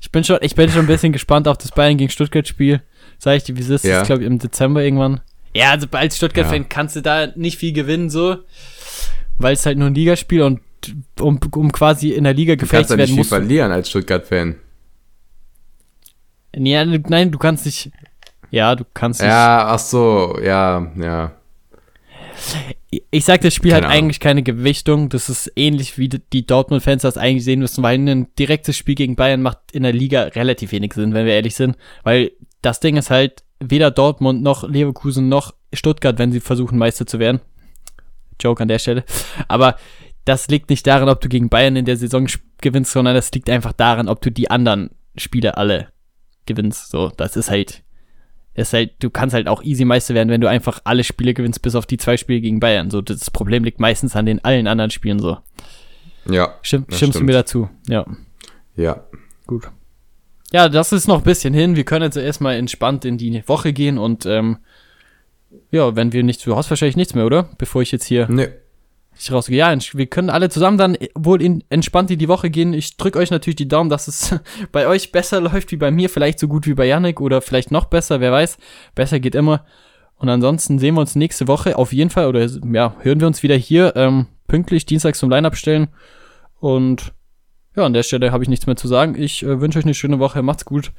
Ich 0.00 0.10
bin 0.10 0.24
schon, 0.24 0.38
ich 0.40 0.54
bin 0.54 0.70
schon 0.70 0.80
ein 0.82 0.86
bisschen 0.86 1.12
gespannt 1.12 1.48
auf 1.48 1.58
das 1.58 1.70
Bayern 1.72 1.96
gegen 1.98 2.10
Stuttgart-Spiel. 2.10 2.82
Sag 3.18 3.36
ich 3.36 3.44
dir, 3.44 3.56
wie 3.56 3.60
es 3.62 3.68
ist. 3.68 3.84
Ja. 3.84 3.92
Das 3.94 4.02
ist, 4.02 4.06
glaube 4.06 4.22
ich, 4.22 4.26
im 4.26 4.38
Dezember 4.38 4.82
irgendwann. 4.82 5.20
Ja, 5.54 5.70
also 5.70 5.86
als 5.92 6.16
Stuttgart-Fan 6.16 6.62
Ja. 6.62 6.66
kannst 6.68 6.96
du 6.96 7.02
da 7.02 7.28
nicht 7.34 7.58
viel 7.58 7.72
gewinnen, 7.72 8.10
so. 8.10 8.36
Weil 9.38 9.54
es 9.54 9.64
halt 9.66 9.78
nur 9.78 9.88
ein 9.88 9.94
Ligaspiel 9.94 10.42
und 10.42 10.60
um, 11.20 11.40
um 11.54 11.72
quasi 11.72 12.10
in 12.10 12.24
der 12.24 12.34
Liga 12.34 12.54
Du 12.54 12.60
gefällt 12.60 12.88
kannst 12.88 12.90
zu 12.90 12.94
ja 12.94 12.98
nicht 13.02 13.08
werden, 13.16 13.16
viel 13.16 13.24
du. 13.24 13.28
verlieren 13.28 13.72
als 13.72 13.88
Stuttgart-Fan. 13.90 14.56
Ja, 16.56 16.84
nein, 16.84 17.30
du 17.30 17.38
kannst 17.38 17.66
nicht. 17.66 17.90
Ja, 18.50 18.74
du 18.74 18.84
kannst 18.94 19.20
nicht. 19.20 19.28
Ja, 19.28 19.66
ach 19.68 19.78
so, 19.78 20.38
ja, 20.42 20.90
ja. 20.96 21.32
Ich 23.10 23.24
sag, 23.24 23.40
das 23.40 23.54
Spiel 23.54 23.72
Keine 23.72 23.86
hat 23.86 23.92
Ahnung. 23.92 24.04
eigentlich 24.04 24.20
keine 24.20 24.42
Gewichtung. 24.42 25.08
Das 25.08 25.28
ist 25.28 25.50
ähnlich 25.56 25.98
wie 25.98 26.08
die- 26.08 26.46
Dortmund-Fans 26.46 27.02
das 27.02 27.18
eigentlich 27.18 27.44
sehen 27.44 27.60
müssen, 27.60 27.82
weil 27.82 27.98
ein 27.98 28.28
direktes 28.38 28.76
Spiel 28.76 28.94
gegen 28.94 29.16
Bayern 29.16 29.42
macht 29.42 29.58
in 29.72 29.82
der 29.82 29.92
Liga 29.92 30.22
relativ 30.22 30.72
wenig 30.72 30.92
Sinn, 30.92 31.14
wenn 31.14 31.26
wir 31.26 31.32
ehrlich 31.34 31.54
sind. 31.54 31.76
Weil 32.04 32.32
das 32.62 32.80
Ding 32.80 32.96
ist 32.96 33.10
halt, 33.10 33.42
weder 33.58 33.90
Dortmund 33.90 34.42
noch 34.42 34.68
Leverkusen 34.68 35.28
noch 35.28 35.54
Stuttgart, 35.72 36.18
wenn 36.18 36.30
sie 36.32 36.40
versuchen, 36.40 36.78
Meister 36.78 37.06
zu 37.06 37.18
werden. 37.18 37.40
Joke 38.40 38.62
an 38.62 38.68
der 38.68 38.78
Stelle. 38.78 39.04
Aber 39.48 39.76
das 40.26 40.48
liegt 40.48 40.68
nicht 40.70 40.86
daran, 40.86 41.08
ob 41.08 41.20
du 41.20 41.28
gegen 41.28 41.48
Bayern 41.48 41.76
in 41.76 41.84
der 41.86 41.96
Saison 41.96 42.26
gewinnst, 42.60 42.92
sondern 42.92 43.14
das 43.14 43.32
liegt 43.32 43.48
einfach 43.48 43.72
daran, 43.72 44.08
ob 44.08 44.20
du 44.20 44.30
die 44.30 44.50
anderen 44.50 44.90
Spiele 45.16 45.56
alle 45.56 45.88
gewinnst. 46.46 46.90
So, 46.90 47.12
das 47.16 47.36
ist 47.36 47.50
halt, 47.50 47.82
ist 48.54 48.72
halt, 48.72 48.92
du 49.00 49.10
kannst 49.10 49.34
halt 49.34 49.48
auch 49.48 49.62
easy 49.62 49.84
Meister 49.84 50.14
werden, 50.14 50.28
wenn 50.30 50.40
du 50.40 50.48
einfach 50.48 50.80
alle 50.84 51.04
Spiele 51.04 51.34
gewinnst, 51.34 51.62
bis 51.62 51.74
auf 51.74 51.86
die 51.86 51.98
zwei 51.98 52.16
Spiele 52.16 52.40
gegen 52.40 52.60
Bayern. 52.60 52.90
So, 52.90 53.00
das 53.02 53.30
Problem 53.30 53.64
liegt 53.64 53.80
meistens 53.80 54.16
an 54.16 54.26
den 54.26 54.42
allen 54.44 54.66
anderen 54.66 54.90
Spielen 54.90 55.18
so. 55.18 55.38
Ja, 56.28 56.54
Stimm, 56.62 56.86
Das 56.88 56.96
stimmst 56.96 57.14
du 57.14 57.18
stimmt. 57.18 57.26
mir 57.26 57.32
dazu? 57.34 57.68
Ja, 57.88 58.04
ja. 58.76 59.04
gut. 59.46 59.68
Ja, 60.52 60.68
das 60.68 60.92
ist 60.92 61.06
noch 61.08 61.18
ein 61.18 61.24
bisschen 61.24 61.54
hin. 61.54 61.76
Wir 61.76 61.84
können 61.84 62.04
jetzt 62.04 62.16
erstmal 62.16 62.56
entspannt 62.56 63.04
in 63.04 63.18
die 63.18 63.42
Woche 63.46 63.72
gehen 63.72 63.98
und 63.98 64.26
ähm, 64.26 64.58
ja, 65.70 65.94
wenn 65.96 66.12
wir 66.12 66.22
nichts, 66.22 66.44
du 66.44 66.56
hast 66.56 66.70
wahrscheinlich 66.70 66.96
nichts 66.96 67.14
mehr, 67.14 67.26
oder? 67.26 67.50
Bevor 67.58 67.82
ich 67.82 67.92
jetzt 67.92 68.04
hier 68.04 68.26
Nee. 68.28 68.48
Ich 69.18 69.32
rausgehe. 69.32 69.56
Ja, 69.56 69.74
wir 69.92 70.06
können 70.06 70.30
alle 70.30 70.48
zusammen 70.48 70.78
dann 70.78 70.96
wohl 71.14 71.42
in, 71.42 71.64
entspannt 71.70 72.10
in 72.10 72.18
die 72.18 72.28
Woche 72.28 72.50
gehen. 72.50 72.74
Ich 72.74 72.96
drücke 72.96 73.18
euch 73.18 73.30
natürlich 73.30 73.56
die 73.56 73.68
Daumen, 73.68 73.90
dass 73.90 74.08
es 74.08 74.34
bei 74.72 74.86
euch 74.86 75.12
besser 75.12 75.40
läuft 75.40 75.72
wie 75.72 75.76
bei 75.76 75.90
mir, 75.90 76.10
vielleicht 76.10 76.38
so 76.38 76.48
gut 76.48 76.66
wie 76.66 76.74
bei 76.74 76.86
Yannick 76.86 77.20
oder 77.20 77.40
vielleicht 77.40 77.70
noch 77.70 77.86
besser, 77.86 78.20
wer 78.20 78.32
weiß. 78.32 78.58
Besser 78.94 79.20
geht 79.20 79.34
immer. 79.34 79.64
Und 80.18 80.28
ansonsten 80.28 80.78
sehen 80.78 80.94
wir 80.94 81.00
uns 81.00 81.14
nächste 81.14 81.46
Woche 81.46 81.76
auf 81.76 81.92
jeden 81.92 82.10
Fall 82.10 82.26
oder 82.26 82.46
ja, 82.46 82.96
hören 83.00 83.20
wir 83.20 83.26
uns 83.26 83.42
wieder 83.42 83.56
hier 83.56 83.94
ähm, 83.96 84.26
pünktlich 84.48 84.86
dienstags 84.86 85.18
zum 85.18 85.30
Line-Up 85.30 85.56
stellen. 85.56 85.88
Und 86.58 87.12
ja, 87.76 87.84
an 87.84 87.92
der 87.92 88.02
Stelle 88.02 88.32
habe 88.32 88.42
ich 88.42 88.48
nichts 88.48 88.66
mehr 88.66 88.76
zu 88.76 88.88
sagen. 88.88 89.14
Ich 89.20 89.42
äh, 89.42 89.60
wünsche 89.60 89.78
euch 89.78 89.84
eine 89.84 89.94
schöne 89.94 90.18
Woche. 90.18 90.42
Macht's 90.42 90.64
gut. 90.64 90.92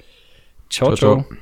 ciao. 0.70 0.96
Ciao, 0.96 0.96
ciao. 0.96 1.24
ciao. 1.24 1.38